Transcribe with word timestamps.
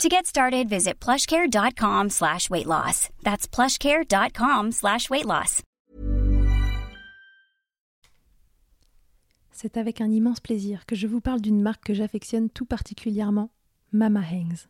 To 0.00 0.08
get 0.08 0.26
started, 0.26 0.68
visit 0.68 0.94
plushcare.com 1.00 2.10
slash 2.10 2.50
weight 2.50 2.66
loss. 2.66 3.08
That's 3.22 3.46
plushcare.com 3.46 4.72
slash 4.72 5.10
weight. 5.10 5.26
C'est 9.52 9.76
avec 9.76 10.00
un 10.00 10.10
immense 10.10 10.40
plaisir 10.40 10.86
que 10.86 10.96
je 10.96 11.06
vous 11.06 11.20
parle 11.20 11.40
d'une 11.40 11.62
marque 11.62 11.84
que 11.84 11.94
j'affectionne 11.94 12.50
tout 12.50 12.64
particulièrement, 12.64 13.50
Mama 13.92 14.20
Hangs. 14.20 14.66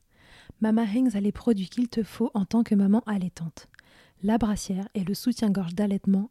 Mama 0.60 0.82
Hangs 0.84 1.14
a 1.14 1.20
les 1.20 1.32
produits 1.32 1.70
qu'il 1.70 1.88
te 1.88 2.02
faut 2.02 2.30
en 2.34 2.44
tant 2.44 2.62
que 2.62 2.74
maman 2.74 3.02
allaitante. 3.06 3.68
La 4.22 4.36
brassière 4.36 4.88
et 4.94 5.04
le 5.04 5.14
soutien-gorge 5.14 5.74
d'allaitement 5.74 6.30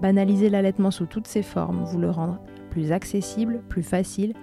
Banaliser 0.00 0.48
l'allaitement 0.48 0.90
sous 0.90 1.06
toutes 1.06 1.26
ses 1.26 1.42
formes, 1.42 1.84
vous 1.84 1.98
le 1.98 2.10
rendre 2.10 2.38
plus 2.70 2.92
accessible, 2.92 3.60
plus 3.68 3.82
facile 3.82 4.34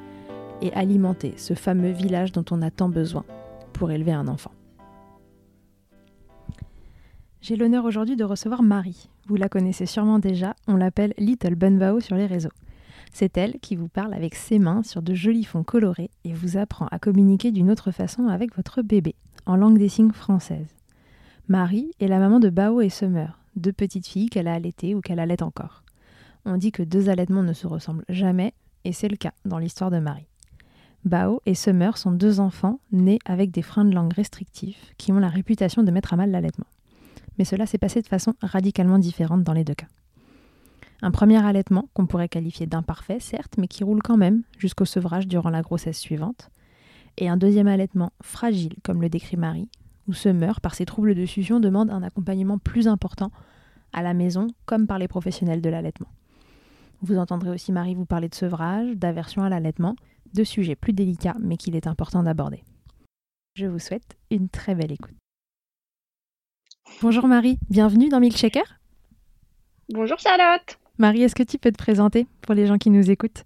et 0.61 0.71
alimenter 0.73 1.33
ce 1.37 1.53
fameux 1.53 1.91
village 1.91 2.31
dont 2.31 2.45
on 2.51 2.61
a 2.61 2.69
tant 2.69 2.89
besoin 2.89 3.25
pour 3.73 3.91
élever 3.91 4.11
un 4.11 4.27
enfant. 4.27 4.51
J'ai 7.41 7.55
l'honneur 7.55 7.85
aujourd'hui 7.85 8.15
de 8.15 8.23
recevoir 8.23 8.61
Marie. 8.61 9.09
Vous 9.27 9.35
la 9.35 9.49
connaissez 9.49 9.85
sûrement 9.85 10.19
déjà, 10.19 10.55
on 10.67 10.75
l'appelle 10.75 11.13
Little 11.17 11.55
Bunbao 11.55 12.01
sur 12.01 12.15
les 12.15 12.25
réseaux. 12.25 12.51
C'est 13.13 13.37
elle 13.37 13.59
qui 13.59 13.75
vous 13.75 13.87
parle 13.87 14.13
avec 14.13 14.35
ses 14.35 14.59
mains 14.59 14.83
sur 14.83 15.01
de 15.01 15.13
jolis 15.13 15.45
fonds 15.45 15.63
colorés 15.63 16.09
et 16.25 16.33
vous 16.33 16.57
apprend 16.57 16.87
à 16.91 16.99
communiquer 16.99 17.51
d'une 17.51 17.71
autre 17.71 17.91
façon 17.91 18.27
avec 18.27 18.55
votre 18.55 18.81
bébé, 18.81 19.15
en 19.45 19.55
langue 19.55 19.77
des 19.77 19.89
signes 19.89 20.11
française. 20.11 20.67
Marie 21.47 21.91
est 21.99 22.07
la 22.07 22.19
maman 22.19 22.39
de 22.39 22.49
Bao 22.49 22.81
et 22.81 22.89
Summer, 22.89 23.39
deux 23.57 23.73
petites 23.73 24.07
filles 24.07 24.29
qu'elle 24.29 24.47
a 24.47 24.53
allaitées 24.53 24.95
ou 24.95 25.01
qu'elle 25.01 25.19
allait 25.19 25.43
encore. 25.43 25.83
On 26.45 26.57
dit 26.57 26.71
que 26.71 26.83
deux 26.83 27.09
allaitements 27.09 27.43
ne 27.43 27.53
se 27.53 27.67
ressemblent 27.67 28.05
jamais, 28.09 28.53
et 28.85 28.93
c'est 28.93 29.09
le 29.09 29.17
cas 29.17 29.33
dans 29.45 29.57
l'histoire 29.57 29.91
de 29.91 29.99
Marie. 29.99 30.27
Bao 31.03 31.41
et 31.45 31.55
Summer 31.55 31.97
sont 31.97 32.11
deux 32.11 32.39
enfants 32.39 32.79
nés 32.91 33.19
avec 33.25 33.51
des 33.51 33.61
freins 33.61 33.85
de 33.85 33.93
langue 33.93 34.13
restrictifs 34.13 34.93
qui 34.97 35.11
ont 35.11 35.19
la 35.19 35.29
réputation 35.29 35.83
de 35.83 35.91
mettre 35.91 36.13
à 36.13 36.17
mal 36.17 36.31
l'allaitement. 36.31 36.65
Mais 37.37 37.45
cela 37.45 37.65
s'est 37.65 37.77
passé 37.77 38.01
de 38.01 38.07
façon 38.07 38.33
radicalement 38.41 38.99
différente 38.99 39.43
dans 39.43 39.53
les 39.53 39.63
deux 39.63 39.75
cas. 39.75 39.87
Un 41.01 41.11
premier 41.11 41.43
allaitement 41.45 41.89
qu'on 41.93 42.07
pourrait 42.07 42.29
qualifier 42.29 42.65
d'imparfait, 42.65 43.19
certes, 43.19 43.55
mais 43.57 43.67
qui 43.67 43.83
roule 43.83 44.01
quand 44.01 44.17
même 44.17 44.43
jusqu'au 44.57 44.85
sevrage 44.85 45.27
durant 45.27 45.51
la 45.51 45.61
grossesse 45.61 45.99
suivante. 45.99 46.49
Et 47.17 47.29
un 47.29 47.37
deuxième 47.37 47.67
allaitement 47.67 48.11
fragile, 48.21 48.75
comme 48.83 49.01
le 49.01 49.09
décrit 49.09 49.37
Marie, 49.37 49.69
ou 50.07 50.13
se 50.13 50.29
meurt 50.29 50.59
par 50.59 50.75
ses 50.75 50.85
troubles 50.85 51.15
de 51.15 51.25
fusion 51.25 51.59
demande 51.59 51.89
un 51.89 52.03
accompagnement 52.03 52.57
plus 52.57 52.87
important 52.87 53.31
à 53.93 54.01
la 54.01 54.13
maison 54.13 54.47
comme 54.65 54.87
par 54.87 54.99
les 54.99 55.07
professionnels 55.07 55.61
de 55.61 55.69
l'allaitement. 55.69 56.09
Vous 57.01 57.17
entendrez 57.17 57.49
aussi 57.49 57.71
Marie 57.71 57.95
vous 57.95 58.05
parler 58.05 58.29
de 58.29 58.35
sevrage, 58.35 58.95
d'aversion 58.95 59.43
à 59.43 59.49
l'allaitement, 59.49 59.95
de 60.33 60.43
sujets 60.43 60.75
plus 60.75 60.93
délicats 60.93 61.37
mais 61.39 61.57
qu'il 61.57 61.75
est 61.75 61.87
important 61.87 62.23
d'aborder. 62.23 62.63
Je 63.55 63.65
vous 63.65 63.79
souhaite 63.79 64.17
une 64.29 64.49
très 64.49 64.75
belle 64.75 64.91
écoute. 64.91 65.15
Bonjour 67.01 67.27
Marie, 67.27 67.59
bienvenue 67.69 68.09
dans 68.09 68.19
Milkshaker. 68.19 68.79
Bonjour 69.89 70.17
Charlotte. 70.19 70.77
Marie, 70.97 71.23
est-ce 71.23 71.35
que 71.35 71.43
tu 71.43 71.57
peux 71.57 71.71
te 71.71 71.77
présenter 71.77 72.27
pour 72.41 72.55
les 72.55 72.65
gens 72.65 72.77
qui 72.77 72.89
nous 72.89 73.11
écoutent? 73.11 73.45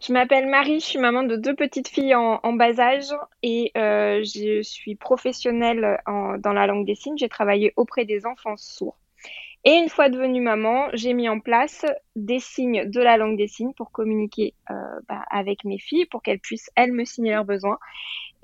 Je 0.00 0.12
m'appelle 0.12 0.48
Marie, 0.48 0.80
je 0.80 0.84
suis 0.84 0.98
maman 0.98 1.22
de 1.22 1.36
deux 1.36 1.54
petites 1.54 1.88
filles 1.88 2.14
en, 2.14 2.52
bas 2.52 2.78
âge 2.78 3.14
et 3.42 3.72
euh, 3.76 4.22
je 4.22 4.62
suis 4.62 4.96
professionnelle 4.96 5.98
dans 6.06 6.52
la 6.52 6.66
langue 6.66 6.86
des 6.86 6.94
signes. 6.94 7.16
J'ai 7.16 7.28
travaillé 7.28 7.72
auprès 7.76 8.04
des 8.04 8.26
enfants 8.26 8.56
sourds. 8.56 8.98
Et 9.66 9.72
une 9.72 9.88
fois 9.88 10.10
devenue 10.10 10.42
maman, 10.42 10.88
j'ai 10.92 11.14
mis 11.14 11.26
en 11.30 11.40
place 11.40 11.86
des 12.16 12.38
signes 12.38 12.90
de 12.90 13.00
la 13.00 13.16
langue 13.16 13.38
des 13.38 13.48
signes 13.48 13.72
pour 13.72 13.92
communiquer 13.92 14.52
euh, 14.70 14.74
bah, 15.08 15.24
avec 15.30 15.64
mes 15.64 15.78
filles, 15.78 16.04
pour 16.04 16.22
qu'elles 16.22 16.38
puissent, 16.38 16.70
elles, 16.74 16.92
me 16.92 17.06
signer 17.06 17.32
leurs 17.32 17.46
besoins. 17.46 17.78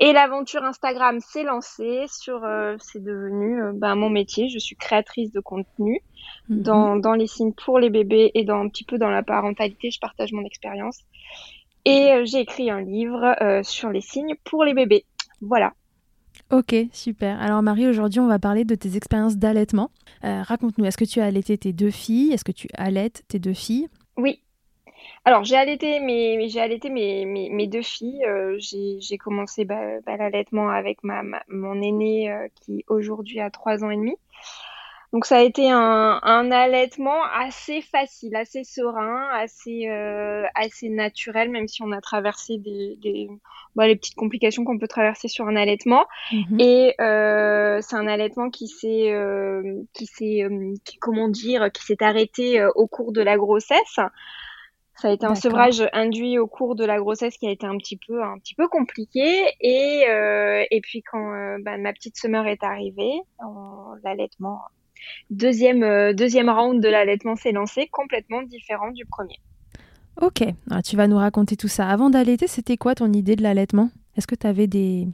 Et 0.03 0.13
l'aventure 0.13 0.65
Instagram 0.65 1.21
s'est 1.21 1.43
lancée 1.43 2.07
sur, 2.09 2.43
euh, 2.43 2.77
c'est 2.81 3.03
devenu 3.03 3.61
bah, 3.75 3.95
mon 3.95 4.11
métier. 4.11 4.49
Je 4.49 4.59
suis 4.59 4.75
créatrice 4.75 5.31
de 5.31 5.41
contenu 5.41 6.01
mhm. 6.49 6.63
dans, 6.63 6.97
dans 6.97 7.13
les 7.13 7.27
signes 7.27 7.53
pour 7.53 7.79
les 7.79 7.91
bébés 7.91 8.31
et 8.35 8.45
dans 8.45 8.57
un 8.57 8.69
petit 8.69 8.85
peu 8.85 8.99
dans 8.99 9.11
la 9.11 9.23
parentalité. 9.23 9.91
Je 9.91 10.01
partage 10.01 10.33
mon 10.33 10.45
expérience. 10.45 11.01
Et 11.85 12.13
euh, 12.13 12.25
j'ai 12.25 12.41
écrit 12.41 12.71
un 12.71 12.83
livre 12.83 13.35
euh, 13.41 13.63
sur 13.63 13.91
les 13.91 14.01
signes 14.01 14.35
pour 14.45 14.65
les 14.65 14.75
bébés. 14.75 15.05
Voilà. 15.41 15.73
Ok, 16.51 16.75
super. 16.93 17.41
Alors 17.41 17.63
Marie, 17.63 17.87
aujourd'hui, 17.87 18.21
on 18.21 18.27
va 18.27 18.39
parler 18.39 18.65
de 18.65 18.75
tes 18.75 18.97
expériences 18.97 19.37
d'allaitement. 19.37 19.91
Euh, 20.25 20.43
raconte-nous, 20.43 20.85
est-ce 20.85 20.97
que 20.97 21.05
tu 21.05 21.21
as 21.21 21.25
allaité 21.25 21.57
tes 21.57 21.73
deux 21.73 21.91
filles? 21.91 22.33
Est-ce 22.33 22.45
que 22.45 22.53
tu 22.53 22.69
allaites 22.75 23.23
tes 23.29 23.39
deux 23.39 23.55
filles? 23.55 23.89
Oui. 24.17 24.43
Alors, 25.25 25.45
j'ai 25.45 25.57
allaité 25.57 26.01
mes, 26.01 26.49
j'ai 26.49 26.61
allaité 26.61 26.89
mes, 26.89 27.27
mes, 27.27 27.51
mes 27.51 27.67
deux 27.67 27.83
filles. 27.83 28.25
Euh, 28.25 28.57
j'ai, 28.59 29.19
commencé 29.19 29.65
bah, 29.65 30.01
bah, 30.07 30.17
l'allaitement 30.17 30.71
avec 30.71 31.03
ma, 31.03 31.23
mon 31.49 31.81
aîné 31.83 32.33
euh, 32.33 32.49
qui 32.63 32.85
aujourd'hui 32.89 33.41
a 33.41 33.51
trois 33.51 33.85
ans 33.85 33.91
et 33.91 33.97
demi. 33.97 34.17
Donc 35.13 35.27
ça 35.27 35.39
a 35.39 35.41
été 35.41 35.69
un, 35.69 36.21
un 36.23 36.53
allaitement 36.53 37.21
assez 37.35 37.83
facile, 37.83 38.37
assez 38.37 38.63
serein, 38.63 39.29
assez 39.35 39.89
euh, 39.89 40.45
assez 40.55 40.89
naturel, 40.89 41.51
même 41.51 41.67
si 41.67 41.83
on 41.83 41.91
a 41.91 42.01
traversé 42.01 42.59
des, 42.59 42.97
des 43.03 43.29
bah, 43.75 43.89
les 43.89 43.97
petites 43.97 44.15
complications 44.15 44.63
qu'on 44.63 44.79
peut 44.79 44.87
traverser 44.87 45.27
sur 45.27 45.49
un 45.49 45.57
allaitement. 45.57 46.07
Mhm. 46.33 46.61
Et 46.61 46.95
c'est 46.99 47.97
un 47.97 48.07
allaitement 48.07 48.51
qui 48.51 48.69
s'est 48.69 49.13
qui 49.93 50.07
s'est 50.07 50.47
comment 51.01 51.29
dire 51.29 51.73
qui 51.73 51.83
s'est 51.83 52.05
arrêté 52.05 52.65
au 52.77 52.87
cours 52.87 53.11
de 53.11 53.21
la 53.21 53.37
grossesse. 53.37 53.99
Ça 55.01 55.09
a 55.09 55.13
été 55.13 55.25
un 55.25 55.35
sevrage 55.35 55.83
induit 55.95 56.39
au 56.39 56.47
cours 56.47 56.75
de 56.75 56.85
la 56.85 56.99
grossesse 56.99 57.39
qui 57.39 57.47
a 57.47 57.51
été 57.51 57.67
un 57.67 57.79
petit 57.79 57.97
peu 57.97 58.23
un 58.23 58.39
petit 58.39 58.55
peu 58.55 58.69
compliqué. 58.69 59.45
Et 59.61 60.05
euh, 60.11 60.63
et 60.71 60.81
puis 60.83 61.03
quand 61.03 61.33
euh, 61.33 61.57
bah, 61.63 61.79
ma 61.79 61.95
petite 61.95 62.19
semeur 62.19 62.47
est 62.47 62.63
arrivée, 62.63 63.23
l'allaitement 64.05 64.61
deuxième 65.31 65.83
euh, 65.85 66.13
deuxième 66.13 66.51
round 66.51 66.83
de 66.83 66.89
l'allaitement 66.89 67.35
s'est 67.35 67.53
lancé 67.53 67.89
complètement 67.91 68.43
différent 68.43 68.91
du 68.91 69.07
premier. 69.07 69.37
Ok, 70.21 70.43
Alors, 70.69 70.83
tu 70.83 70.97
vas 70.97 71.09
nous 71.09 71.17
raconter 71.17 71.57
tout 71.57 71.69
ça. 71.69 71.89
Avant 71.89 72.11
d'allaiter, 72.11 72.47
c'était 72.47 72.77
quoi 72.77 72.95
ton 72.95 73.11
idée 73.13 73.37
de 73.37 73.43
l'allaitement? 73.43 73.91
Est-ce 74.17 74.27
que 74.27 74.35
tu 74.35 74.47
avais 74.47 74.67
des, 74.67 75.09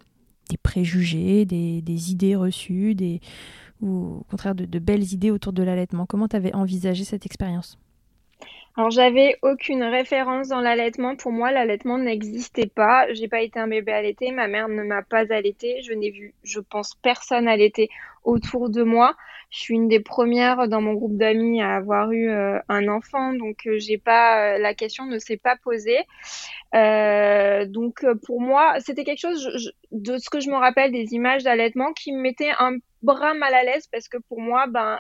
des 0.51 0.57
préjugés, 0.57 1.45
des, 1.45 1.81
des, 1.81 2.11
idées 2.11 2.35
reçues, 2.35 2.97
des, 2.97 3.21
ou 3.81 4.17
au 4.21 4.25
contraire 4.29 4.57
de, 4.57 4.65
de 4.65 4.79
belles 4.81 5.13
idées 5.13 5.31
autour 5.31 5.53
de 5.53 5.63
l'allaitement? 5.63 6.07
Comment 6.07 6.27
tu 6.27 6.35
avais 6.35 6.53
envisagé 6.55 7.05
cette 7.05 7.25
expérience? 7.25 7.79
Alors 8.77 8.91
j'avais 8.91 9.39
aucune 9.41 9.83
référence 9.83 10.49
dans 10.49 10.61
l'allaitement. 10.61 11.17
Pour 11.17 11.33
moi, 11.33 11.51
l'allaitement 11.51 11.97
n'existait 11.97 12.67
pas. 12.67 13.11
J'ai 13.15 13.27
pas 13.27 13.41
été 13.41 13.59
un 13.59 13.69
bébé 13.69 13.93
allaité. 13.93 14.33
Ma 14.33 14.49
mère 14.49 14.69
ne 14.69 14.83
m'a 14.83 15.03
pas 15.03 15.33
allaité. 15.33 15.81
Je 15.83 15.95
n'ai 15.95 16.11
vu, 16.11 16.35
je 16.45 16.61
pense, 16.61 16.95
personne 16.97 17.49
allaiter 17.49 17.89
autour 18.27 18.69
de 18.69 18.83
moi. 18.83 19.15
Je 19.51 19.61
suis 19.61 19.75
une 19.75 19.89
des 19.89 20.01
premières 20.01 20.69
dans 20.69 20.81
mon 20.81 20.95
groupe 20.95 21.17
d'amis 21.17 21.63
à 21.63 21.77
avoir 21.77 22.11
eu 22.11 22.29
euh, 22.29 22.59
un 22.69 22.89
enfant, 22.89 23.33
donc 23.33 23.67
euh, 23.67 23.79
j'ai 23.79 23.97
pas 23.97 24.55
euh, 24.55 24.59
la 24.59 24.75
question 24.75 25.07
ne 25.07 25.19
s'est 25.19 25.37
pas 25.37 25.57
posée. 25.57 26.01
donc 26.73 28.05
pour 28.27 28.41
moi, 28.41 28.75
c'était 28.81 29.05
quelque 29.05 29.21
chose 29.21 29.73
de 29.93 30.19
ce 30.19 30.29
que 30.29 30.41
je 30.41 30.51
me 30.51 30.57
rappelle 30.57 30.93
des 30.93 31.15
images 31.15 31.45
d'allaitement 31.45 31.93
qui 31.93 32.13
me 32.13 32.21
mettait 32.21 32.51
un 32.59 32.77
bras 33.03 33.35
mal 33.35 33.55
à 33.55 33.63
l'aise 33.63 33.87
parce 33.87 34.09
que 34.09 34.19
pour 34.29 34.41
moi, 34.41 34.67
ben, 34.67 34.99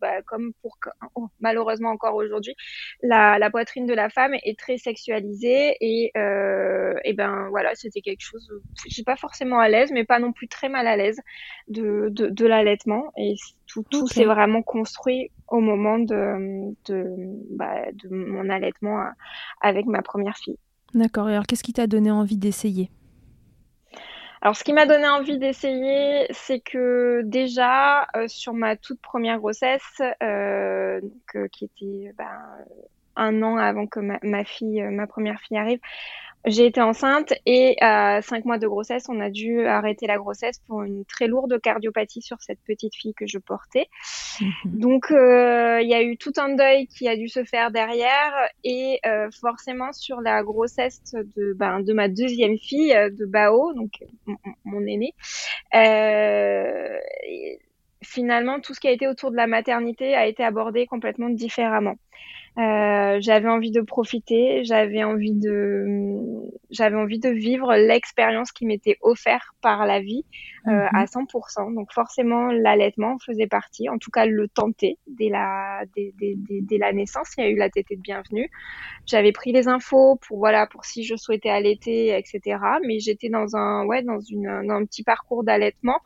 ben 0.00 0.22
comme 0.26 0.52
pour 0.60 0.76
oh, 1.14 1.28
malheureusement 1.40 1.90
encore 1.90 2.14
aujourd'hui, 2.14 2.54
la, 3.02 3.38
la, 3.38 3.50
poitrine 3.50 3.86
de 3.86 3.94
la 3.94 4.10
femme 4.10 4.34
est 4.34 4.58
très 4.58 4.76
sexualisée 4.76 5.76
et, 5.80 6.12
euh, 6.16 6.94
et 7.04 7.14
ben 7.14 7.48
voilà, 7.50 7.74
c'était 7.74 8.02
quelque 8.02 8.20
chose, 8.20 8.48
je 8.86 8.92
suis 8.92 9.04
pas 9.04 9.16
forcément 9.16 9.58
à 9.58 9.68
l'aise, 9.68 9.90
mais 9.92 10.04
pas 10.04 10.18
non 10.18 10.32
plus 10.32 10.48
très 10.48 10.68
mal 10.68 10.86
à 10.86 10.96
l'aise 10.96 11.20
de, 11.68 12.08
de, 12.10 12.28
de 12.28 12.46
l'allaitement 12.66 13.12
et 13.16 13.34
tout, 13.66 13.84
tout 13.90 14.06
s'est 14.06 14.24
vraiment 14.24 14.62
construit 14.62 15.30
au 15.48 15.60
moment 15.60 15.98
de, 15.98 16.74
de, 16.86 17.06
bah, 17.56 17.90
de 17.92 18.08
mon 18.08 18.48
allaitement 18.50 19.04
avec 19.60 19.86
ma 19.86 20.02
première 20.02 20.36
fille. 20.36 20.58
D'accord. 20.94 21.28
Et 21.28 21.32
alors, 21.32 21.46
qu'est-ce 21.46 21.62
qui 21.62 21.72
t'a 21.72 21.86
donné 21.86 22.10
envie 22.10 22.36
d'essayer? 22.36 22.90
Alors, 24.42 24.56
ce 24.56 24.64
qui 24.64 24.72
m'a 24.72 24.86
donné 24.86 25.08
envie 25.08 25.38
d'essayer, 25.38 26.26
c'est 26.30 26.60
que 26.60 27.22
déjà, 27.24 28.06
euh, 28.16 28.28
sur 28.28 28.52
ma 28.52 28.76
toute 28.76 29.00
première 29.00 29.38
grossesse, 29.38 30.00
euh, 30.22 31.00
euh, 31.34 31.48
qui 31.48 31.64
était 31.64 32.12
ben, 32.16 32.38
un 33.16 33.42
an 33.42 33.56
avant 33.56 33.86
que 33.86 34.00
ma, 34.00 34.44
fille, 34.44 34.82
ma 34.82 35.06
première 35.06 35.40
fille 35.40 35.56
arrive, 35.56 35.80
j'ai 36.44 36.66
été 36.66 36.80
enceinte 36.80 37.34
et 37.44 37.76
à 37.80 38.22
cinq 38.22 38.44
mois 38.44 38.58
de 38.58 38.68
grossesse, 38.68 39.06
on 39.08 39.20
a 39.20 39.30
dû 39.30 39.66
arrêter 39.66 40.06
la 40.06 40.16
grossesse 40.16 40.60
pour 40.66 40.82
une 40.82 41.04
très 41.04 41.26
lourde 41.26 41.60
cardiopathie 41.60 42.22
sur 42.22 42.40
cette 42.40 42.60
petite 42.64 42.94
fille 42.94 43.14
que 43.14 43.26
je 43.26 43.38
portais. 43.38 43.88
Mhm. 44.40 44.78
Donc, 44.78 45.10
euh, 45.10 45.80
il 45.82 45.88
y 45.88 45.94
a 45.94 46.02
eu 46.02 46.16
tout 46.16 46.32
un 46.36 46.54
deuil 46.54 46.86
qui 46.86 47.08
a 47.08 47.16
dû 47.16 47.28
se 47.28 47.42
faire 47.44 47.70
derrière 47.70 48.32
et 48.62 49.00
euh, 49.06 49.28
forcément 49.40 49.92
sur 49.92 50.20
la 50.20 50.42
grossesse 50.42 51.14
de, 51.14 51.52
ben, 51.54 51.80
de 51.80 51.92
ma 51.92 52.08
deuxième 52.08 52.58
fille, 52.58 52.94
de 52.94 53.26
Bao, 53.26 53.72
donc 53.74 53.90
mon, 54.64 54.86
aîné. 54.86 55.14
Euh, 55.74 56.98
finalement, 58.02 58.60
tout 58.60 58.72
ce 58.72 58.80
qui 58.80 58.88
a 58.88 58.92
été 58.92 59.08
autour 59.08 59.30
de 59.30 59.36
la 59.36 59.46
maternité 59.46 60.14
a 60.14 60.26
été 60.26 60.44
abordé 60.44 60.86
complètement 60.86 61.28
différemment. 61.28 61.96
Euh, 62.58 63.18
j'avais 63.20 63.48
envie 63.48 63.70
de 63.70 63.82
profiter, 63.82 64.64
j'avais 64.64 65.04
envie 65.04 65.34
de, 65.34 66.22
j'avais 66.70 66.96
envie 66.96 67.18
de 67.18 67.28
vivre 67.28 67.74
l'expérience 67.74 68.50
qui 68.50 68.64
m'était 68.64 68.96
offerte 69.02 69.44
par 69.60 69.84
la 69.84 70.00
vie 70.00 70.24
euh, 70.66 70.70
mhm. 70.70 70.88
à 70.94 71.04
100%. 71.04 71.74
Donc 71.74 71.92
forcément, 71.92 72.46
l'allaitement 72.46 73.18
faisait 73.18 73.46
partie, 73.46 73.90
en 73.90 73.98
tout 73.98 74.10
cas 74.10 74.24
le 74.24 74.48
tenter 74.48 74.98
dès 75.06 75.28
la, 75.28 75.82
dès, 75.94 76.14
dès, 76.18 76.34
dès, 76.38 76.78
la 76.78 76.94
naissance. 76.94 77.34
Il 77.36 77.44
y 77.44 77.46
a 77.46 77.50
eu 77.50 77.56
la 77.56 77.68
tétée 77.68 77.96
de 77.96 78.00
bienvenue. 78.00 78.50
J'avais 79.04 79.32
pris 79.32 79.52
les 79.52 79.68
infos 79.68 80.16
pour 80.26 80.38
voilà, 80.38 80.66
pour 80.66 80.86
si 80.86 81.04
je 81.04 81.14
souhaitais 81.14 81.50
allaiter, 81.50 82.16
etc. 82.16 82.58
Mais 82.86 83.00
j'étais 83.00 83.28
dans 83.28 83.54
un, 83.54 83.84
ouais, 83.84 84.02
dans 84.02 84.20
une, 84.20 84.66
dans 84.66 84.76
un 84.76 84.84
petit 84.86 85.02
parcours 85.02 85.44
d'allaitement 85.44 86.00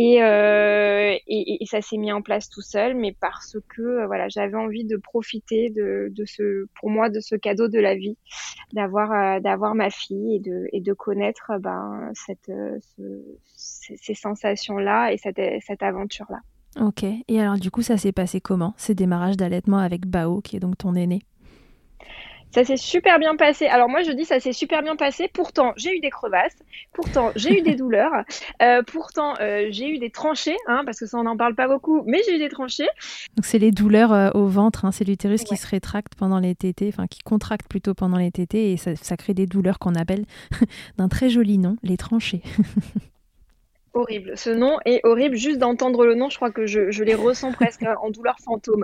euh, 0.00 1.16
et, 1.26 1.62
et, 1.62 1.66
ça 1.66 1.80
s'est 1.80 1.96
mis 1.96 2.12
en 2.12 2.22
place 2.22 2.48
tout 2.48 2.60
seul, 2.60 2.94
mais 2.94 3.16
parce 3.20 3.56
que 3.68 3.82
euh, 3.82 4.06
voilà, 4.06 4.28
j'avais 4.28 4.56
envie 4.56 4.84
de 4.84 4.96
profiter 4.96 5.70
de, 5.70 6.08
de, 6.14 6.24
ce, 6.24 6.66
pour 6.78 6.88
moi, 6.88 7.10
de 7.10 7.18
ce 7.18 7.34
cadeau 7.34 7.66
de 7.66 7.80
la 7.80 7.96
vie, 7.96 8.16
d'avoir 8.72 9.10
euh, 9.10 9.40
d'avoir 9.40 9.74
ma 9.74 9.90
fille 9.90 10.36
et 10.36 10.38
de, 10.38 10.68
et 10.72 10.80
de 10.80 10.92
connaître 10.92 11.50
ben 11.58 12.12
cette, 12.14 12.52
ces, 13.56 14.14
sensations 14.14 14.78
là 14.78 15.12
et 15.12 15.16
cette, 15.16 15.40
cette 15.66 15.82
aventure 15.82 16.26
là. 16.30 16.38
Ok. 16.80 17.02
Et 17.02 17.40
alors 17.40 17.58
du 17.58 17.72
coup, 17.72 17.82
ça 17.82 17.96
s'est 17.96 18.12
passé 18.12 18.40
comment 18.40 18.74
Ces 18.76 18.94
démarrages 18.94 19.36
d'allaitement 19.36 19.78
avec 19.78 20.06
Bao, 20.06 20.40
qui 20.42 20.56
est 20.56 20.60
donc 20.60 20.78
ton 20.78 20.94
aîné? 20.94 21.22
Ça 22.50 22.64
s'est 22.64 22.76
super 22.76 23.18
bien 23.18 23.36
passé. 23.36 23.66
Alors 23.66 23.88
moi 23.88 24.02
je 24.02 24.12
dis 24.12 24.24
ça 24.24 24.40
s'est 24.40 24.52
super 24.52 24.82
bien 24.82 24.96
passé. 24.96 25.28
Pourtant 25.32 25.72
j'ai 25.76 25.96
eu 25.96 26.00
des 26.00 26.10
crevasses. 26.10 26.56
Pourtant 26.92 27.30
j'ai 27.36 27.58
eu 27.58 27.62
des 27.62 27.74
douleurs. 27.76 28.24
Euh, 28.62 28.82
pourtant 28.82 29.34
euh, 29.40 29.66
j'ai 29.70 29.88
eu 29.88 29.98
des 29.98 30.10
tranchées, 30.10 30.56
hein, 30.66 30.82
parce 30.84 31.00
que 31.00 31.06
ça 31.06 31.18
on 31.18 31.24
n'en 31.24 31.36
parle 31.36 31.54
pas 31.54 31.68
beaucoup, 31.68 32.02
mais 32.06 32.20
j'ai 32.26 32.36
eu 32.36 32.38
des 32.38 32.48
tranchées. 32.48 32.88
Donc 33.36 33.44
c'est 33.44 33.58
les 33.58 33.72
douleurs 33.72 34.12
euh, 34.12 34.30
au 34.34 34.46
ventre, 34.46 34.84
hein, 34.84 34.92
c'est 34.92 35.04
l'utérus 35.04 35.44
qui 35.44 35.56
se 35.56 35.66
rétracte 35.66 36.14
pendant 36.16 36.38
les 36.38 36.54
tétés, 36.54 36.88
enfin 36.88 37.06
qui 37.06 37.20
contracte 37.20 37.68
plutôt 37.68 37.94
pendant 37.94 38.18
les 38.18 38.30
tétés 38.30 38.72
et 38.72 38.76
ça, 38.76 38.96
ça 38.96 39.16
crée 39.16 39.34
des 39.34 39.46
douleurs 39.46 39.78
qu'on 39.78 39.94
appelle 39.94 40.24
d'un 40.98 41.08
très 41.08 41.28
joli 41.28 41.58
nom, 41.58 41.76
les 41.82 41.96
tranchées. 41.96 42.42
horrible. 43.94 44.36
Ce 44.36 44.50
nom 44.50 44.78
est 44.84 45.00
horrible. 45.04 45.36
Juste 45.36 45.58
d'entendre 45.58 46.04
le 46.04 46.14
nom, 46.14 46.28
je 46.28 46.36
crois 46.36 46.50
que 46.50 46.66
je, 46.66 46.90
je 46.90 47.04
les 47.04 47.14
ressens 47.14 47.52
presque 47.52 47.82
en 48.02 48.10
douleur 48.10 48.36
fantôme. 48.44 48.82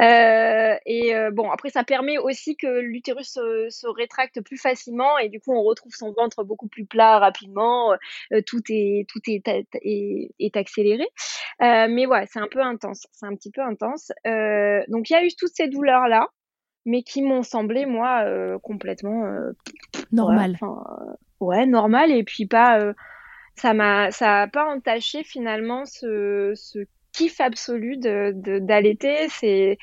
Euh, 0.00 0.74
et 0.86 1.14
euh, 1.14 1.30
bon, 1.30 1.50
après, 1.50 1.70
ça 1.70 1.84
permet 1.84 2.18
aussi 2.18 2.56
que 2.56 2.80
l'utérus 2.80 3.32
se, 3.32 3.86
rétracte 3.96 4.40
plus 4.40 4.58
facilement 4.58 5.18
et 5.18 5.28
du 5.28 5.40
coup, 5.40 5.52
on 5.52 5.62
retrouve 5.62 5.92
son 5.92 6.12
ventre 6.12 6.44
beaucoup 6.44 6.68
plus 6.68 6.86
plat 6.86 7.18
rapidement. 7.18 7.92
Euh, 8.32 8.40
tout 8.44 8.60
est 8.68 9.06
tout 9.08 9.20
est, 9.28 9.46
est, 9.48 10.34
est 10.38 10.56
accéléré. 10.56 11.06
mais 11.60 12.06
ouais, 12.06 12.26
c'est 12.26 12.40
un 12.40 12.48
peu 12.50 12.60
intense. 12.60 13.06
C'est 13.12 13.26
un 13.26 13.34
petit 13.34 13.50
peu 13.50 13.62
intense. 13.62 14.12
donc, 14.88 15.10
il 15.10 15.12
y 15.12 15.16
a 15.16 15.24
eu 15.24 15.30
toutes 15.38 15.54
ces 15.54 15.68
douleurs 15.68 16.08
là 16.08 16.28
mais 16.88 17.02
qui 17.02 17.20
m'ont 17.20 17.42
semblé 17.42 17.84
moi 17.84 18.24
complètement 18.62 19.24
normal. 20.12 20.56
Ouais, 21.40 21.66
normal 21.66 22.12
et 22.12 22.22
puis 22.22 22.46
pas 22.46 22.94
ça 23.56 23.74
m'a 23.74 24.10
ça 24.10 24.42
a 24.42 24.46
pas 24.48 24.66
entaché 24.66 25.24
finalement 25.24 25.84
ce, 25.86 26.52
ce 26.56 26.80
kiff 27.12 27.40
absolu 27.40 27.96
de 27.98 28.32
d'allaiter. 28.60 29.28
C'est 29.30 29.78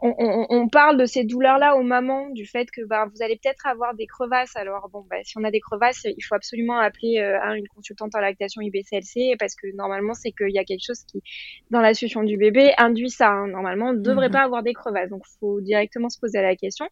on, 0.00 0.68
parle 0.68 0.96
de 0.96 1.06
ces 1.06 1.24
douleurs-là 1.24 1.76
aux 1.76 1.82
mamans, 1.82 2.28
du 2.30 2.46
fait 2.46 2.70
que 2.70 2.84
bah, 2.84 3.06
vous 3.12 3.22
allez 3.22 3.36
peut-être 3.36 3.66
avoir 3.66 3.94
des 3.94 4.06
crevasses. 4.06 4.54
Alors 4.56 4.88
bon, 4.92 5.04
bah, 5.10 5.16
si 5.22 5.36
on 5.38 5.44
a 5.44 5.50
des 5.50 5.60
crevasses, 5.60 6.04
il 6.04 6.22
faut 6.22 6.34
absolument 6.34 6.78
appeler 6.78 7.18
euh, 7.18 7.38
une 7.54 7.66
consultante 7.68 8.14
en 8.14 8.20
lactation 8.20 8.60
IBCLC 8.60 9.36
parce 9.38 9.54
que 9.54 9.66
normalement 9.74 10.14
c'est 10.14 10.32
qu'il 10.32 10.50
y 10.50 10.58
a 10.58 10.64
quelque 10.64 10.84
chose 10.84 11.02
qui, 11.04 11.22
dans 11.70 11.80
la 11.80 11.94
situation 11.94 12.22
du 12.22 12.36
bébé, 12.36 12.72
induit 12.78 13.10
ça. 13.10 13.30
Hein. 13.30 13.48
Normalement, 13.48 13.88
on 13.88 13.92
ne 13.92 14.00
devrait 14.00 14.28
mhm. 14.28 14.32
pas 14.32 14.42
avoir 14.42 14.62
des 14.62 14.72
crevasses, 14.72 15.10
donc 15.10 15.22
faut 15.40 15.60
directement 15.60 16.08
se 16.08 16.18
poser 16.18 16.40
la 16.42 16.54
question. 16.54 16.86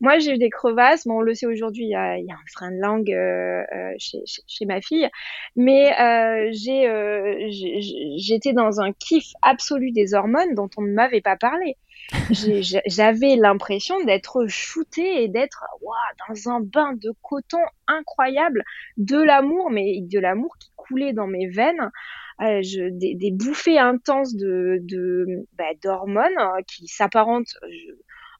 Moi, 0.00 0.18
j'ai 0.18 0.34
eu 0.34 0.38
des 0.38 0.50
crevasses. 0.50 1.06
Bon, 1.06 1.18
on 1.18 1.20
le 1.20 1.34
sait 1.34 1.46
aujourd'hui, 1.46 1.84
il 1.84 1.90
y 1.90 1.96
a, 1.96 2.18
y 2.18 2.30
a, 2.30 2.34
un 2.34 2.46
frein 2.52 2.70
de 2.70 2.80
langue 2.80 3.10
euh, 3.10 3.62
euh 3.74 3.92
chez, 3.98 4.18
chez, 4.26 4.42
chez, 4.46 4.66
ma 4.66 4.80
fille, 4.80 5.08
mais 5.56 5.92
euh, 6.00 6.50
j'ai 6.52 6.88
j'étais 8.16 8.52
dans 8.52 8.80
un 8.80 8.92
kiff 8.92 9.32
absolu 9.42 9.90
des 9.90 10.14
hormones 10.14 10.54
dont 10.54 10.70
on 10.76 10.82
ne 10.82 10.92
m'avait 10.92 11.20
pas 11.20 11.36
parlé 11.36 11.76
j'avais 12.30 13.36
l'impression 13.36 14.02
d'être 14.04 14.46
shootée 14.48 15.24
et 15.24 15.28
d'être 15.28 15.64
dans 16.28 16.50
un 16.50 16.60
bain 16.60 16.92
de 16.94 17.12
coton 17.22 17.62
incroyable, 17.86 18.64
de 18.96 19.20
l'amour, 19.22 19.70
mais 19.70 20.00
de 20.02 20.18
l'amour 20.18 20.56
qui 20.58 20.70
coulait 20.76 21.12
dans 21.12 21.26
mes 21.26 21.48
veines. 21.48 21.90
Euh, 22.40 22.60
des, 22.90 23.30
bouffées 23.30 23.78
intenses 23.78 24.34
de, 24.34 24.82
bah, 25.56 25.64
d'hormones 25.82 26.38
euh, 26.38 26.62
qui 26.66 26.88
s'apparentent 26.88 27.56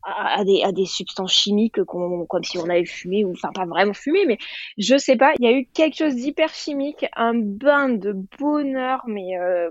à, 0.04 0.44
des, 0.44 0.62
à 0.62 0.72
des 0.72 0.86
substances 0.86 1.32
chimiques 1.32 1.82
comme 1.84 2.26
si 2.42 2.58
on 2.58 2.68
avait 2.68 2.84
fumé 2.84 3.24
ou 3.24 3.32
enfin 3.32 3.50
pas 3.54 3.66
vraiment 3.66 3.94
fumé 3.94 4.24
mais 4.26 4.38
je 4.78 4.96
sais 4.98 5.16
pas 5.16 5.32
il 5.38 5.44
y 5.44 5.48
a 5.48 5.52
eu 5.52 5.66
quelque 5.66 5.96
chose 5.96 6.14
d'hyper 6.14 6.52
chimique 6.52 7.06
un 7.14 7.34
bain 7.34 7.88
de 7.88 8.12
bonheur 8.38 9.02
mais 9.06 9.38
euh, 9.38 9.70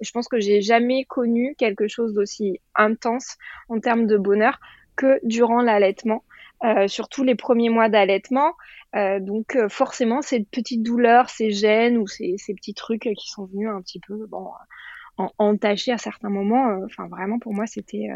je 0.00 0.10
pense 0.10 0.28
que 0.28 0.40
j'ai 0.40 0.60
jamais 0.60 1.04
connu 1.04 1.54
quelque 1.56 1.88
chose 1.88 2.14
d'aussi 2.14 2.60
intense 2.74 3.36
en 3.68 3.78
termes 3.80 4.06
de 4.06 4.16
bonheur 4.16 4.58
que 4.96 5.20
durant 5.22 5.62
l'allaitement 5.62 6.24
euh, 6.62 6.88
surtout 6.88 7.24
les 7.24 7.34
premiers 7.34 7.70
mois 7.70 7.88
d'allaitement. 7.88 8.54
Euh, 8.94 9.18
donc 9.18 9.56
euh, 9.56 9.68
forcément 9.68 10.20
ces 10.20 10.42
petites 10.42 10.82
douleurs 10.82 11.30
ces 11.30 11.52
gènes 11.52 11.96
ou 11.96 12.08
ces, 12.08 12.34
ces 12.38 12.54
petits 12.54 12.74
trucs 12.74 13.08
qui 13.16 13.30
sont 13.30 13.44
venus 13.44 13.68
un 13.68 13.80
petit 13.82 14.00
peu 14.00 14.26
bon 14.26 14.50
entacher 15.38 15.92
à 15.92 15.98
certains 15.98 16.28
moments 16.28 16.76
enfin 16.86 17.06
vraiment 17.06 17.38
pour 17.38 17.54
moi 17.54 17.68
c'était 17.68 18.08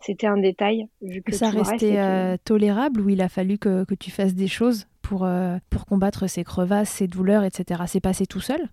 c'était 0.00 0.26
un 0.26 0.38
détail. 0.38 0.86
Vu 1.02 1.22
que 1.22 1.32
ça 1.32 1.50
restait 1.50 1.98
euh, 1.98 2.36
tolérable 2.44 3.00
ou 3.00 3.08
il 3.10 3.20
a 3.20 3.28
fallu 3.28 3.58
que, 3.58 3.84
que, 3.84 3.94
tu 3.94 4.10
fasses 4.10 4.34
des 4.34 4.48
choses 4.48 4.86
pour, 5.02 5.24
euh, 5.24 5.58
pour 5.68 5.86
combattre 5.86 6.26
ces 6.26 6.44
crevasses, 6.44 6.90
ces 6.90 7.06
douleurs, 7.06 7.44
etc. 7.44 7.82
C'est 7.86 8.00
passé 8.00 8.26
tout 8.26 8.40
seul? 8.40 8.68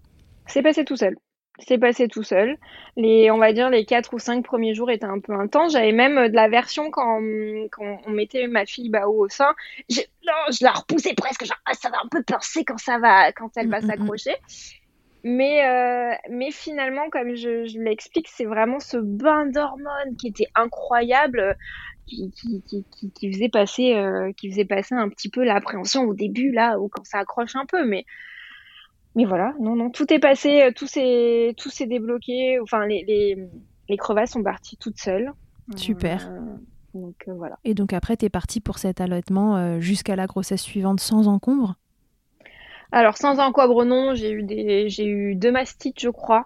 C'est 0.45 0.61
passé 0.61 0.85
tout 0.85 0.95
seul. 0.95 1.17
C'est 1.59 1.79
passé 1.79 2.07
tout 2.07 2.23
seul. 2.23 2.55
Les, 2.97 3.31
on 3.31 3.39
va 3.39 3.51
dire 3.51 3.69
les 3.69 3.83
quatre 3.83 4.13
ou 4.13 4.19
cinq 4.19 4.45
premiers 4.45 4.75
jours 4.75 4.91
étaient 4.91 5.05
un 5.05 5.19
peu 5.19 5.33
intenses. 5.33 5.73
J'avais 5.73 5.91
même 5.91 6.17
euh, 6.17 6.29
de 6.29 6.35
la 6.35 6.47
version 6.47 6.91
quand, 6.91 7.19
quand 7.71 7.99
on 8.05 8.11
mettait 8.11 8.47
ma 8.47 8.65
fille 8.65 8.89
Bao 8.89 9.11
au 9.11 9.27
sein. 9.27 9.53
Je, 9.89 10.01
non, 10.25 10.33
je 10.51 10.63
la 10.63 10.71
repoussais 10.71 11.13
presque. 11.15 11.45
Genre, 11.45 11.57
ah, 11.65 11.73
ça 11.73 11.89
va 11.89 11.97
un 12.03 12.07
peu 12.09 12.21
pincer 12.23 12.63
quand 12.63 12.77
ça 12.77 12.99
va, 12.99 13.31
quand 13.31 13.49
elle 13.57 13.69
va 13.69 13.79
mm, 13.79 13.81
mm, 13.81 13.85
mm. 13.85 13.89
s'accrocher. 13.89 14.35
Mais, 15.27 15.67
euh, 15.67 16.15
mais 16.29 16.51
finalement, 16.51 17.09
comme 17.09 17.35
je, 17.35 17.65
je 17.65 17.79
l'explique, 17.79 18.29
c'est 18.29 18.45
vraiment 18.45 18.79
ce 18.79 18.95
bain 18.95 19.45
d'hormones 19.45 20.15
qui 20.17 20.27
était 20.27 20.47
incroyable, 20.55 21.57
qui, 22.05 22.31
qui, 22.31 22.63
qui, 22.65 23.11
qui 23.11 23.33
faisait 23.33 23.49
passer, 23.49 23.95
euh, 23.95 24.31
qui 24.31 24.49
faisait 24.49 24.63
passer 24.63 24.95
un 24.95 25.09
petit 25.09 25.27
peu 25.27 25.43
l'appréhension 25.43 26.03
au 26.03 26.13
début, 26.13 26.53
là, 26.53 26.79
ou 26.79 26.87
quand 26.87 27.03
ça 27.05 27.17
accroche 27.17 27.57
un 27.57 27.65
peu. 27.65 27.85
Mais, 27.85 28.05
mais 29.15 29.25
voilà, 29.25 29.53
non, 29.59 29.75
non, 29.75 29.89
tout 29.89 30.13
est 30.13 30.19
passé, 30.19 30.61
euh, 30.61 30.71
tout 30.73 30.87
s'est, 30.87 31.53
tout 31.57 31.69
s'est 31.69 31.87
débloqué. 31.87 32.61
Enfin, 32.61 32.85
les, 32.87 33.03
les, 33.05 33.49
les, 33.89 33.97
crevasses 33.97 34.31
sont 34.31 34.43
parties 34.43 34.77
toutes 34.77 34.97
seules. 34.97 35.33
Super. 35.75 36.31
donc 36.93 37.15
voilà. 37.27 37.59
Et 37.65 37.73
donc 37.73 37.91
après, 37.91 38.15
tu 38.15 38.23
es 38.23 38.29
partie 38.29 38.61
pour 38.61 38.77
cet 38.77 39.01
allaitement 39.01 39.81
jusqu'à 39.81 40.15
la 40.15 40.25
grossesse 40.25 40.61
suivante 40.61 41.01
sans 41.01 41.27
encombre? 41.27 41.75
Alors 42.91 43.17
sans 43.17 43.39
encombre 43.39 43.85
non, 43.85 44.15
j'ai 44.15 44.31
eu 44.31 44.43
des, 44.43 44.89
j'ai 44.89 45.05
eu 45.05 45.35
deux 45.35 45.51
mastites, 45.51 45.99
je 45.99 46.09
crois. 46.09 46.45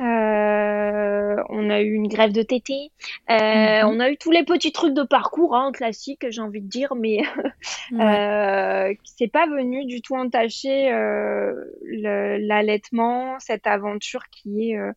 Euh, 0.00 1.36
on 1.48 1.70
a 1.70 1.80
eu 1.80 1.92
une 1.92 2.08
grève 2.08 2.32
de 2.32 2.42
tété. 2.42 2.90
Euh, 3.30 3.82
mhm. 3.82 3.88
On 3.88 4.00
a 4.00 4.10
eu 4.10 4.16
tous 4.16 4.30
les 4.30 4.44
petits 4.44 4.72
trucs 4.72 4.94
de 4.94 5.02
parcours 5.02 5.54
hein, 5.54 5.70
classiques, 5.72 6.26
j'ai 6.28 6.40
envie 6.40 6.60
de 6.60 6.68
dire, 6.68 6.94
mais 6.94 7.22
euh, 8.00 8.94
c'est 9.04 9.30
pas 9.30 9.46
venu 9.46 9.84
du 9.84 10.02
tout 10.02 10.16
entacher 10.16 10.92
euh, 10.92 11.52
l'allaitement, 11.82 13.38
cette 13.38 13.66
aventure 13.66 14.24
qui 14.30 14.70
est, 14.70 14.78
euh, 14.78 14.92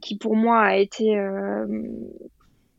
qui 0.00 0.18
pour 0.18 0.36
moi 0.36 0.60
a 0.60 0.76
été 0.76 1.16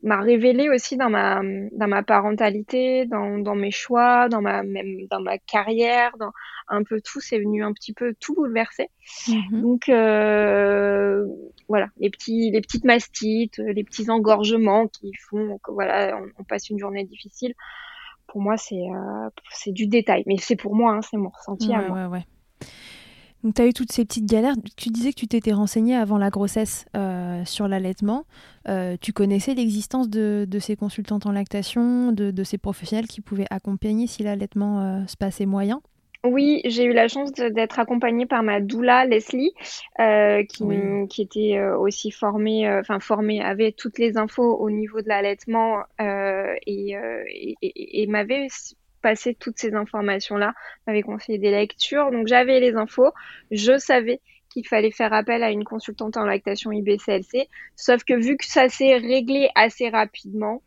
m'a 0.04 0.20
révélé 0.20 0.68
aussi 0.68 0.96
dans 0.96 1.10
ma 1.10 1.40
dans 1.72 1.88
ma 1.88 2.02
parentalité, 2.02 3.06
dans, 3.06 3.38
dans 3.38 3.54
mes 3.54 3.70
choix, 3.70 4.28
dans 4.28 4.42
ma 4.42 4.62
même 4.62 5.06
dans 5.10 5.20
ma 5.20 5.38
carrière, 5.38 6.16
dans 6.18 6.32
un 6.68 6.82
peu 6.82 7.00
tout, 7.00 7.20
c'est 7.20 7.38
venu 7.38 7.64
un 7.64 7.72
petit 7.72 7.92
peu 7.92 8.14
tout 8.20 8.34
bouleverser. 8.34 8.90
Mhm. 9.28 9.62
Donc 9.62 9.88
euh, 9.88 11.26
voilà, 11.68 11.88
les 11.98 12.10
petits 12.10 12.50
les 12.50 12.60
petites 12.60 12.84
mastites, 12.84 13.58
les 13.58 13.84
petits 13.84 14.10
engorgements 14.10 14.86
qui 14.88 15.12
font 15.14 15.58
que 15.62 15.72
voilà, 15.72 16.18
on, 16.38 16.44
passe 16.44 16.70
une 16.70 16.78
journée 16.78 17.04
difficile. 17.04 17.54
Pour 18.26 18.40
moi, 18.40 18.56
c'est 18.56 18.74
euh, 18.74 19.30
c'est 19.50 19.72
du 19.72 19.86
détail, 19.86 20.22
mais 20.26 20.36
c'est 20.38 20.56
pour 20.56 20.74
moi, 20.74 20.92
hein, 20.92 21.00
c'est 21.02 21.16
mon 21.16 21.30
ressenti 21.30 21.72
à 21.72 21.82
moi. 21.82 22.04
Ouais, 22.04 22.18
ouais. 22.18 22.26
Donc, 23.44 23.54
tu 23.54 23.62
as 23.62 23.66
eu 23.66 23.74
toutes 23.74 23.92
ces 23.92 24.06
petites 24.06 24.24
galères. 24.24 24.54
Tu 24.76 24.88
disais 24.88 25.10
que 25.10 25.20
tu 25.20 25.28
t'étais 25.28 25.52
renseignée 25.52 25.94
avant 25.94 26.16
la 26.16 26.30
grossesse 26.30 26.86
euh, 26.96 27.44
sur 27.44 27.68
l'allaitement. 27.68 28.24
Euh, 28.68 28.96
tu 28.98 29.12
connaissais 29.12 29.52
l'existence 29.52 30.08
de, 30.08 30.46
ces 30.60 30.76
consultantes 30.76 31.26
en 31.26 31.32
lactation, 31.32 32.10
de, 32.10 32.42
ces 32.42 32.56
professionnels 32.56 33.06
qui 33.06 33.20
pouvaient 33.20 33.46
accompagner 33.50 34.06
si 34.06 34.22
l'allaitement 34.22 34.80
euh, 34.80 35.06
se 35.06 35.18
passait 35.18 35.44
moyen? 35.44 35.82
Oui, 36.24 36.62
j'ai 36.64 36.84
eu 36.84 36.94
la 36.94 37.06
chance 37.06 37.32
d'être 37.32 37.78
accompagnée 37.78 38.24
par 38.24 38.42
ma 38.42 38.62
doula 38.62 39.04
Leslie, 39.04 39.52
qui, 39.98 40.64
qui, 41.10 41.20
était 41.20 41.60
aussi 41.78 42.10
formée, 42.10 42.66
enfin 42.80 42.98
formée, 42.98 43.42
avait 43.42 43.72
toutes 43.72 43.98
les 43.98 44.16
infos 44.16 44.56
au 44.56 44.70
niveau 44.70 45.02
de 45.02 45.08
l'allaitement 45.08 45.82
et, 46.00 46.96
et, 47.60 48.02
et 48.02 48.06
m'avait 48.06 48.46
passer 49.04 49.34
toutes 49.34 49.58
ces 49.58 49.74
informations-là, 49.74 50.54
m'avait 50.86 51.02
conseillé 51.02 51.38
des 51.38 51.50
lectures, 51.50 52.10
donc 52.10 52.26
j'avais 52.26 52.58
les 52.58 52.74
infos, 52.74 53.12
je 53.50 53.76
savais 53.76 54.20
qu'il 54.48 54.66
fallait 54.66 54.90
faire 54.90 55.12
appel 55.12 55.42
à 55.42 55.50
une 55.50 55.64
consultante 55.64 56.16
en 56.16 56.24
lactation 56.24 56.72
IBCLC, 56.72 57.48
sauf 57.76 58.02
que 58.04 58.14
vu 58.14 58.38
que 58.38 58.46
ça 58.46 58.70
s'est 58.70 58.96
réglé 58.96 59.50
assez 59.54 59.90
rapidement, 59.90 60.62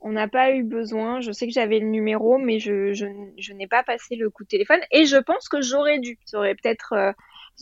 on 0.00 0.12
n'a 0.12 0.28
pas 0.28 0.52
eu 0.52 0.62
besoin. 0.62 1.22
Je 1.22 1.32
sais 1.32 1.46
que 1.46 1.52
j'avais 1.52 1.78
le 1.78 1.86
numéro, 1.86 2.36
mais 2.36 2.58
je, 2.60 2.92
je, 2.92 3.52
n'ai 3.54 3.66
pas 3.66 3.82
passé 3.82 4.16
le 4.16 4.28
coup 4.28 4.44
de 4.44 4.48
téléphone. 4.48 4.80
Et 4.92 5.06
je 5.06 5.16
pense 5.16 5.48
que 5.48 5.62
j'aurais 5.62 5.98
dû. 5.98 6.18
Ça 6.26 6.36
aurait 6.36 6.54
peut-être 6.54 6.92
euh, 6.92 7.12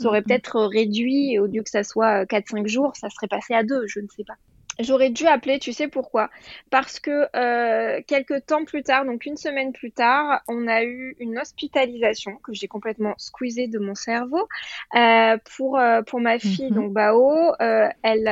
mm-hmm. 0.01 0.23
peut-être 0.25 0.61
réduit, 0.67 1.39
au 1.39 1.47
lieu 1.47 1.63
que 1.63 1.71
ça 1.71 1.85
soit 1.85 2.25
4-5 2.25 2.67
jours, 2.67 2.97
ça 2.97 3.09
serait 3.11 3.29
passé 3.29 3.55
à 3.55 3.63
2, 3.63 3.87
je 3.87 4.01
ne 4.01 4.09
sais 4.09 4.25
pas. 4.25 4.35
J'aurais 4.83 5.11
dû 5.11 5.27
appeler, 5.27 5.59
tu 5.59 5.73
sais 5.73 5.89
pourquoi? 5.89 6.31
Parce 6.71 7.01
que 7.01 7.29
euh, 7.37 8.01
quelques 8.07 8.47
temps 8.47 8.65
plus 8.65 8.83
tard, 8.83 9.05
donc 9.05 9.27
une 9.27 9.37
semaine 9.37 9.73
plus 9.73 9.93
tard, 9.93 10.43
on 10.49 10.69
a 10.69 10.85
eu 10.85 11.17
une 11.19 11.39
hospitalisation 11.39 12.37
que 12.37 12.53
j'ai 12.53 12.69
complètement 12.69 13.15
squeezée 13.19 13.69
de 13.69 13.79
mon 13.79 13.95
cerveau 13.95 14.49
euh, 14.95 15.37
pour 15.57 15.79
euh, 15.79 16.03
pour 16.03 16.21
ma 16.21 16.39
fille, 16.39 16.71
mhm. 16.71 16.75
donc 16.75 16.93
Bao. 16.93 17.55
Elle 17.59 18.29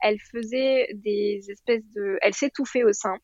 elle 0.00 0.18
faisait 0.20 0.88
des 0.94 1.40
espèces 1.48 1.88
de, 1.94 2.18
elle 2.22 2.34
s'étouffait 2.34 2.84
au 2.84 2.92
sein. 2.92 3.16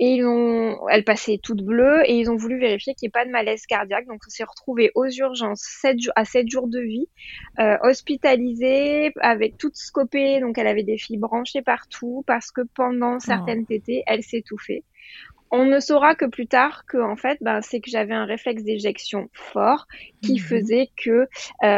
Et 0.00 0.14
ils 0.14 0.24
ont, 0.24 0.88
elle 0.88 1.02
passait 1.02 1.40
toute 1.42 1.62
bleue 1.62 2.02
et 2.06 2.18
ils 2.18 2.30
ont 2.30 2.36
voulu 2.36 2.58
vérifier 2.58 2.94
qu'il 2.94 3.06
n'y 3.06 3.08
ait 3.08 3.10
pas 3.10 3.24
de 3.24 3.30
malaise 3.30 3.66
cardiaque. 3.66 4.06
Donc 4.06 4.20
on 4.26 4.30
s'est 4.30 4.44
retrouvé 4.44 4.92
aux 4.94 5.06
urgences 5.06 5.62
7, 5.80 5.96
à 6.14 6.24
7 6.24 6.48
jours 6.48 6.68
de 6.68 6.78
vie, 6.78 7.08
euh, 7.58 7.76
hospitalisée, 7.82 9.12
avec 9.20 9.58
toute 9.58 9.76
scopée. 9.76 10.40
Donc 10.40 10.56
elle 10.56 10.68
avait 10.68 10.84
des 10.84 10.98
filles 10.98 11.18
branchées 11.18 11.62
partout 11.62 12.22
parce 12.26 12.52
que 12.52 12.60
pendant 12.74 13.18
certaines 13.18 13.62
oh. 13.62 13.68
tétées, 13.68 14.02
elle 14.06 14.22
s'étouffait. 14.22 14.84
On 15.50 15.64
ne 15.64 15.80
saura 15.80 16.14
que 16.14 16.26
plus 16.26 16.46
tard 16.46 16.84
que 16.86 16.98
en 16.98 17.16
fait, 17.16 17.38
ben, 17.40 17.60
c'est 17.62 17.80
que 17.80 17.90
j'avais 17.90 18.14
un 18.14 18.24
réflexe 18.24 18.62
d'éjection 18.62 19.28
fort 19.32 19.86
qui 20.22 20.34
mhm. 20.34 20.38
faisait 20.38 20.90
que 20.96 21.10
euh, 21.10 21.26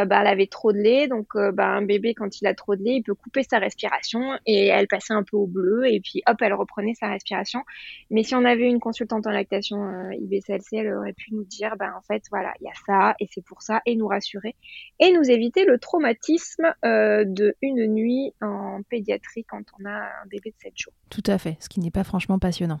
ben, 0.05 0.21
elle 0.21 0.27
avait 0.27 0.47
trop 0.47 0.73
de 0.73 0.77
lait. 0.77 1.07
Donc, 1.07 1.27
euh, 1.35 1.51
ben, 1.51 1.67
un 1.67 1.81
bébé 1.81 2.13
quand 2.13 2.41
il 2.41 2.47
a 2.47 2.53
trop 2.53 2.75
de 2.75 2.83
lait, 2.83 2.95
il 2.95 3.03
peut 3.03 3.13
couper 3.13 3.43
sa 3.43 3.59
respiration 3.59 4.37
et 4.45 4.67
elle 4.67 4.87
passait 4.87 5.13
un 5.13 5.23
peu 5.23 5.37
au 5.37 5.47
bleu 5.47 5.85
et 5.87 5.99
puis 6.01 6.21
hop, 6.27 6.37
elle 6.41 6.53
reprenait 6.53 6.93
sa 6.95 7.07
respiration. 7.07 7.61
Mais 8.09 8.23
si 8.23 8.35
on 8.35 8.45
avait 8.45 8.69
une 8.69 8.79
consultante 8.79 9.25
en 9.27 9.31
lactation 9.31 9.83
euh, 9.83 10.13
IBCLC, 10.15 10.77
elle 10.77 10.93
aurait 10.93 11.13
pu 11.13 11.33
nous 11.33 11.45
dire, 11.45 11.75
ben 11.77 11.93
en 11.97 12.01
fait, 12.01 12.23
voilà, 12.29 12.53
il 12.59 12.65
y 12.65 12.69
a 12.69 12.73
ça 12.85 13.15
et 13.19 13.27
c'est 13.31 13.43
pour 13.43 13.61
ça 13.61 13.81
et 13.85 13.95
nous 13.95 14.07
rassurer 14.07 14.55
et 14.99 15.11
nous 15.13 15.29
éviter 15.29 15.65
le 15.65 15.79
traumatisme 15.79 16.73
de 16.83 17.55
une 17.61 17.87
nuit 17.87 18.33
en 18.41 18.81
pédiatrie 18.89 19.45
quand 19.45 19.63
on 19.79 19.85
a 19.85 19.91
un 19.91 20.25
bébé 20.29 20.51
de 20.51 20.55
7 20.61 20.73
jours. 20.75 20.93
Tout 21.09 21.23
à 21.27 21.37
fait, 21.37 21.57
ce 21.59 21.69
qui 21.69 21.79
n'est 21.79 21.91
pas 21.91 22.03
franchement 22.03 22.39
passionnant. 22.39 22.79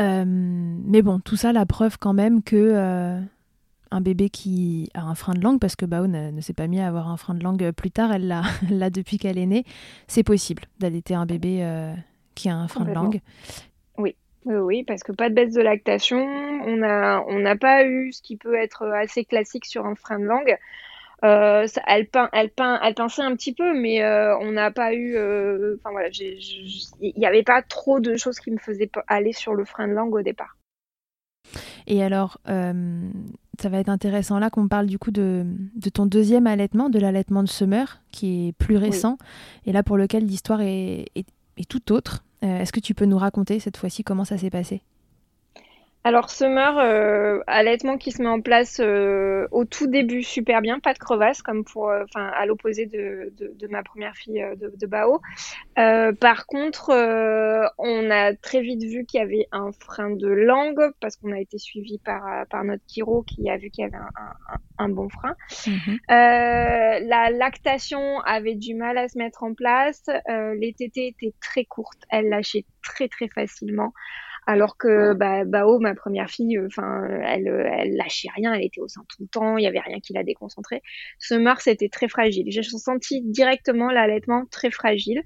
Euh, 0.00 0.24
mais 0.26 1.02
bon, 1.02 1.20
tout 1.20 1.36
ça, 1.36 1.52
la 1.52 1.66
preuve 1.66 1.98
quand 1.98 2.12
même 2.12 2.42
que 2.42 2.56
euh, 2.56 3.20
un 3.90 4.00
bébé 4.00 4.28
qui 4.28 4.90
a 4.94 5.02
un 5.02 5.14
frein 5.14 5.34
de 5.34 5.40
langue, 5.40 5.60
parce 5.60 5.76
que 5.76 5.86
Bao 5.86 6.06
ne, 6.06 6.40
s'est 6.40 6.52
pas 6.52 6.66
mis 6.66 6.80
à 6.80 6.88
avoir 6.88 7.08
un 7.08 7.16
frein 7.16 7.34
de 7.34 7.44
langue 7.44 7.70
plus 7.72 7.90
tard, 7.90 8.12
elle 8.12 8.28
l'a 8.70 8.90
depuis 8.90 9.18
qu'elle 9.18 9.38
est 9.38 9.46
née, 9.46 9.64
c'est 10.06 10.24
possible 10.24 10.64
d'allaiter 10.80 11.14
un 11.14 11.26
bébé 11.26 11.58
euh, 11.62 11.94
qui 12.34 12.48
a 12.48 12.56
un 12.56 12.68
frein 12.68 12.84
de 12.84 12.92
langue. 12.92 13.20
Oui. 13.98 14.16
Oui, 14.46 14.84
parce 14.84 15.02
que 15.02 15.12
pas 15.12 15.30
de 15.30 15.34
baisse 15.34 15.54
de 15.54 15.62
lactation, 15.62 16.18
on 16.18 16.76
n'a 16.76 17.22
on 17.26 17.56
pas 17.56 17.86
eu 17.86 18.12
ce 18.12 18.20
qui 18.20 18.36
peut 18.36 18.54
être 18.56 18.84
assez 18.88 19.24
classique 19.24 19.64
sur 19.64 19.86
un 19.86 19.94
frein 19.94 20.18
de 20.18 20.26
langue. 20.26 20.58
Euh, 21.24 21.66
elle, 21.86 22.06
peint, 22.06 22.28
elle, 22.32 22.50
peint, 22.50 22.78
elle 22.82 22.94
pinçait 22.94 23.22
un 23.22 23.34
petit 23.34 23.54
peu, 23.54 23.78
mais 23.78 24.02
euh, 24.02 24.36
on 24.38 24.52
n'a 24.52 24.70
pas 24.70 24.92
eu. 24.92 25.16
Euh, 25.16 25.76
enfin 25.78 25.90
voilà, 25.90 26.08
il 26.10 27.14
n'y 27.16 27.26
avait 27.26 27.42
pas 27.42 27.62
trop 27.62 27.98
de 27.98 28.16
choses 28.16 28.38
qui 28.38 28.50
me 28.50 28.58
faisaient 28.58 28.90
aller 29.06 29.32
sur 29.32 29.54
le 29.54 29.64
frein 29.64 29.88
de 29.88 29.94
langue 29.94 30.14
au 30.14 30.22
départ. 30.22 30.56
Et 31.86 32.02
alors, 32.02 32.38
ça 32.46 33.68
va 33.68 33.78
être 33.78 33.88
intéressant 33.88 34.38
là 34.38 34.50
qu'on 34.50 34.68
parle 34.68 34.86
du 34.86 34.98
coup 34.98 35.10
de, 35.10 35.44
de 35.76 35.90
ton 35.90 36.06
deuxième 36.06 36.46
allaitement, 36.46 36.88
de 36.88 36.98
l'allaitement 36.98 37.42
de 37.42 37.48
Summer, 37.48 38.00
qui 38.10 38.48
est 38.48 38.52
plus 38.52 38.76
récent, 38.76 39.18
et 39.66 39.72
là 39.72 39.82
pour 39.82 39.98
lequel 39.98 40.24
l'histoire 40.24 40.62
est, 40.62 41.06
est, 41.14 41.26
est, 41.58 41.68
tout 41.68 41.92
autre. 41.92 42.24
Est-ce 42.40 42.72
que 42.72 42.80
tu 42.80 42.94
peux 42.94 43.04
nous 43.06 43.18
raconter 43.18 43.60
cette 43.60 43.76
fois-ci 43.76 44.02
comment 44.04 44.24
ça 44.24 44.36
s'est 44.36 44.50
passé? 44.50 44.82
Alors, 46.06 46.28
Summer, 46.28 46.78
euh, 46.78 47.40
allaitement 47.46 47.96
qui 47.96 48.12
se 48.12 48.20
met 48.20 48.28
en 48.28 48.42
place 48.42 48.78
euh, 48.78 49.48
au 49.52 49.64
tout 49.64 49.86
début 49.86 50.22
super 50.22 50.60
bien, 50.60 50.78
pas 50.78 50.92
de 50.92 50.98
crevasse, 50.98 51.40
comme 51.40 51.64
pour, 51.64 51.88
euh, 51.88 52.04
enfin, 52.04 52.26
à 52.26 52.44
l'opposé 52.44 52.84
de, 52.84 53.32
de, 53.38 53.66
ma 53.68 53.82
première 53.82 54.14
fille 54.14 54.42
euh, 54.42 54.54
de, 54.54 54.70
de 54.76 54.86
Bao. 54.86 55.22
par 55.74 56.46
contre, 56.46 56.90
on 57.78 58.10
a 58.10 58.34
très 58.34 58.60
vite 58.60 58.82
vu 58.82 59.06
qu'il 59.06 59.20
y 59.20 59.22
avait 59.22 59.48
un 59.50 59.70
frein 59.72 60.10
de 60.10 60.28
langue 60.28 60.92
parce 61.00 61.16
qu'on 61.16 61.32
a 61.32 61.40
été 61.40 61.56
suivi 61.56 61.98
par, 62.04 62.46
par 62.50 62.64
notre 62.64 62.82
chiro 62.86 63.22
qui 63.22 63.48
a 63.48 63.56
vu 63.56 63.70
qu'il 63.70 63.84
y 63.84 63.86
avait 63.86 63.96
un, 63.96 64.10
un, 64.76 64.88
bon 64.90 65.08
frein. 65.08 65.34
Mhm. 65.66 65.98
la 66.08 67.30
lactation 67.30 68.20
avait 68.20 68.56
du 68.56 68.74
mal 68.74 68.98
à 68.98 69.08
se 69.08 69.16
mettre 69.16 69.42
en 69.42 69.54
place. 69.54 70.04
les 70.28 70.74
tétés 70.76 71.08
étaient 71.08 71.34
très 71.40 71.64
courtes, 71.64 72.02
elle 72.10 72.28
lâchait 72.28 72.66
très 72.82 73.08
très 73.08 73.28
facilement. 73.28 73.94
Alors 74.46 74.76
que 74.76 75.14
bah, 75.14 75.44
Bao, 75.44 75.78
ma 75.78 75.94
première 75.94 76.28
fille, 76.28 76.58
euh, 76.58 76.66
enfin, 76.66 77.08
elle, 77.24 77.48
elle 77.48 77.96
lâchait 77.96 78.28
rien, 78.34 78.52
elle 78.52 78.64
était 78.64 78.80
au 78.80 78.88
sein 78.88 79.02
tout 79.08 79.22
le 79.22 79.28
temps, 79.28 79.56
il 79.56 79.64
y 79.64 79.66
avait 79.66 79.80
rien 79.80 80.00
qui 80.00 80.12
la 80.12 80.22
déconcentrée. 80.22 80.82
Summer, 81.18 81.60
c'était 81.60 81.88
très 81.88 82.08
fragile. 82.08 82.46
J'ai 82.48 82.62
senti 82.62 83.22
directement 83.22 83.90
l'allaitement 83.90 84.44
très 84.50 84.70
fragile, 84.70 85.22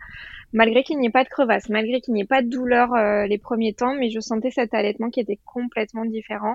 malgré 0.52 0.84
qu'il 0.84 0.98
n'y 0.98 1.08
ait 1.08 1.10
pas 1.10 1.24
de 1.24 1.28
crevasse, 1.28 1.68
malgré 1.68 2.00
qu'il 2.00 2.14
n'y 2.14 2.22
ait 2.22 2.26
pas 2.26 2.42
de 2.42 2.48
douleur 2.48 2.94
euh, 2.94 3.26
les 3.26 3.38
premiers 3.38 3.74
temps, 3.74 3.94
mais 3.94 4.10
je 4.10 4.20
sentais 4.20 4.50
cet 4.50 4.72
allaitement 4.72 5.10
qui 5.10 5.20
était 5.20 5.40
complètement 5.44 6.04
différent, 6.04 6.54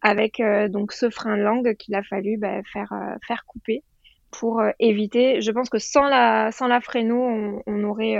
avec 0.00 0.40
euh, 0.40 0.68
donc 0.68 0.92
ce 0.92 1.10
frein 1.10 1.36
de 1.36 1.42
langue 1.42 1.74
qu'il 1.74 1.94
a 1.94 2.02
fallu 2.02 2.38
bah, 2.38 2.62
faire 2.72 2.92
faire 3.26 3.44
couper 3.46 3.82
pour 4.30 4.62
éviter. 4.78 5.40
Je 5.42 5.50
pense 5.50 5.68
que 5.68 5.78
sans 5.78 6.08
la 6.08 6.52
sans 6.52 6.68
la 6.68 6.80
fréno, 6.80 7.16
on, 7.22 7.62
on 7.66 7.84
aurait 7.84 8.16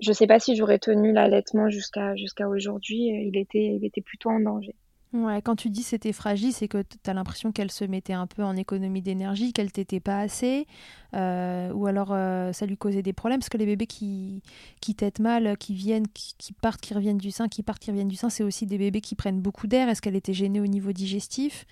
je 0.00 0.12
sais 0.12 0.26
pas 0.26 0.40
si 0.40 0.56
j'aurais 0.56 0.78
tenu 0.78 1.12
l'allaitement 1.12 1.68
jusqu'à 1.68 2.16
jusqu'à 2.16 2.48
aujourd'hui. 2.48 3.08
Il 3.08 3.36
était, 3.36 3.76
il 3.76 3.84
était 3.84 4.00
plutôt 4.00 4.30
en 4.30 4.40
danger. 4.40 4.74
Ouais, 5.12 5.42
quand 5.42 5.56
tu 5.56 5.70
dis 5.70 5.82
c'était 5.82 6.12
fragile, 6.12 6.52
c'est 6.52 6.68
que 6.68 6.82
tu 6.82 7.10
as 7.10 7.14
l'impression 7.14 7.50
qu'elle 7.50 7.72
se 7.72 7.84
mettait 7.84 8.12
un 8.12 8.28
peu 8.28 8.44
en 8.44 8.56
économie 8.56 9.02
d'énergie, 9.02 9.52
qu'elle 9.52 9.72
t'était 9.72 9.98
pas 9.98 10.20
assez, 10.20 10.68
euh, 11.14 11.72
ou 11.72 11.88
alors 11.88 12.12
euh, 12.12 12.52
ça 12.52 12.64
lui 12.64 12.76
causait 12.76 13.02
des 13.02 13.12
problèmes, 13.12 13.40
parce 13.40 13.48
que 13.48 13.58
les 13.58 13.66
bébés 13.66 13.88
qui, 13.88 14.40
qui 14.80 14.94
têtent 14.94 15.18
mal, 15.18 15.58
qui 15.58 15.74
viennent, 15.74 16.06
qui, 16.06 16.34
qui, 16.38 16.52
partent, 16.52 16.80
qui 16.80 16.94
reviennent 16.94 17.18
du 17.18 17.32
sein, 17.32 17.48
qui 17.48 17.64
partent, 17.64 17.82
qui 17.82 17.90
reviennent 17.90 18.06
du 18.06 18.14
sein, 18.14 18.30
c'est 18.30 18.44
aussi 18.44 18.66
des 18.66 18.78
bébés 18.78 19.00
qui 19.00 19.16
prennent 19.16 19.40
beaucoup 19.40 19.66
d'air. 19.66 19.88
Est-ce 19.88 20.00
qu'elle 20.00 20.14
était 20.14 20.32
gênée 20.32 20.60
au 20.60 20.68
niveau 20.68 20.92
digestif? 20.92 21.66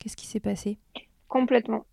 Qu'est-ce 0.00 0.16
qui 0.16 0.26
s'est 0.26 0.40
passé? 0.40 0.78
Complètement. 1.28 1.86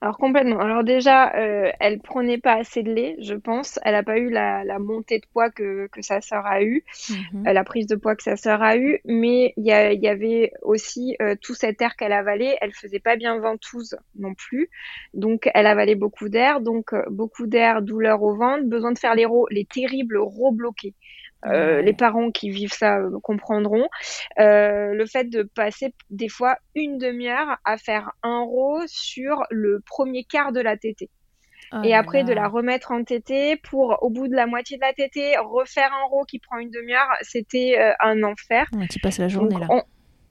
Alors 0.00 0.18
complètement. 0.18 0.60
Alors 0.60 0.84
déjà, 0.84 1.34
euh, 1.36 1.70
elle 1.80 2.00
prenait 2.00 2.38
pas 2.38 2.54
assez 2.54 2.82
de 2.82 2.92
lait, 2.92 3.16
je 3.20 3.34
pense. 3.34 3.78
Elle 3.82 3.94
a 3.94 4.02
pas 4.02 4.18
eu 4.18 4.30
la, 4.30 4.62
la 4.64 4.78
montée 4.78 5.18
de 5.18 5.26
poids 5.32 5.50
que, 5.50 5.88
que 5.88 6.02
sa 6.02 6.20
sœur 6.20 6.44
a 6.46 6.62
eu, 6.62 6.84
mhm. 7.08 7.46
euh, 7.46 7.52
la 7.52 7.64
prise 7.64 7.86
de 7.86 7.96
poids 7.96 8.14
que 8.14 8.22
sa 8.22 8.36
sœur 8.36 8.62
a 8.62 8.76
eu. 8.76 9.00
Mais 9.04 9.54
il 9.56 9.64
y, 9.64 9.68
y, 9.68 10.08
avait 10.08 10.52
aussi 10.62 11.16
euh, 11.22 11.34
tout 11.40 11.54
cet 11.54 11.80
air 11.80 11.96
qu'elle 11.96 12.12
avalait. 12.12 12.58
Elle 12.60 12.72
faisait 12.72 13.00
pas 13.00 13.16
bien 13.16 13.38
ventouse 13.38 13.96
non 14.18 14.34
plus, 14.34 14.68
donc 15.14 15.50
elle 15.54 15.66
avalait 15.66 15.94
beaucoup 15.94 16.28
d'air. 16.28 16.60
Donc 16.60 16.94
beaucoup 17.10 17.46
d'air, 17.46 17.82
douleur 17.82 18.22
au 18.22 18.36
ventre, 18.36 18.64
besoin 18.64 18.92
de 18.92 18.98
faire 18.98 19.14
les, 19.14 19.26
les 19.50 19.64
terribles 19.64 20.18
ro 20.18 20.52
bloqués. 20.52 20.94
Euh, 21.46 21.82
les 21.82 21.92
parents 21.92 22.30
qui 22.30 22.50
vivent 22.50 22.72
ça 22.72 22.98
euh, 22.98 23.18
comprendront. 23.22 23.88
Euh, 24.38 24.94
le 24.94 25.06
fait 25.06 25.24
de 25.24 25.42
passer 25.42 25.94
des 26.10 26.28
fois 26.28 26.56
une 26.74 26.98
demi-heure 26.98 27.58
à 27.64 27.76
faire 27.76 28.12
un 28.22 28.40
row 28.40 28.80
sur 28.86 29.44
le 29.50 29.80
premier 29.86 30.24
quart 30.24 30.52
de 30.52 30.60
la 30.60 30.76
tétée. 30.76 31.10
Oh 31.72 31.78
et 31.82 31.94
après 31.94 32.22
de 32.22 32.32
la 32.32 32.46
remettre 32.46 32.92
en 32.92 33.02
tétée 33.02 33.56
pour 33.56 33.98
au 34.00 34.08
bout 34.08 34.28
de 34.28 34.34
la 34.34 34.46
moitié 34.46 34.76
de 34.76 34.82
la 34.82 34.92
tétée 34.92 35.36
refaire 35.36 35.90
un 35.92 36.06
row 36.08 36.24
qui 36.24 36.38
prend 36.38 36.58
une 36.58 36.70
demi-heure, 36.70 37.08
c'était 37.22 37.76
un 37.98 38.22
enfer. 38.22 38.68
tu 38.88 39.00
passes 39.00 39.18
la 39.18 39.26
journée 39.26 39.58
là. 39.58 39.66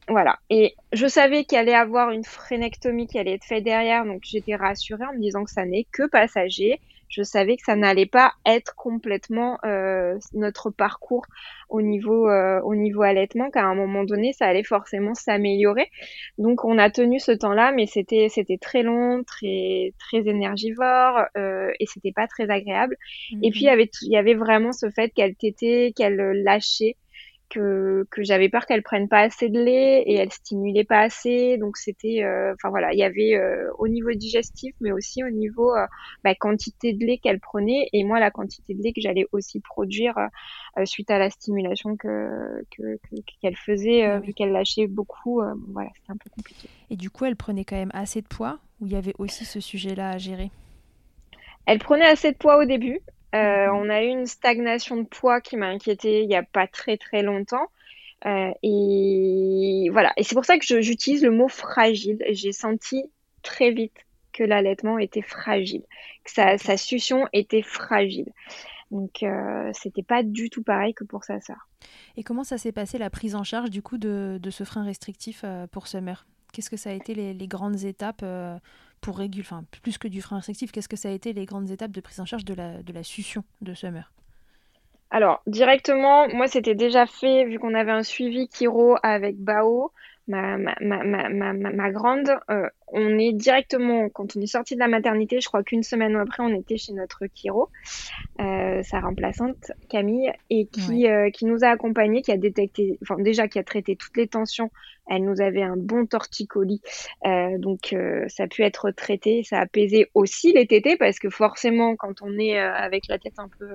Voilà. 0.08 0.38
Et 0.50 0.76
je 0.94 1.08
savais 1.08 1.46
qu'il 1.46 1.58
allait 1.58 1.74
avoir 1.74 2.12
une 2.12 2.24
frénectomie 2.24 3.08
qui 3.08 3.18
allait 3.18 3.34
être 3.34 3.44
faite 3.44 3.64
derrière, 3.64 4.06
donc 4.06 4.22
j'étais 4.24 4.56
rassurée 4.56 5.04
en 5.04 5.14
me 5.14 5.20
disant 5.20 5.44
que 5.44 5.52
ça 5.52 5.66
n'est 5.66 5.88
que 5.92 6.08
passager 6.08 6.80
je 7.10 7.24
savais 7.24 7.58
que 7.58 7.64
ça 7.66 7.76
n'allait 7.76 8.06
pas 8.06 8.34
être 8.46 8.76
complètement 8.76 9.58
euh, 9.66 10.18
notre 10.34 10.70
parcours 10.70 11.26
au 11.70 11.82
niveau 11.82 12.30
euh, 12.30 12.62
au 12.62 12.76
niveau 12.76 13.02
allaitement 13.02 13.50
qu'à 13.50 13.64
un 13.64 13.76
moment 13.76 14.04
donné 14.04 14.34
ça 14.34 14.46
allait 14.46 14.64
forcément 14.64 15.14
s'améliorer. 15.14 15.90
Donc 16.38 16.64
on 16.66 16.78
a 16.78 16.90
tenu 16.90 17.20
ce 17.20 17.32
temps-là 17.32 17.72
mais 17.72 17.86
c'était 17.86 18.28
c'était 18.30 18.58
très 18.58 18.84
long 18.84 19.24
très 19.24 19.94
très 20.00 20.28
énergivore 20.28 21.22
euh, 21.38 21.72
et 21.80 21.86
c'était 21.86 22.14
pas 22.14 22.28
très 22.28 22.50
agréable. 22.50 22.98
Et 23.44 23.52
puis 23.52 23.62
il 23.62 23.64
y 23.64 23.68
mhm. 23.68 23.74
avait 23.74 23.90
il 24.02 24.12
y 24.12 24.18
avait 24.18 24.36
vraiment 24.36 24.72
ce 24.72 24.90
fait 24.90 25.10
qu'elle 25.10 25.36
tétait 25.36 25.94
qu'elle 25.96 26.18
lâchait 26.44 26.96
que, 27.50 28.08
que 28.12 28.24
j'avais 28.24 28.50
peur 28.50 28.66
qu'elle 28.66 28.84
prenne 28.84 29.08
pas 29.08 29.22
assez 29.22 29.50
de 29.50 29.60
lait 29.60 30.04
et 30.04 30.16
elle 30.16 30.32
stimulait 30.32 30.84
pas 30.84 31.02
assez. 31.02 31.58
Donc 31.58 31.78
c'était, 31.78 32.24
euh, 32.24 32.54
enfin 32.54 32.70
voilà, 32.70 32.94
il 32.94 33.00
y 33.00 33.04
avait 33.04 33.36
euh, 33.36 33.70
au 33.78 33.88
niveau 33.88 34.12
digestif, 34.12 34.76
mais 34.82 34.92
aussi 34.92 35.24
au 35.24 35.30
niveau 35.30 35.76
euh, 35.76 35.86
bah, 36.24 36.36
quantité 36.36 36.94
de 36.94 37.06
lait 37.06 37.18
qu'elle 37.18 37.40
prenait 37.40 37.88
et 37.94 38.04
moi 38.04 38.20
la 38.20 38.32
quantité 38.32 38.74
de 38.74 38.82
lait 38.82 38.94
que 38.94 39.02
j'allais 39.02 39.28
aussi 39.32 39.60
produire 39.60 40.16
suite 40.84 41.10
à 41.10 41.20
la 41.20 41.30
stimulation 41.30 41.96
que 41.96 42.66
qu'elle 43.42 43.56
faisait 43.56 44.20
vu 44.20 44.34
qu'elle 44.34 44.52
lâchait 44.52 44.88
beaucoup. 44.88 45.42
voilà, 45.70 45.90
c'était 45.96 46.12
un 46.12 46.18
peu 46.18 46.30
compliqué. 46.30 46.70
Et 46.90 46.96
du 46.96 47.10
coup, 47.10 47.26
elle 47.26 47.36
prenait 47.36 47.66
quand 47.66 47.78
même 47.78 47.92
assez 47.94 48.22
de 48.22 48.28
poids 48.28 48.60
ou 48.80 48.88
il 48.88 48.94
y 48.94 48.96
avait 48.96 49.14
aussi 49.18 49.46
ce 49.46 49.60
sujet-là 49.60 50.12
à 50.12 50.18
gérer? 50.18 50.52
Elle 51.66 51.80
prenait 51.80 52.06
assez 52.06 52.32
de 52.32 52.38
poids 52.38 52.58
au 52.58 52.66
début. 52.66 53.00
Euh, 53.36 53.68
mhm. 53.68 53.76
on 53.76 53.90
a 53.90 54.04
eu 54.04 54.08
une 54.08 54.26
stagnation 54.26 54.98
de 54.98 55.04
poids 55.04 55.42
qui 55.42 55.58
m'a 55.58 55.68
inquiétée 55.68 56.22
il 56.22 56.28
n'y 56.28 56.36
a 56.36 56.44
pas 56.44 56.68
très 56.68 56.98
très 56.98 57.22
longtemps. 57.22 57.68
Euh, 58.26 58.52
et 58.64 59.90
voilà. 59.92 60.14
Et 60.18 60.24
c'est 60.24 60.36
pour 60.36 60.46
ça 60.46 60.58
que 60.58 60.82
j'utilise 60.82 61.24
le 61.24 61.32
mot 61.32 61.48
fragile. 61.48 62.24
J'ai 62.30 62.54
senti 62.54 63.04
très 63.44 63.72
vite 63.72 63.98
que 64.34 64.44
l'allaitement 64.44 64.98
était 64.98 65.22
fragile, 65.22 65.84
que 66.24 66.32
sa, 66.32 66.58
sa 66.58 66.78
succion 66.78 67.28
était 67.34 67.62
fragile. 67.62 68.32
Donc 68.92 69.24
euh, 69.24 69.72
c'était 69.74 70.04
pas 70.04 70.24
du 70.24 70.50
tout 70.50 70.64
pareil 70.64 70.94
que 70.94 71.04
pour 71.04 71.24
sa 71.24 71.40
sœur. 71.42 71.68
Et 72.18 72.24
comment 72.24 72.44
ça 72.44 72.58
s'est 72.58 72.72
passé 72.72 72.98
la 72.98 73.10
prise 73.10 73.36
en 73.36 73.44
charge 73.44 73.70
du 73.70 73.82
coup 73.82 73.98
de, 73.98 74.40
ce 74.50 74.64
frein 74.64 74.84
restrictif 74.84 75.42
euh, 75.44 75.68
pour 75.68 75.88
Summer 75.88 76.26
Qu'est-ce 76.54 76.70
que 76.70 76.78
ça 76.78 76.92
a 76.92 76.94
été 76.94 77.14
les, 77.14 77.48
grandes 77.48 77.84
étapes 77.84 78.24
pour 79.02 79.18
réguler, 79.18 79.44
enfin 79.46 79.64
plus 79.82 79.98
que 79.98 80.08
du 80.08 80.22
frein 80.22 80.38
restrictif, 80.38 80.72
qu'est-ce 80.72 80.90
que 80.90 80.96
ça 80.96 81.10
a 81.10 81.12
été 81.12 81.34
les 81.34 81.46
grandes 81.46 81.70
étapes 81.70 81.92
de 81.92 82.02
prise 82.02 82.20
en 82.20 82.26
charge 82.26 82.46
de 82.46 82.54
la, 82.54 82.82
de 82.84 82.94
la 82.94 83.04
succion 83.04 83.44
de 83.62 83.74
Summer? 83.74 84.12
Alors, 85.12 85.42
directement, 85.48 86.28
moi, 86.30 86.48
c'était 86.48 86.76
déjà 86.76 87.06
fait, 87.06 87.46
vu 87.46 87.60
qu'on 87.60 87.74
avait 87.74 87.92
un 87.92 88.04
suivi 88.04 88.48
Kiro 88.48 88.98
avec 89.04 89.38
Bao, 89.38 89.92
ma, 90.28 90.58
ma, 90.58 90.76
ma, 90.82 91.30
ma, 91.30 91.54
ma 91.54 91.92
grande, 91.92 92.30
euh, 92.50 92.68
on 92.88 93.18
est 93.18 93.34
directement, 93.34 94.10
quand 94.10 94.36
on 94.36 94.42
est 94.42 94.48
sorti 94.48 94.76
de 94.76 94.80
la 94.80 94.88
maternité, 94.88 95.40
je 95.40 95.48
crois 95.48 95.64
qu'une 95.64 95.84
semaine 95.84 96.16
après, 96.16 96.44
on 96.44 96.54
était 96.54 96.78
chez 96.78 96.94
notre 96.94 97.26
Kiro, 97.28 97.70
euh, 98.40 98.82
sa 98.84 99.00
remplaçante, 99.00 99.72
Camille, 99.90 100.32
et 100.50 100.68
qui, 100.68 101.08
euh, 101.08 101.30
qui 101.30 101.46
nous 101.46 101.64
a 101.64 101.68
accompagnés, 101.68 102.22
qui 102.22 102.32
a 102.32 102.38
détecté, 102.38 102.98
enfin, 103.02 103.16
déjà, 103.22 103.48
qui 103.48 103.60
a 103.60 103.64
traité 103.64 103.96
toutes 103.96 104.18
les 104.18 104.28
tensions. 104.28 104.72
Elle 105.08 105.24
nous 105.24 105.40
avait 105.40 105.62
un 105.62 105.78
bon 105.78 106.08
torticolis, 106.08 106.82
euh, 107.28 107.60
donc 107.60 107.94
euh, 107.94 108.26
ça 108.28 108.44
a 108.44 108.48
pu 108.48 108.64
être 108.64 108.90
traité, 108.90 109.44
ça 109.44 109.60
a 109.60 109.62
apaisé 109.62 110.10
aussi 110.16 110.52
les 110.54 110.66
tétés, 110.66 110.98
parce 110.98 111.20
que 111.20 111.30
forcément, 111.30 111.96
quand 111.96 112.24
on 112.24 112.40
est 112.40 112.58
avec 112.58 113.08
la 113.08 113.20
tête 113.20 113.38
un 113.38 113.50
peu 113.60 113.68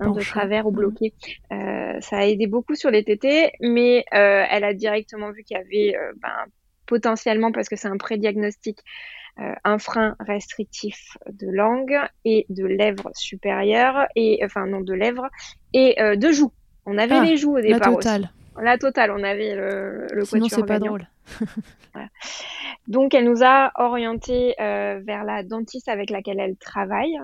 de 0.00 0.20
travers 0.20 0.66
ou 0.66 0.70
mhm. 0.70 0.76
bloqué. 0.76 1.14
Euh, 1.52 2.00
ça 2.00 2.18
a 2.18 2.24
aidé 2.24 2.46
beaucoup 2.46 2.74
sur 2.74 2.90
les 2.90 3.04
tétés, 3.04 3.52
mais 3.60 4.04
euh, 4.14 4.44
elle 4.50 4.64
a 4.64 4.74
directement 4.74 5.30
vu 5.30 5.44
qu'il 5.44 5.56
y 5.56 5.60
avait 5.60 5.96
euh, 5.96 6.12
ben, 6.20 6.34
potentiellement, 6.86 7.52
parce 7.52 7.68
que 7.68 7.76
c'est 7.76 7.88
un 7.88 7.96
prédiagnostic, 7.96 8.78
un 9.64 9.78
frein 9.78 10.14
restrictif 10.20 11.16
de 11.28 11.48
langue 11.48 11.98
et 12.24 12.46
de 12.50 12.64
lèvres 12.64 13.10
supérieures, 13.14 14.06
et 14.14 14.38
enfin 14.44 14.66
non 14.66 14.80
de 14.80 14.92
lèvres, 14.92 15.28
et 15.72 15.96
de 15.98 16.30
joues. 16.30 16.52
On 16.86 16.98
avait 16.98 17.16
ah, 17.16 17.24
les 17.24 17.36
joues 17.36 17.56
au 17.56 17.60
départ. 17.60 17.80
La 17.80 17.96
totale. 17.96 18.30
La 18.62 18.78
totale, 18.78 19.10
on 19.10 19.24
avait 19.24 19.56
le, 19.56 20.06
le 20.12 20.24
Sinon, 20.24 20.46
c'est 20.48 20.64
pas 20.64 20.78
drôle. 20.78 21.08
Donc, 22.86 23.12
elle 23.12 23.24
nous 23.24 23.42
a 23.42 23.72
orienté 23.74 24.54
vers 24.58 25.24
la 25.24 25.42
dentiste 25.42 25.88
avec 25.88 26.10
laquelle 26.10 26.38
elle 26.38 26.56
travaille. 26.56 27.18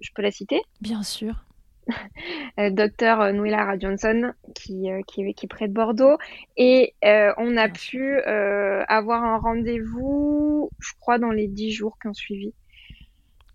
Je 0.00 0.10
peux 0.14 0.22
la 0.22 0.30
citer? 0.30 0.62
Bien 0.80 1.02
sûr. 1.02 1.44
Euh, 2.58 2.68
docteur 2.68 3.32
Nouila 3.32 3.78
Johnson 3.78 4.34
qui, 4.54 4.90
euh, 4.90 5.00
qui, 5.06 5.32
qui, 5.32 5.46
est 5.46 5.48
près 5.48 5.68
de 5.68 5.72
Bordeaux. 5.72 6.18
Et 6.58 6.94
euh, 7.02 7.32
on 7.38 7.56
a 7.56 7.68
pu 7.70 8.20
avoir 8.20 9.24
un 9.24 9.38
rendez-vous, 9.38 10.68
je 10.78 10.92
crois, 11.00 11.18
dans 11.18 11.30
les 11.30 11.48
dix 11.48 11.72
jours 11.72 11.96
qui 12.00 12.08
ont 12.08 12.14
suivi. 12.14 12.52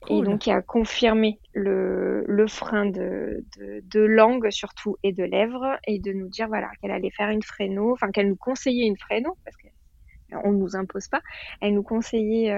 Et 0.09 0.21
donc, 0.21 0.47
il 0.47 0.51
a 0.51 0.61
confirmé 0.61 1.39
le, 1.53 2.23
le 2.27 2.47
frein 2.47 2.85
de, 2.85 3.43
de, 3.57 3.83
de, 3.83 3.99
langue, 3.99 4.49
surtout, 4.49 4.95
et 5.03 5.11
de 5.11 5.23
lèvres, 5.23 5.77
et 5.85 5.99
de 5.99 6.11
nous 6.11 6.29
dire 6.29 6.47
voilà, 6.47 6.69
qu'elle 6.81 6.91
allait 6.91 7.11
faire 7.11 7.29
une 7.29 7.43
fréno, 7.43 7.93
enfin, 7.93 8.11
qu'elle 8.11 8.29
nous 8.29 8.35
conseillait 8.35 8.87
une 8.87 8.97
fréno, 8.97 9.37
parce 9.43 9.57
qu'on 9.57 10.51
ne 10.51 10.57
nous 10.57 10.75
impose 10.75 11.07
pas. 11.07 11.21
Elle 11.61 11.73
nous 11.73 11.83
conseillait 11.83 12.49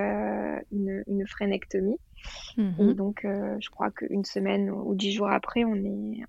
une, 0.72 1.04
une 1.08 1.28
frénectomie. 1.28 1.98
Et 2.58 2.62
mhm. 2.62 2.94
donc, 2.94 3.24
euh, 3.26 3.56
je 3.62 3.70
crois 3.70 3.92
qu'une 3.92 4.26
semaine 4.26 4.70
ou 4.70 4.94
dix 4.96 5.14
jours 5.14 5.30
après, 5.30 5.64
on, 5.64 5.76
est, 5.76 6.24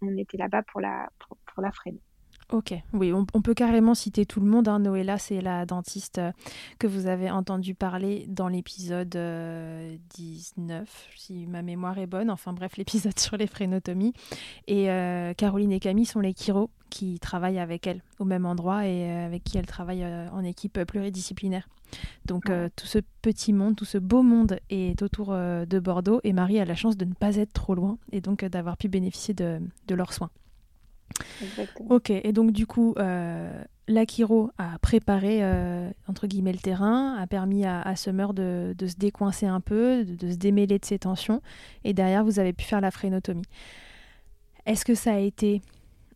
on, 0.00 0.16
était 0.16 0.36
là-bas 0.36 0.62
pour 0.62 0.80
la, 0.80 1.08
pour, 1.54 1.62
la 1.62 1.72
freine. 1.72 1.98
Ok, 2.52 2.74
oui, 2.92 3.14
on, 3.14 3.24
peut 3.24 3.54
carrément 3.54 3.94
citer 3.94 4.26
tout 4.26 4.38
le 4.38 4.46
monde. 4.46 4.68
Hein. 4.68 4.80
Noëlla, 4.80 5.16
c'est 5.16 5.40
la 5.40 5.64
dentiste 5.64 6.18
euh, 6.18 6.32
que 6.78 6.86
vous 6.86 7.06
avez 7.06 7.30
entendu 7.30 7.74
parler 7.74 8.26
dans 8.28 8.46
l'épisode 8.46 9.08
19, 9.08 9.18
euh, 9.18 10.84
si 11.16 11.46
ma 11.46 11.62
mémoire 11.62 11.96
est 11.96 12.06
bonne. 12.06 12.28
Enfin 12.28 12.52
bref, 12.52 12.76
l'épisode 12.76 13.18
sur 13.18 13.38
les 13.38 13.46
frénotomies. 13.46 14.12
Et 14.66 14.90
euh, 14.90 15.32
Caroline 15.32 15.72
et 15.72 15.80
Camille 15.80 16.04
sont 16.04 16.20
les 16.20 16.34
chiro 16.34 16.68
qui 16.90 17.18
travaillent 17.20 17.58
avec 17.58 17.86
elle 17.86 18.02
au 18.18 18.26
même 18.26 18.44
endroit 18.44 18.86
et 18.86 19.10
avec 19.10 19.44
qui 19.44 19.56
elle 19.56 19.64
travaille 19.64 20.04
en 20.04 20.44
équipe 20.44 20.84
pluridisciplinaire. 20.84 21.66
Donc 22.26 22.52
tout 22.76 22.86
ce 22.86 22.98
petit 23.22 23.54
monde, 23.54 23.76
tout 23.76 23.86
ce 23.86 23.96
beau 23.96 24.22
monde 24.22 24.58
est 24.68 25.00
autour 25.00 25.28
de 25.32 25.78
Bordeaux 25.78 26.20
et 26.22 26.34
Marie 26.34 26.60
a 26.60 26.66
la 26.66 26.74
chance 26.74 26.98
de 26.98 27.06
ne 27.06 27.14
pas 27.14 27.36
être 27.36 27.54
trop 27.54 27.74
loin 27.74 27.96
et 28.12 28.20
donc 28.20 28.44
d'avoir 28.44 28.76
pu 28.76 28.88
bénéficier 28.88 29.32
de 29.32 29.94
leurs 29.94 30.12
soins. 30.12 30.28
Ok, 31.88 32.10
et 32.10 32.32
donc 32.32 32.52
du 32.52 32.66
coup, 32.66 32.94
euh, 32.98 33.50
l'Akiro 33.88 34.50
a 34.58 34.78
préparé, 34.80 35.38
euh, 35.42 35.90
entre 36.08 36.26
guillemets, 36.26 36.52
le 36.52 36.58
terrain, 36.58 37.16
a 37.16 37.26
permis 37.26 37.64
à, 37.64 37.94
Summer 37.96 38.32
de, 38.34 38.74
se 38.80 38.96
décoincer 38.96 39.46
un 39.46 39.60
peu, 39.60 40.04
de, 40.04 40.30
se 40.30 40.36
démêler 40.36 40.78
de 40.78 40.84
ses 40.84 40.98
tensions, 40.98 41.40
et 41.84 41.92
derrière, 41.92 42.24
vous 42.24 42.38
avez 42.38 42.52
pu 42.52 42.64
faire 42.64 42.80
la 42.80 42.90
frénotomie. 42.90 43.44
Est-ce 44.66 44.84
que 44.84 44.94
ça 44.94 45.14
a 45.14 45.18
été 45.18 45.60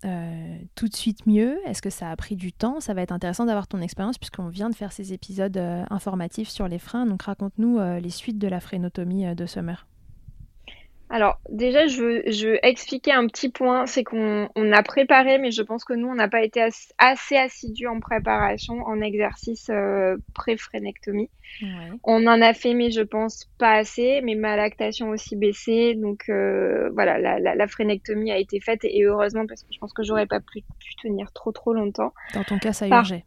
euh, 0.04 0.58
tout 0.74 0.88
de 0.88 0.94
suite 0.94 1.26
mieux? 1.26 1.58
Est-ce 1.66 1.82
que 1.82 1.90
ça 1.90 2.10
a 2.10 2.16
pris 2.16 2.36
du 2.36 2.52
temps? 2.52 2.80
Ça 2.80 2.94
va 2.94 3.02
être 3.02 3.12
intéressant 3.12 3.44
d'avoir 3.44 3.66
ton 3.66 3.80
expérience 3.80 4.18
puisqu'on 4.18 4.48
vient 4.48 4.70
de 4.70 4.74
faire 4.74 4.92
ces 4.92 5.12
épisodes 5.12 5.56
informatifs 5.90 6.48
sur 6.48 6.68
les 6.68 6.78
freins. 6.78 7.06
Donc 7.06 7.22
raconte-nous 7.22 7.80
les 8.00 8.10
suites 8.10 8.38
de 8.38 8.46
la 8.46 8.60
frénotomie 8.60 9.34
de 9.34 9.46
Summer. 9.46 9.84
Alors 11.08 11.38
déjà, 11.48 11.86
je 11.86 12.02
veux, 12.02 12.22
je 12.26 12.58
expliquer 12.66 13.12
un 13.12 13.28
petit 13.28 13.48
point, 13.48 13.86
c'est 13.86 14.02
qu'on 14.02 14.48
on 14.56 14.72
a 14.72 14.82
préparé, 14.82 15.38
mais 15.38 15.52
je 15.52 15.62
pense 15.62 15.84
que 15.84 15.92
nous, 15.92 16.08
on 16.08 16.16
n'a 16.16 16.28
pas 16.28 16.42
été 16.42 16.60
assez 16.98 17.36
assidus 17.36 17.86
en 17.86 18.00
préparation, 18.00 18.82
en 18.82 19.00
exercice 19.00 19.70
euh, 19.70 20.16
pré-frénectomie. 20.34 21.30
On 22.02 22.26
en 22.26 22.42
a 22.42 22.52
fait, 22.54 22.74
mais 22.74 22.90
je 22.90 23.02
pense 23.02 23.48
pas 23.56 23.74
assez, 23.74 24.20
mais 24.22 24.34
ma 24.34 24.56
lactation 24.56 25.10
aussi 25.10 25.36
baissé, 25.36 25.94
donc 25.94 26.24
euh, 26.28 26.90
voilà, 26.92 27.18
la, 27.18 27.38
la, 27.38 27.54
la, 27.54 27.68
frénectomie 27.68 28.32
a 28.32 28.38
été 28.38 28.60
faite 28.60 28.84
et 28.84 29.04
heureusement 29.04 29.46
parce 29.46 29.62
que 29.62 29.68
je 29.72 29.78
pense 29.78 29.92
que 29.92 30.02
j'aurais 30.02 30.26
pas 30.26 30.40
pu, 30.40 30.62
pu, 30.62 30.96
tenir 31.02 31.32
trop 31.32 31.52
trop 31.52 31.72
longtemps. 31.72 32.12
Dans 32.34 32.42
ton 32.42 32.58
cas, 32.58 32.72
ça 32.72 32.88
urgeait. 32.88 33.24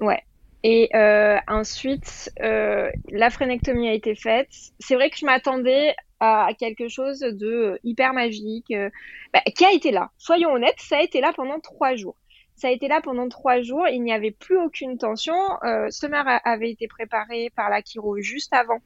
Ouais, 0.00 0.22
et 0.66 0.88
euh, 0.96 1.36
ensuite, 1.46 2.32
euh, 2.40 2.90
la 3.10 3.28
frénectomie 3.28 3.86
a 3.86 3.92
été 3.92 4.14
faite. 4.14 4.48
C'est 4.78 4.94
vrai 4.94 5.10
que 5.10 5.18
je 5.18 5.26
m'attendais 5.26 5.94
à, 6.20 6.48
quelque 6.58 6.88
chose 6.88 7.20
de 7.20 7.78
hyper 7.84 8.14
magique, 8.14 8.70
euh, 8.70 8.88
bah, 9.34 9.42
qui 9.54 9.62
a 9.66 9.72
été 9.72 9.90
là. 9.90 10.10
Soyons 10.16 10.52
honnêtes, 10.52 10.78
ça 10.78 10.96
a 10.96 11.02
été 11.02 11.20
là 11.20 11.34
pendant 11.36 11.60
trois 11.60 11.96
jours. 11.96 12.16
Ça 12.56 12.68
a 12.68 12.70
été 12.70 12.88
là 12.88 13.02
pendant 13.02 13.28
trois 13.28 13.60
jours. 13.60 13.86
Il 13.88 14.02
n'y 14.02 14.12
avait 14.12 14.30
plus 14.30 14.56
aucune 14.56 14.96
tension. 14.96 15.34
Euh, 15.64 15.90
Summer 15.90 16.24
avait 16.44 16.70
été 16.70 16.88
préparé 16.88 17.50
par 17.54 17.68
la 17.68 17.82
chiro 17.82 18.18
juste 18.20 18.54
avant 18.54 18.78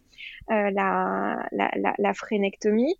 euh, 0.50 0.70
la, 0.72 1.46
la, 1.52 1.70
la, 1.76 1.94
la 1.96 2.14
frénectomie. 2.14 2.96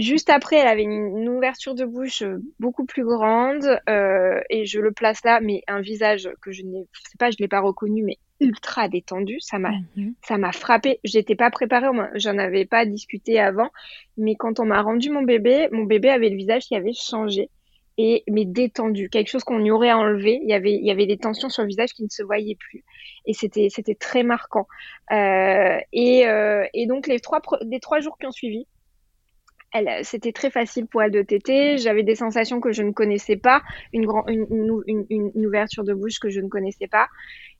Juste 0.00 0.30
après, 0.30 0.56
elle 0.56 0.66
avait 0.66 0.82
une, 0.82 1.28
ouverture 1.28 1.74
de 1.74 1.84
bouche 1.84 2.22
euh, 2.22 2.38
beaucoup 2.58 2.86
plus 2.86 3.04
grande 3.04 3.80
euh, 3.88 4.40
et 4.48 4.64
je 4.64 4.80
le 4.80 4.92
place 4.92 5.22
là, 5.24 5.40
mais 5.40 5.62
un 5.68 5.80
visage 5.80 6.28
que 6.40 6.52
je 6.52 6.62
n'ai, 6.62 6.86
sais 7.08 7.18
pas, 7.18 7.30
je 7.30 7.36
l'ai 7.38 7.48
pas 7.48 7.60
reconnu, 7.60 8.02
mais 8.02 8.18
ultra 8.40 8.88
détendu. 8.88 9.36
Ça 9.40 9.58
m'a, 9.58 9.72
mhm. 9.96 10.14
ça 10.26 10.38
m'a 10.38 10.52
frappé. 10.52 11.00
J'étais 11.04 11.34
pas 11.34 11.50
préparée, 11.50 11.88
j'en 12.14 12.38
avais 12.38 12.64
pas 12.64 12.86
discuté 12.86 13.38
avant, 13.38 13.68
mais 14.16 14.36
quand 14.36 14.58
on 14.58 14.64
m'a 14.64 14.80
rendu 14.80 15.10
mon 15.10 15.22
bébé, 15.22 15.68
mon 15.70 15.84
bébé 15.84 16.08
avait 16.08 16.30
le 16.30 16.36
visage 16.36 16.64
qui 16.64 16.74
avait 16.74 16.94
changé 16.94 17.50
et 17.98 18.24
mais 18.30 18.46
détendu, 18.46 19.10
quelque 19.10 19.28
chose 19.28 19.44
qu'on 19.44 19.62
y 19.62 19.70
aurait 19.70 19.92
enlevé. 19.92 20.40
Il 20.42 20.48
y 20.48 20.54
avait, 20.54 20.72
il 20.72 20.86
y 20.86 20.90
avait 20.90 21.06
des 21.06 21.18
tensions 21.18 21.50
sur 21.50 21.62
le 21.62 21.68
visage 21.68 21.92
qui 21.92 22.02
ne 22.02 22.08
se 22.08 22.22
voyaient 22.22 22.56
plus 22.56 22.82
et 23.26 23.34
c'était, 23.34 23.68
c'était 23.68 23.94
très 23.94 24.22
marquant. 24.22 24.66
Euh, 25.12 25.78
et, 25.92 26.26
euh, 26.26 26.64
et 26.72 26.86
donc 26.86 27.06
les 27.06 27.20
trois, 27.20 27.42
les 27.60 27.80
trois 27.80 28.00
jours 28.00 28.16
qui 28.18 28.26
ont 28.26 28.32
suivi 28.32 28.66
elle, 29.72 30.04
c'était 30.04 30.32
très 30.32 30.50
facile 30.50 30.86
pour 30.86 31.02
elle 31.02 31.10
de 31.10 31.22
téter. 31.22 31.78
J'avais 31.78 32.02
des 32.02 32.14
sensations 32.14 32.60
que 32.60 32.72
je 32.72 32.82
ne 32.82 32.90
connaissais 32.90 33.36
pas, 33.36 33.62
une, 33.92 34.04
grand, 34.04 34.26
une, 34.26 34.46
une, 34.86 35.04
une, 35.34 35.46
ouverture 35.46 35.84
de 35.84 35.94
bouche 35.94 36.18
que 36.18 36.30
je 36.30 36.40
ne 36.40 36.48
connaissais 36.48 36.88
pas. 36.88 37.08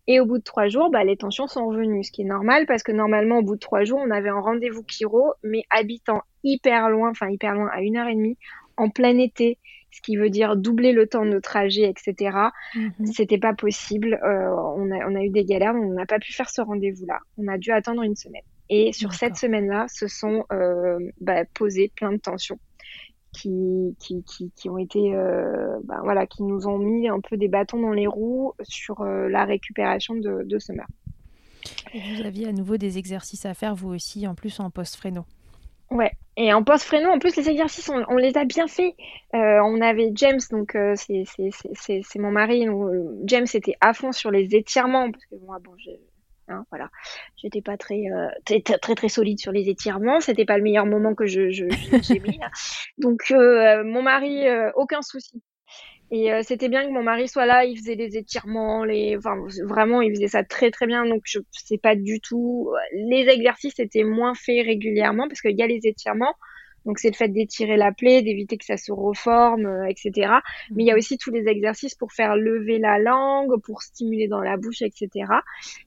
Et 0.06 0.18
au 0.18 0.26
bout 0.26 0.38
de 0.38 0.42
trois 0.42 0.68
jours, 0.68 0.90
bah, 0.90 1.04
les 1.04 1.16
tensions 1.16 1.46
sont 1.46 1.66
revenues, 1.68 2.02
ce 2.02 2.10
qui 2.10 2.22
est 2.22 2.26
normal 2.26 2.66
parce 2.66 2.82
que 2.82 2.92
normalement, 2.92 3.38
au 3.38 3.42
bout 3.42 3.54
de 3.54 3.60
trois 3.60 3.84
jours, 3.84 4.00
on 4.04 4.10
avait 4.10 4.30
un 4.30 4.40
rendez-vous 4.40 4.82
chiro, 4.86 5.34
mais 5.44 5.62
habitant 5.70 6.22
hyper 6.42 6.90
loin, 6.90 7.10
enfin 7.10 7.28
hyper 7.30 7.54
loin, 7.54 7.68
à 7.72 7.80
une 7.80 7.96
heure 7.96 8.08
et 8.08 8.14
demie, 8.14 8.38
en 8.76 8.88
plein 8.88 9.16
été, 9.18 9.58
ce 9.90 10.00
qui 10.00 10.16
veut 10.16 10.30
dire 10.30 10.56
doubler 10.56 10.92
le 10.92 11.06
temps 11.06 11.26
de 11.26 11.38
trajet, 11.38 11.88
etc. 11.88 12.36
Mhm. 12.74 13.06
C'était 13.06 13.38
pas 13.38 13.54
possible. 13.54 14.14
Euh, 14.24 14.50
on, 14.76 14.90
a, 14.90 15.06
on 15.08 15.14
a 15.14 15.22
eu 15.22 15.30
des 15.30 15.44
galères, 15.44 15.74
on 15.74 15.92
n'a 15.92 16.06
pas 16.06 16.18
pu 16.18 16.32
faire 16.32 16.48
ce 16.48 16.60
rendez-vous-là. 16.60 17.20
On 17.38 17.46
a 17.48 17.58
dû 17.58 17.70
attendre 17.70 18.02
une 18.02 18.16
semaine. 18.16 18.42
Et 18.72 18.92
sur 18.92 19.12
cette 19.12 19.36
semaine-là, 19.36 19.86
se 19.88 20.06
sont 20.06 20.44
euh, 20.52 20.98
bah, 21.20 21.44
posées 21.54 21.92
plein 21.94 22.12
de 22.12 22.18
tensions 22.18 22.58
qui, 23.32 23.96
qui, 23.98 24.22
qui, 24.22 24.52
qui 24.56 24.68
ont 24.70 24.78
été, 24.78 25.14
euh, 25.14 25.76
bah, 25.84 26.00
voilà, 26.04 26.26
qui 26.26 26.44
nous 26.44 26.68
ont 26.68 26.78
mis 26.78 27.08
un 27.08 27.20
peu 27.20 27.36
des 27.36 27.48
bâtons 27.48 27.80
dans 27.80 27.92
les 27.92 28.06
roues 28.06 28.54
sur 28.62 29.00
euh, 29.02 29.28
la 29.28 29.44
récupération 29.44 30.14
de, 30.14 30.44
de 30.44 30.58
Summer. 30.58 30.86
Et 31.92 32.00
vous 32.14 32.24
aviez 32.24 32.48
à 32.48 32.52
nouveau 32.52 32.76
des 32.76 32.96
exercices 32.96 33.44
à 33.44 33.54
faire, 33.54 33.74
vous 33.74 33.90
aussi, 33.90 34.26
en 34.26 34.34
plus 34.34 34.60
en 34.60 34.70
post-fréno. 34.70 35.24
Ouais, 35.90 36.12
et 36.36 36.52
en 36.52 36.62
post-fréno, 36.62 37.10
en 37.10 37.18
plus, 37.18 37.34
les 37.36 37.50
exercices, 37.50 37.88
on, 37.88 38.04
on 38.08 38.16
les 38.16 38.36
a 38.36 38.44
bien 38.44 38.68
faits. 38.68 38.94
Euh, 39.34 39.58
on 39.64 39.80
avait 39.80 40.12
James, 40.14 40.38
donc 40.52 40.76
euh, 40.76 40.94
c'est 40.94 42.18
mon 42.18 42.30
mari. 42.30 42.66
James 43.24 43.46
était 43.52 43.74
à 43.80 43.92
fond 43.92 44.12
sur 44.12 44.30
les 44.30 44.54
étirements, 44.54 45.10
parce 45.10 45.26
que 45.26 45.34
moi, 45.44 45.58
bon, 45.58 45.72
Hein, 46.50 46.64
voilà, 46.70 46.90
j'étais 47.36 47.62
pas 47.62 47.76
très, 47.76 48.02
euh, 48.12 48.28
très, 48.44 48.60
très 48.60 48.94
très 48.94 49.08
solide 49.08 49.38
sur 49.38 49.52
les 49.52 49.68
étirements. 49.68 50.20
C'était 50.20 50.44
pas 50.44 50.56
le 50.56 50.64
meilleur 50.64 50.86
moment 50.86 51.14
que 51.14 51.26
je 51.26 51.50
j'ai 51.50 51.68
mis. 52.20 52.40
Donc 52.98 53.22
euh, 53.30 53.84
mon 53.84 54.02
mari, 54.02 54.46
euh, 54.48 54.70
aucun 54.74 55.02
souci. 55.02 55.42
Et 56.12 56.28
c'était 56.42 56.68
bien 56.68 56.84
que 56.84 56.90
mon 56.90 57.04
mari 57.04 57.28
soit 57.28 57.46
là. 57.46 57.64
Il 57.64 57.78
faisait 57.78 57.94
les 57.94 58.16
étirements, 58.16 58.84
les, 58.84 59.16
enfin 59.16 59.36
vraiment, 59.64 60.00
il 60.00 60.10
faisait 60.12 60.26
ça 60.26 60.42
très 60.42 60.72
très 60.72 60.88
bien. 60.88 61.06
Donc 61.06 61.22
je 61.24 61.38
sais 61.52 61.78
pas 61.78 61.94
du 61.94 62.20
tout. 62.20 62.68
Les 62.92 63.28
exercices 63.28 63.78
étaient 63.78 64.02
moins 64.02 64.34
faits 64.34 64.66
régulièrement 64.66 65.28
parce 65.28 65.40
qu'il 65.40 65.56
y 65.56 65.62
a 65.62 65.68
les 65.68 65.86
étirements. 65.86 66.34
Donc 66.86 66.98
c'est 66.98 67.10
le 67.10 67.14
fait 67.14 67.28
d'étirer 67.28 67.76
la 67.76 67.92
plaie, 67.92 68.22
d'éviter 68.22 68.56
que 68.56 68.64
ça 68.64 68.76
se 68.76 68.92
reforme, 68.92 69.66
euh, 69.66 69.88
etc. 69.88 70.32
Mais 70.70 70.84
il 70.84 70.86
y 70.86 70.90
a 70.90 70.96
aussi 70.96 71.18
tous 71.18 71.30
les 71.30 71.46
exercices 71.48 71.94
pour 71.94 72.12
faire 72.12 72.36
lever 72.36 72.78
la 72.78 72.98
langue, 72.98 73.60
pour 73.62 73.82
stimuler 73.82 74.28
dans 74.28 74.40
la 74.40 74.56
bouche, 74.56 74.82
etc. 74.82 75.08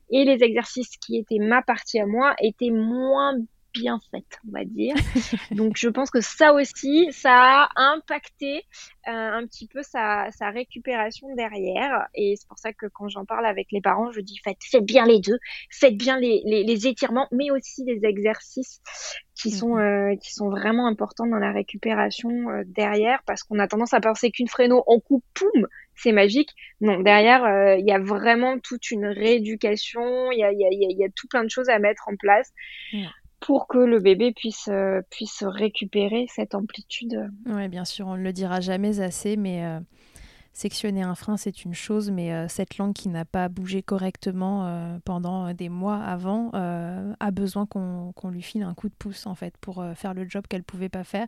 Et 0.10 0.26
les 0.26 0.44
exercices 0.44 0.98
qui 0.98 1.18
étaient 1.18 1.40
ma 1.40 1.62
partie 1.62 2.00
à 2.00 2.06
moi 2.06 2.36
étaient 2.40 2.70
moins 2.70 3.36
bien 3.74 4.00
faite, 4.12 4.40
on 4.48 4.52
va 4.52 4.64
dire. 4.64 4.96
Donc 5.52 5.78
je 5.78 5.90
pense 5.90 6.10
que 6.10 6.22
ça 6.22 6.54
aussi, 6.54 7.12
ça 7.12 7.64
a 7.64 7.70
impacté 7.76 8.64
euh, 9.08 9.12
un 9.12 9.46
petit 9.46 9.68
peu 9.68 9.82
sa, 9.84 10.30
sa, 10.32 10.50
récupération 10.50 11.28
derrière. 11.36 12.08
Et 12.14 12.36
c'est 12.38 12.48
pour 12.48 12.60
ça 12.60 12.72
que 12.72 12.86
quand 12.86 13.10
j'en 13.10 13.26
parle 13.26 13.46
avec 13.46 13.68
les 13.72 13.82
parents, 13.82 14.12
je 14.12 14.22
dis 14.22 14.40
faites, 14.44 14.64
faites 14.64 14.86
bien 14.86 15.06
les 15.06 15.20
deux, 15.20 15.40
faites 15.70 15.98
bien 15.98 16.20
les, 16.20 16.42
les, 16.46 16.64
les 16.64 16.88
étirements, 16.88 17.28
mais 17.32 17.52
aussi 17.52 17.84
les 17.86 18.06
exercices 18.06 18.82
qui 19.36 19.50
sont, 19.50 19.76
mhm. 19.76 20.12
euh, 20.12 20.16
qui 20.18 20.32
sont 20.32 20.50
vraiment 20.50 20.88
importants 20.88 21.28
dans 21.28 21.40
la 21.40 21.52
récupération 21.52 22.30
euh, 22.50 22.64
derrière, 22.66 23.24
parce 23.26 23.44
qu'on 23.44 23.60
a 23.60 23.68
tendance 23.68 23.94
à 23.94 24.00
penser 24.00 24.32
qu'une 24.32 24.48
fréno 24.48 24.84
en 24.88 25.00
coupe, 25.00 25.26
poum, 25.34 25.68
c'est 25.96 26.12
magique. 26.12 26.52
Non, 26.82 27.00
derrière, 27.02 27.78
il 27.78 27.86
y 27.86 27.92
a 27.92 28.00
vraiment 28.00 28.58
toute 28.60 28.90
une 28.90 29.06
rééducation, 29.06 30.32
il 30.32 30.40
y 30.40 30.44
a, 30.44 30.52
y, 30.52 30.66
a, 30.66 30.70
y 30.72 31.04
a, 31.04 31.10
tout 31.16 31.28
plein 31.28 31.44
de 31.44 31.50
choses 31.50 31.70
à 31.70 31.78
mettre 31.80 32.08
en 32.08 32.16
place 32.16 32.52
pour 33.46 33.68
que 33.68 33.78
le 33.78 34.00
bébé 34.00 34.32
puisse, 34.32 34.70
euh, 34.70 35.02
puisse 35.10 35.44
récupérer 35.44 36.28
cette 36.30 36.56
amplitude. 36.56 37.30
Oui, 37.46 37.68
bien 37.68 37.86
sûr, 37.86 38.08
on 38.08 38.16
ne 38.16 38.24
le 38.24 38.32
dira 38.32 38.62
jamais 38.62 39.02
assez, 39.02 39.36
mais 39.36 39.66
euh, 39.66 39.80
sectionner 40.54 41.02
un 41.02 41.14
frein, 41.14 41.36
c'est 41.36 41.66
une 41.66 41.74
chose, 41.74 42.10
mais 42.10 42.32
euh, 42.32 42.48
cette 42.48 42.78
langue 42.78 42.94
qui 42.94 43.10
n'a 43.10 43.26
pas 43.26 43.50
bougé 43.50 43.84
correctement 43.84 44.98
pendant 45.04 45.54
des 45.54 45.68
mois 45.68 45.98
avant 45.98 46.52
a 46.54 47.32
besoin 47.32 47.66
qu'on 47.66 48.30
lui 48.30 48.42
file 48.42 48.64
un 48.64 48.74
coup 48.74 48.88
de 48.88 48.94
pouce, 48.98 49.28
en 49.28 49.36
fait, 49.36 49.58
pour 49.58 49.84
faire 49.96 50.14
le 50.14 50.28
job 50.30 50.46
qu'elle 50.48 50.62
ne 50.62 50.66
pouvait 50.66 50.90
pas 50.90 51.04
faire. 51.04 51.28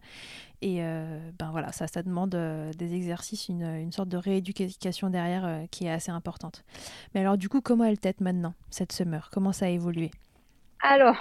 Et 0.62 0.78
ben 0.78 1.52
voilà, 1.52 1.72
ça, 1.72 1.88
ça 1.88 2.02
demande 2.02 2.30
des 2.30 2.94
exercices, 2.94 3.50
une, 3.50 3.64
une, 3.64 3.92
sorte 3.92 4.10
de 4.10 4.18
rééducation 4.18 5.10
derrière 5.10 5.66
qui 5.70 5.86
est 5.86 5.92
assez 5.92 6.12
importante. 6.12 6.64
Mais 7.14 7.22
alors, 7.22 7.38
du 7.38 7.50
coup, 7.50 7.62
comment 7.62 7.84
elle 7.84 8.00
tête 8.00 8.22
maintenant, 8.22 8.54
cette 8.70 8.94
summer? 8.94 9.30
Comment 9.32 9.52
ça 9.52 9.66
a 9.66 9.70
évolué? 9.70 10.12
Alors, 10.82 11.18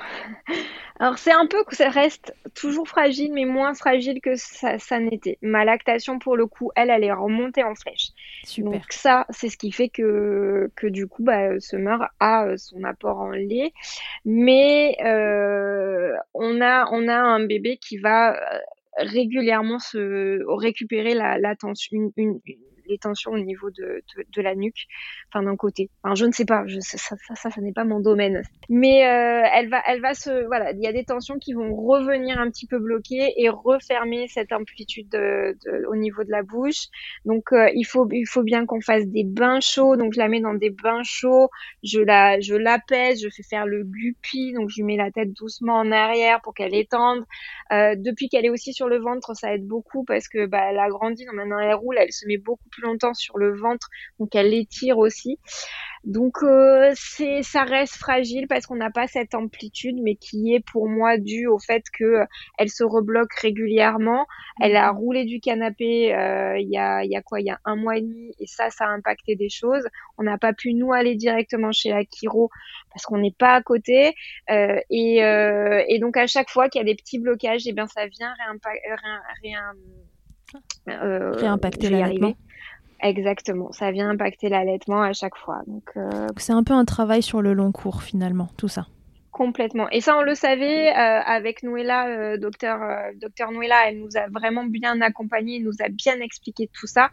alors 0.99 1.19
c'est 1.19 1.33
un 1.33 1.47
peu 1.47 1.65
que 1.65 1.75
ça 1.75 1.89
reste 1.89 2.35
toujours 2.55 2.87
fragile, 2.87 3.33
mais 3.33 3.45
moins 3.45 3.75
fragile 3.75 4.21
que 4.21 4.35
ça, 4.37 5.01
n'était. 5.01 5.39
Ma 5.43 5.65
lactation, 5.65 6.19
pour 6.19 6.37
le 6.37 6.47
coup, 6.47 6.71
elle, 6.77 6.91
elle 6.91 7.05
est 7.05 7.13
remontée 7.13 7.63
en 7.63 7.75
flèche. 7.75 8.11
Super. 8.45 8.73
Donc 8.73 8.85
ça, 8.91 9.27
c'est 9.31 9.49
ce 9.49 9.57
qui 9.57 9.73
fait 9.73 9.89
que, 9.89 10.71
que 10.77 10.87
du 10.87 11.07
coup, 11.07 11.23
bah, 11.23 11.59
Summer 11.61 12.09
a 12.21 12.47
euh, 12.47 12.57
son 12.57 12.85
apport 12.85 13.19
en 13.19 13.31
lait. 13.31 13.73
Mais 14.25 14.97
euh, 15.05 16.13
on, 16.35 16.61
a, 16.61 16.89
on 16.93 17.09
a 17.09 17.17
un 17.17 17.47
bébé 17.47 17.79
qui 17.79 17.99
va 17.99 18.35
euh, 18.35 18.59
régulièrement 18.99 19.79
se 19.79 20.41
récupérer 20.61 21.15
la, 21.15 21.39
la 21.39 21.57
tension, 21.57 22.13
une, 22.17 22.41
les 22.87 22.99
tensions 22.99 23.33
au 23.33 23.39
niveau 23.39 23.71
de, 23.71 24.03
de, 24.35 24.43
la 24.43 24.55
nuque, 24.55 24.87
enfin 25.29 25.43
d'un 25.43 25.57
côté. 25.57 25.91
Enfin, 26.03 26.15
je 26.15 26.27
ne 26.27 26.33
sais 26.33 26.45
pas, 26.45 26.65
ça, 26.81 27.17
ça, 27.35 27.51
ça, 27.51 27.61
n'est 27.61 27.73
pas 27.73 27.85
mon 27.85 28.01
domaine. 28.01 28.43
Mais 28.69 29.07
euh, 29.07 29.43
elle 29.53 29.69
va, 29.69 29.83
elle 29.87 30.01
va 30.01 30.15
se, 30.15 30.47
voilà, 30.47 30.73
il 30.73 30.81
y 30.81 30.87
a 30.87 30.93
des 30.93 31.05
tensions 31.05 31.39
qui 31.39 31.53
vont 31.53 31.75
revenir 31.75 32.39
un 32.39 32.51
petit 32.51 32.67
peu 32.67 32.79
bloquer 32.79 33.33
et 33.37 33.49
refermer 33.49 34.29
cette 34.29 34.53
amplitude 34.53 35.09
de, 35.09 35.57
au 35.89 35.97
niveau 35.97 36.25
de 36.25 36.31
la 36.31 36.43
bouche. 36.43 36.87
Donc 37.25 37.53
euh, 37.53 37.71
il 37.75 37.85
faut, 37.85 38.09
il 38.11 38.27
faut 38.27 38.43
bien 38.43 38.67
qu'on 38.67 38.81
fasse 38.81 39.07
des 39.07 39.25
bains 39.25 39.61
chauds. 39.61 39.97
Donc 39.97 40.13
je 40.15 40.19
la 40.19 40.29
mets 40.29 40.41
dans 40.41 40.55
des 40.55 40.71
bains 40.71 41.03
chauds, 41.03 41.49
je 41.83 42.01
la, 42.01 42.41
je 42.41 42.55
l'apaise, 42.55 43.23
je 43.23 43.29
fais 43.29 43.43
faire 43.43 43.67
le 43.67 43.85
guppy, 43.85 44.53
donc 44.53 44.71
je 44.71 44.77
lui 44.77 44.85
mets 44.85 44.97
la 44.97 45.11
tête 45.11 45.33
doucement 45.33 45.75
en 45.75 45.93
arrière 45.93 46.41
pour 46.43 46.55
qu'elle 46.55 46.75
étende. 46.75 47.25
Euh, 47.73 47.95
depuis 47.97 48.29
qu'elle 48.29 48.45
est 48.45 48.51
aussi 48.51 48.73
sur 48.73 48.89
le 48.89 48.99
ventre, 48.99 49.35
ça 49.35 49.55
aide 49.55 49.67
beaucoup 49.67 50.05
parce 50.05 50.29
que 50.29 50.47
bah, 50.47 50.71
elle 50.71 50.79
a 50.79 50.89
grandi, 50.89 51.25
donc 51.25 51.35
maintenant 51.35 51.59
elle 51.59 51.75
roule, 51.75 51.97
elle 51.99 52.13
se 52.13 52.27
met 52.27 52.37
beaucoup 52.37 52.69
plus 52.75 52.83
longtemps 52.83 53.15
sur 53.15 53.39
le 53.39 53.57
ventre, 53.57 53.89
donc 54.19 54.35
elle 54.35 54.51
l'étire 54.51 54.99
aussi. 54.99 55.39
Donc 56.05 56.43
euh, 56.43 56.93
c'est 56.95 57.43
ça 57.43 57.65
reste 57.65 57.97
fragile 57.97 58.47
parce 58.47 58.67
qu'on 58.67 58.77
n'a 58.77 58.91
pas 58.91 59.07
cette 59.07 59.35
amplitude, 59.35 59.97
mais 60.03 60.17
qui 60.17 60.55
est 60.55 60.61
pour 60.61 60.87
moi 60.87 61.17
due 61.17 61.47
au 61.47 61.59
fait 61.59 61.83
que 61.99 62.05
euh, 62.05 62.25
elle 62.59 62.69
se 62.69 62.85
rebloque 62.85 63.33
régulièrement. 63.41 64.27
Elle 64.61 64.77
a 64.77 64.91
roulé 64.91 65.25
du 65.25 65.41
canapé 65.41 66.15
euh, 66.15 66.59
il 66.59 66.69
y 66.69 66.77
a 66.77 67.05
y 67.05 67.17
a 67.17 67.23
quoi 67.23 67.41
il 67.41 67.47
y 67.47 67.51
a 67.51 67.59
un 67.65 67.77
mois 67.77 67.97
et 67.97 68.03
demi 68.03 68.35
et 68.39 68.47
ça 68.47 68.69
ça 68.69 68.85
a 68.85 68.89
impacté 68.89 69.35
des 69.35 69.49
choses. 69.49 69.89
On 70.19 70.25
n'a 70.25 70.37
pas 70.37 70.53
pu 70.53 70.75
nous 70.75 70.93
aller 70.93 71.15
directement 71.15 71.73
chez 71.73 71.89
la 71.89 72.03
chiro 72.05 72.51
parce 72.91 73.07
qu'on 73.07 73.19
n'est 73.19 73.35
pas 73.37 73.55
à 73.55 73.63
côté 73.63 74.15
et, 74.49 75.99
donc 76.01 76.17
à 76.19 76.27
chaque 76.27 76.51
fois 76.51 76.69
qu'il 76.69 76.81
y 76.81 76.83
a 76.83 76.85
des 76.85 76.95
petits 76.95 77.19
blocages, 77.19 77.67
et 77.67 77.71
eh 77.71 77.73
bien 77.73 77.87
ça 77.87 78.07
vient 78.07 78.35
réimpacter 78.47 79.55
l'allaitement. 81.91 82.35
Exactement, 83.01 83.71
ça 83.73 83.91
vient 83.91 84.09
impacter 84.09 84.49
l'allaitement 84.49 85.03
à 85.03 85.13
chaque 85.13 85.37
fois. 85.37 85.61
Donc, 85.67 85.91
euh, 85.97 86.29
c'est 86.39 86.53
un 86.53 86.63
peu 86.63 86.73
un 86.73 86.85
travail 86.85 87.23
sur 87.23 87.43
le 87.43 87.53
long 87.53 87.71
cours 87.71 88.03
finalement, 88.03 88.49
tout 88.57 88.69
ça. 88.69 88.87
Complètement. 89.31 89.91
Et 89.91 90.01
ça, 90.01 90.17
on 90.17 90.23
le 90.23 90.35
savait 90.35 90.91
euh, 90.91 91.21
avec 91.27 91.63
Noëlla, 91.65 92.07
euh, 92.07 92.37
docteur, 92.39 92.79
docteur 93.21 93.51
Noëlla, 93.51 93.89
elle 93.89 93.99
nous 93.99 94.17
a 94.17 94.29
vraiment 94.29 94.65
bien 94.65 95.01
accompagnés, 95.01 95.59
nous 95.59 95.83
a 95.85 95.89
bien 95.89 96.21
expliqué 96.21 96.71
tout 96.73 96.87
ça. 96.87 97.11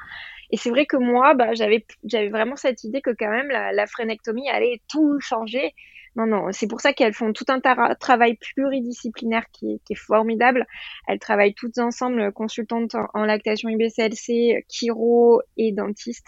Et 0.52 0.58
c'est 0.58 0.70
vrai 0.70 0.86
que 0.86 0.98
moi, 0.98 1.34
bah, 1.34 1.56
j'avais, 1.56 1.86
j'avais 2.06 2.30
vraiment 2.30 2.56
cette 2.56 2.84
idée 2.84 3.02
que 3.02 3.10
quand 3.10 3.30
même 3.30 3.50
la, 3.50 3.74
la 3.74 3.88
frénectomie 3.88 4.50
allait 4.50 4.82
tout 4.88 5.20
changer. 5.20 5.74
Non, 6.18 6.26
non, 6.26 6.52
c'est 6.52 6.68
pour 6.68 6.82
ça 6.82 6.92
qu'elles 6.92 7.14
font 7.14 7.32
tout 7.32 7.46
un 7.48 7.62
travail 7.96 8.36
pluridisciplinaire 8.36 9.46
qui, 9.54 9.82
qui, 9.86 9.94
est 9.94 9.96
formidable. 9.96 10.68
Elles 11.08 11.20
travaillent 11.20 11.54
toutes 11.54 11.78
ensemble, 11.78 12.34
consultantes 12.34 12.96
en, 13.14 13.24
lactation 13.24 13.70
IBCLC, 13.70 14.66
chiro 14.68 15.42
et 15.56 15.72
dentiste, 15.72 16.28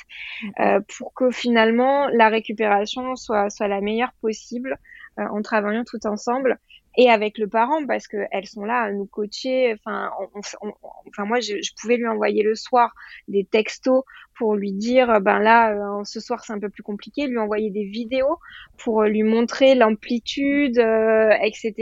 euh, 0.62 0.80
pour 0.98 1.14
que 1.14 1.32
finalement 1.32 2.08
la 2.08 2.30
récupération 2.30 3.18
soit, 3.18 3.50
soit 3.50 3.68
la 3.68 3.82
meilleure 3.82 4.14
possible 4.22 4.78
euh, 5.20 5.28
en 5.28 5.42
travaillant 5.42 5.84
tout 5.84 6.08
ensemble 6.08 6.60
et 6.96 7.10
avec 7.10 7.38
le 7.38 7.48
parent 7.48 7.86
parce 7.86 8.08
que 8.08 8.18
elles 8.32 8.46
sont 8.46 8.66
là 8.66 8.82
à 8.82 8.92
nous 8.92 9.06
coacher. 9.06 9.74
Enfin, 9.74 10.12
enfin 10.36 11.26
moi, 11.26 11.40
je, 11.40 11.56
pouvais 11.82 11.98
lui 11.98 12.08
envoyer 12.08 12.44
le 12.44 12.56
soir 12.56 12.94
des 13.28 13.46
textos 13.46 14.04
pour 14.38 14.56
lui 14.56 14.72
dire, 14.72 15.22
ben 15.22 15.40
là, 15.40 15.74
euh, 15.74 16.04
ce 16.04 16.20
soir 16.20 16.44
c'est 16.44 16.54
un 16.54 16.60
peu 16.60 16.70
plus 16.70 16.84
compliqué. 16.84 17.28
Lui 17.28 17.38
envoyer 17.38 17.72
des 17.72 17.86
vidéos 17.86 18.38
pour 18.78 19.04
lui 19.04 19.24
montrer 19.24 19.76
l'amplitude, 19.76 20.80
euh, 20.80 21.32
etc. 21.42 21.74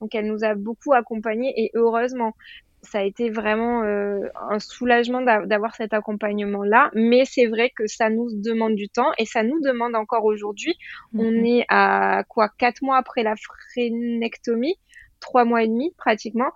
Donc 0.00 0.14
elle 0.14 0.26
nous 0.26 0.44
a 0.44 0.54
beaucoup 0.54 0.92
accompagnés 0.92 1.52
et 1.56 1.70
heureusement 1.74 2.34
ça 2.84 2.98
a 2.98 3.02
été 3.02 3.30
vraiment 3.30 3.82
euh, 3.82 4.20
un 4.50 4.58
soulagement 4.58 5.22
d'avoir 5.22 5.74
cet 5.74 5.92
accompagnement-là. 5.92 6.90
Mais 6.94 7.24
c'est 7.24 7.46
vrai 7.46 7.70
que 7.70 7.86
ça 7.86 8.10
nous 8.10 8.28
demande 8.32 8.74
du 8.74 8.88
temps 8.88 9.10
et 9.18 9.26
ça 9.26 9.42
nous 9.42 9.60
demande 9.60 9.94
encore 9.94 10.24
aujourd'hui. 10.24 10.76
On 11.14 11.30
mhm. 11.30 11.46
est 11.46 11.64
à 11.68 12.24
quoi 12.28 12.48
quatre 12.48 12.82
mois 12.82 12.96
après 12.96 13.22
la 13.22 13.34
frénectomie, 13.36 14.76
trois 15.20 15.44
mois 15.44 15.62
et 15.62 15.68
demi 15.68 15.92
pratiquement. 15.96 16.50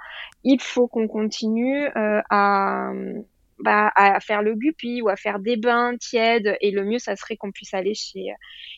Il 0.45 0.61
faut 0.61 0.87
qu'on 0.89 1.09
continue 1.09 1.87
euh, 1.97 2.21
à 2.31 2.93
bah, 3.61 3.91
à 3.97 4.21
faire 4.21 4.43
le 4.43 4.55
guppy 4.55 5.03
ou 5.03 5.09
à 5.09 5.17
faire 5.17 5.41
des 5.41 5.57
bains 5.57 5.97
tièdes. 5.97 6.57
Et 6.61 6.71
le 6.71 6.85
mieux, 6.85 6.99
ça 6.99 7.17
serait 7.17 7.37
qu'on 7.37 7.51
puisse 7.51 7.75
aller 7.75 7.95
chez, 7.95 8.29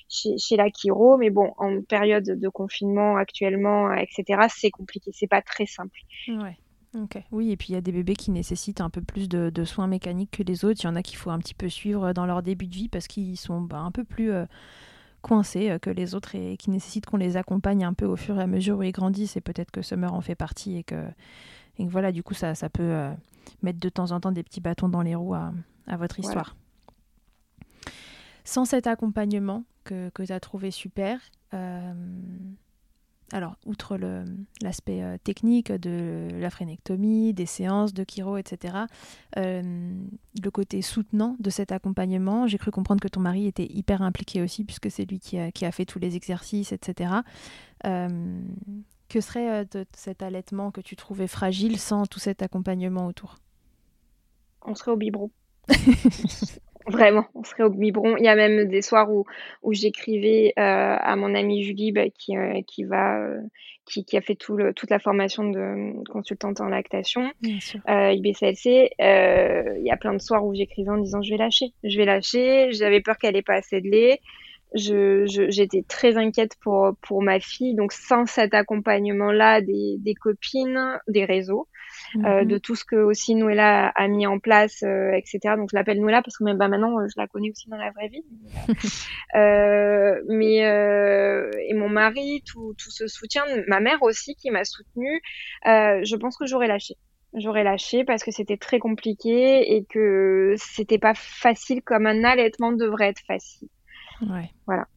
chez, 0.09 0.39
chez 0.39 0.57
la 0.57 0.69
chiro. 0.71 1.19
Mais 1.19 1.31
bon, 1.31 1.53
en 1.59 1.83
période 1.83 2.25
de 2.25 2.49
confinement 2.49 3.17
actuellement, 3.17 3.93
etc., 3.93 4.47
c'est 4.49 4.71
compliqué. 4.71 5.11
C'est 5.13 5.29
pas 5.29 5.43
très 5.43 5.67
simple. 5.67 5.99
Ouais. 6.29 6.57
Oui, 7.31 7.51
et 7.51 7.57
puis 7.57 7.69
il 7.69 7.73
y 7.73 7.77
a 7.77 7.81
des 7.81 7.93
bébés 7.93 8.17
qui 8.17 8.31
nécessitent 8.31 8.81
un 8.81 8.91
peu 8.91 9.01
plus 9.01 9.29
de, 9.29 9.65
soins 9.65 9.87
mécaniques 9.87 10.33
que 10.33 10.43
les 10.43 10.65
autres. 10.65 10.81
Il 10.83 10.87
y 10.87 10.89
en 10.89 10.97
a 10.97 11.03
qu'il 11.03 11.17
faut 11.17 11.31
un 11.31 11.39
petit 11.39 11.55
peu 11.55 11.69
suivre 11.69 12.13
dans 12.13 12.27
leur 12.27 12.43
début 12.43 12.67
de 12.67 12.75
vie 12.75 12.89
parce 12.89 13.07
qu'ils 13.07 13.37
sont 13.37 13.61
bah, 13.61 13.79
un 13.79 13.93
peu 13.93 14.05
plus 14.05 14.33
euh, 14.33 14.47
coincés 15.23 15.71
euh, 15.71 15.79
que 15.79 15.91
les 15.91 16.15
autres 16.15 16.35
et 16.35 16.57
qui 16.57 16.71
nécessitent 16.71 17.07
qu'on 17.07 17.17
les 17.17 17.37
accompagne 17.37 17.85
un 17.85 17.95
peu 17.95 18.07
au 18.07 18.17
fur 18.17 18.39
et 18.39 18.43
à 18.43 18.47
mesure 18.47 18.79
où 18.79 18.83
ils 18.83 18.93
grandissent. 18.93 19.37
Et 19.37 19.41
peut-être 19.41 19.71
que 19.71 19.83
Summer 19.83 20.13
en 20.13 20.21
fait 20.21 20.35
partie 20.35 20.77
et 20.77 20.83
que, 20.83 21.07
et 21.79 21.87
voilà, 21.87 22.11
du 22.11 22.23
coup, 22.23 22.35
ça, 22.35 22.55
ça 22.55 22.69
peut 22.69 22.83
euh, 22.83 23.13
mettre 23.63 23.79
de 23.79 23.89
temps 23.89 24.11
en 24.11 24.21
temps 24.21 24.33
des 24.33 24.43
petits 24.43 24.61
bâtons 24.61 24.89
dans 24.89 25.03
les 25.03 25.15
roues 25.15 25.35
à, 25.35 25.53
votre 25.97 26.19
histoire. 26.19 26.57
Sans 28.45 28.65
cet 28.65 28.87
accompagnement 28.87 29.65
que, 29.85 30.09
que 30.11 30.23
tu 30.23 30.33
as 30.33 30.41
trouvé 30.41 30.71
super, 30.71 31.21
alors, 33.33 33.57
outre 33.65 33.99
l'aspect 34.63 35.03
euh, 35.03 35.17
technique 35.23 35.71
de 35.71 36.29
la 36.33 36.51
frénectomie, 36.51 37.33
des 37.33 37.47
séances 37.47 37.95
de 37.95 38.05
chiro, 38.09 38.37
etc., 38.37 38.79
euh, 39.37 39.93
le 40.43 40.51
côté 40.51 40.83
soutenant 40.83 41.37
de 41.39 41.51
cet 41.51 41.71
accompagnement, 41.71 42.47
j'ai 42.49 42.59
cru 42.59 42.71
comprendre 42.71 43.01
que 43.01 43.09
ton 43.09 43.21
mari 43.21 43.47
était 43.47 43.67
hyper 43.67 44.03
impliqué 44.03 44.43
aussi, 44.43 44.65
puisque 44.65 44.91
c'est 44.91 45.05
lui 45.05 45.21
qui 45.21 45.39
a, 45.39 45.73
fait 45.73 45.85
tous 45.85 46.01
les 46.01 46.17
exercices, 46.17 46.73
etc. 46.73 47.15
Euh, 47.87 48.41
que 49.09 49.21
serait 49.21 49.67
cet 49.95 50.23
allaitement 50.23 50.71
que 50.71 50.81
tu 50.81 50.97
trouvais 50.97 51.27
fragile 51.27 51.79
sans 51.79 52.07
tout 52.07 52.21
cet 52.21 52.43
accompagnement 52.43 53.07
autour? 53.07 53.37
On 54.63 54.75
serait 54.75 54.93
au 54.93 54.97
biberon. 54.97 55.31
Vraiment, 56.87 57.27
on 57.35 57.45
serait 57.45 57.65
au 57.65 57.71
biberon. 57.71 58.17
Il 58.17 58.25
y 58.25 58.29
a 58.29 58.35
même 58.35 58.69
des 58.69 58.83
soirs 58.83 59.11
où, 59.13 59.25
où 59.63 59.73
j'écrivais 59.73 60.55
euh, 60.59 60.97
à 60.99 61.15
mon 61.17 61.35
amie 61.35 61.63
Julie 61.63 61.93
bah, 61.93 62.09
qui, 62.09 62.37
euh, 62.37 62.61
qui, 62.67 62.85
va, 62.85 63.21
euh, 63.21 63.41
qui, 63.85 64.05
qui, 64.05 64.17
a 64.17 64.23
fait 64.23 64.35
tout 64.35 64.57
le, 64.57 64.73
toute 64.73 64.91
la 64.91 64.99
formation 64.99 65.45
de 65.45 65.93
consultante 66.11 66.61
en 66.61 66.69
lactation, 66.69 67.31
IBCLC. 67.87 68.91
il 68.99 69.85
y 69.85 69.91
a 69.91 69.97
plein 69.99 70.15
de 70.15 70.23
soirs 70.23 70.45
où 70.45 70.55
j'écrivais 70.55 70.91
en 70.91 70.99
disant 70.99 71.21
je 71.23 71.31
vais 71.31 71.37
lâcher, 71.37 71.73
je 71.85 71.97
vais 71.99 72.07
lâcher. 72.07 72.73
J'avais 72.73 73.01
peur 73.01 73.19
qu'elle 73.19 73.37
ait 73.37 73.43
pas 73.43 73.57
assez 73.57 73.81
de 73.81 73.89
lait. 73.89 74.21
Je, 74.75 75.25
j'étais 75.27 75.83
très 75.83 76.17
inquiète 76.17 76.57
pour, 76.63 76.93
pour 77.03 77.23
ma 77.23 77.41
fille. 77.41 77.75
Donc 77.75 77.93
sans 77.93 78.25
cet 78.25 78.55
accompagnement-là 78.55 79.61
des, 79.61 79.97
des 79.99 80.15
copines, 80.15 80.99
des 81.09 81.27
réseaux, 81.27 81.69
euh, 82.17 82.45
de 82.45 82.55
mhm. 82.55 82.61
tout 82.61 82.75
ce 82.75 82.85
que 82.85 82.97
aussi 82.97 83.35
Noëlla 83.35 83.89
a, 83.89 84.09
mis 84.09 84.27
en 84.27 84.39
place, 84.39 84.83
euh, 84.83 85.13
etc. 85.13 85.55
Donc 85.57 85.69
je 85.71 85.77
l'appelle 85.77 86.01
Noëlla 86.01 86.23
parce 86.23 86.37
que 86.37 86.45
même 86.45 86.59
bah, 86.59 86.69
maintenant 86.69 86.97
je 87.07 87.15
la 87.17 87.29
connais 87.29 87.51
aussi 87.51 87.69
dans 87.69 87.77
la 87.77 87.91
vraie 87.93 88.09
vie. 88.09 88.25
euh, 89.37 90.21
mais 90.29 90.65
euh, 90.67 91.51
et 91.69 91.75
mon 91.75 91.89
mari, 91.89 92.43
tout, 92.45 92.75
tout 92.77 92.91
ce 92.91 93.07
soutien, 93.07 93.45
ma 93.69 93.81
mère 93.81 94.03
aussi 94.03 94.35
qui 94.35 94.51
m'a 94.51 94.65
soutenue. 94.65 95.21
je 95.65 96.17
pense 96.17 96.37
que 96.37 96.47
j'aurais 96.47 96.69
lâché 96.69 96.97
j'aurais 97.33 97.63
lâché 97.63 98.05
parce 98.05 98.25
que 98.25 98.33
c'était 98.33 98.57
très 98.57 98.81
compliqué 98.81 99.77
et 99.77 99.85
que 99.85 100.55
c'était 100.57 100.99
pas 100.99 101.15
facile 101.15 101.81
comme 101.81 102.07
un 102.07 102.25
allaitement 102.25 102.73
devrait 102.73 103.11
être 103.11 103.23
facile. 103.25 103.69
Ouais. 104.29 104.51
Voilà. 104.67 104.89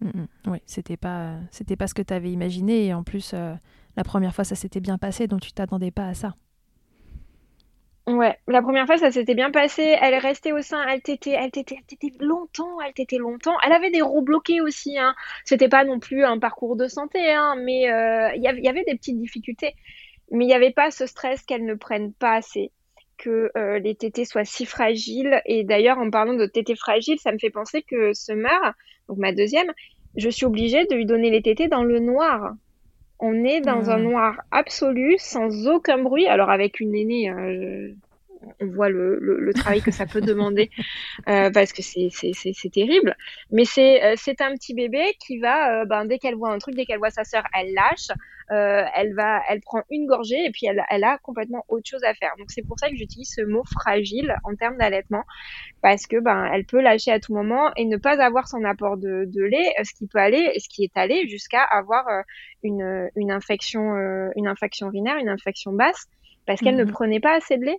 Mm, 0.00 0.08
mm. 0.08 0.26
Oui, 0.48 0.58
c'était 0.66 0.96
pas 0.96 1.36
c'était 1.52 1.76
pas 1.76 1.86
ce 1.86 1.94
que 1.94 2.02
tu 2.02 2.12
avais 2.12 2.32
imaginé 2.32 2.86
et 2.86 2.92
en 2.92 3.04
plus 3.04 3.34
la 3.34 4.04
première 4.04 4.34
fois 4.34 4.42
ça 4.42 4.56
s'était 4.56 4.80
bien 4.80 4.98
passé 4.98 5.28
donc 5.28 5.42
tu 5.42 5.52
t'attendais 5.52 5.92
pas 5.92 6.08
à 6.08 6.14
ça. 6.14 6.34
Ouais, 8.06 8.38
la 8.46 8.62
première 8.62 8.86
fois 8.86 8.98
ça 8.98 9.10
s'était 9.10 9.34
bien 9.34 9.50
passé. 9.50 9.82
Elle 10.00 10.14
est 10.14 10.18
restée 10.18 10.52
au 10.52 10.62
sein, 10.62 10.80
elle 10.86 11.02
t'était, 11.02 11.32
elle 11.32 11.50
t'était, 11.50 11.78
elle 12.00 12.10
longtemps, 12.24 12.80
elle 12.80 12.92
t'était 12.94 13.18
longtemps. 13.18 13.56
Elle 13.64 13.72
avait 13.72 13.90
des 13.90 14.00
roues 14.00 14.22
bloquées 14.22 14.60
aussi. 14.60 14.96
Hein. 14.96 15.14
C'était 15.44 15.68
pas 15.68 15.84
non 15.84 15.98
plus 15.98 16.24
un 16.24 16.38
parcours 16.38 16.76
de 16.76 16.86
santé, 16.86 17.32
hein, 17.32 17.56
mais 17.56 17.90
euh, 17.90 18.30
il 18.36 18.42
y, 18.42 18.68
avait 18.68 18.84
des 18.84 18.94
petites 18.94 19.18
difficultés. 19.18 19.74
Mais 20.30 20.44
il 20.44 20.48
n'y 20.48 20.54
avait 20.54 20.72
pas 20.72 20.92
ce 20.92 21.06
stress 21.06 21.42
qu'elle 21.42 21.64
ne 21.64 21.74
prenne 21.74 22.12
pas 22.12 22.34
assez, 22.34 22.70
que 23.18 23.50
euh, 23.56 23.80
les 23.80 23.96
tétés 23.96 24.24
soient 24.24 24.44
si 24.44 24.66
fragiles. 24.66 25.42
Et 25.44 25.64
d'ailleurs, 25.64 25.98
en 25.98 26.10
parlant 26.10 26.34
de 26.34 26.46
tétés 26.46 26.76
fragiles, 26.76 27.18
ça 27.18 27.32
me 27.32 27.38
fait 27.38 27.50
penser 27.50 27.82
que 27.82 28.12
Summer, 28.12 28.74
donc 29.08 29.18
ma 29.18 29.32
deuxième, 29.32 29.72
je 30.16 30.28
suis 30.30 30.46
obligée 30.46 30.86
de 30.86 30.94
lui 30.94 31.06
donner 31.06 31.30
les 31.30 31.42
tétés 31.42 31.66
dans 31.66 31.82
le 31.82 31.98
noir. 31.98 32.54
On 33.18 33.44
est 33.44 33.60
dans 33.60 33.90
un 33.90 33.98
noir 33.98 34.42
absolu, 34.50 35.16
sans 35.18 35.68
aucun 35.68 35.98
bruit. 35.98 36.26
Alors 36.26 36.50
avec 36.50 36.80
une 36.80 36.94
aînée, 36.94 37.28
hein, 37.28 37.94
on 38.60 38.66
voit 38.66 38.88
le, 38.88 39.18
le, 39.20 39.54
travail 39.54 39.80
que 39.80 39.90
ça 39.90 40.06
peut 40.06 40.20
demander 40.20 40.70
euh, 41.28 41.50
parce 41.50 41.72
que 41.72 41.82
c'est 41.82 42.08
c'est 42.10 42.72
terrible. 42.72 43.16
Mais 43.50 43.64
c'est 43.64 44.02
euh, 44.04 44.14
c'est 44.16 44.40
un 44.40 44.52
petit 44.54 44.74
bébé 44.74 45.16
qui 45.24 45.38
va, 45.38 45.84
ben, 45.84 46.04
dès 46.04 46.18
qu'elle 46.18 46.34
voit 46.34 46.50
un 46.50 46.58
truc, 46.58 46.74
dès 46.74 46.84
qu'elle 46.84 46.98
voit 46.98 47.10
sa 47.10 47.24
sœur, 47.24 47.44
elle 47.54 47.72
lâche, 47.74 48.08
elle 48.48 49.14
va, 49.14 49.42
elle 49.48 49.60
prend 49.60 49.82
une 49.90 50.06
gorgée 50.06 50.44
et 50.44 50.50
puis 50.50 50.66
elle, 50.66 50.82
elle 50.90 51.04
a 51.04 51.18
complètement 51.18 51.64
autre 51.68 51.88
chose 51.88 52.04
à 52.04 52.14
faire. 52.14 52.32
Donc 52.38 52.48
c'est 52.50 52.62
pour 52.62 52.78
ça 52.78 52.88
que 52.88 52.96
j'utilise 52.96 53.32
ce 53.34 53.42
mot 53.42 53.64
fragile 53.64 54.36
en 54.44 54.54
termes 54.54 54.76
d'allaitement 54.76 55.24
parce 55.82 56.06
que 56.06 56.20
ben 56.20 56.48
elle 56.52 56.64
peut 56.64 56.80
lâcher 56.80 57.10
à 57.10 57.20
tout 57.20 57.34
moment 57.34 57.72
et 57.76 57.84
ne 57.84 57.96
pas 57.96 58.22
avoir 58.22 58.48
son 58.48 58.64
apport 58.64 58.96
de, 58.96 59.24
de 59.26 59.42
lait, 59.42 59.74
ce 59.82 59.92
qui 59.94 60.06
peut 60.06 60.18
aller, 60.18 60.52
ce 60.58 60.68
qui 60.68 60.84
est 60.84 60.96
allé 60.96 61.28
jusqu'à 61.28 61.62
avoir 61.62 62.04
une, 62.62 63.10
une 63.16 63.30
infection, 63.30 63.94
une 64.36 64.46
infection 64.46 64.88
urinaire, 64.88 65.16
une 65.16 65.28
infection 65.28 65.72
basse 65.72 66.08
parce 66.46 66.60
qu'elle 66.60 66.76
ne 66.76 66.84
mhm. 66.84 66.92
prenait 66.92 67.20
pas 67.20 67.34
assez 67.34 67.58
de 67.58 67.64
lait. 67.64 67.78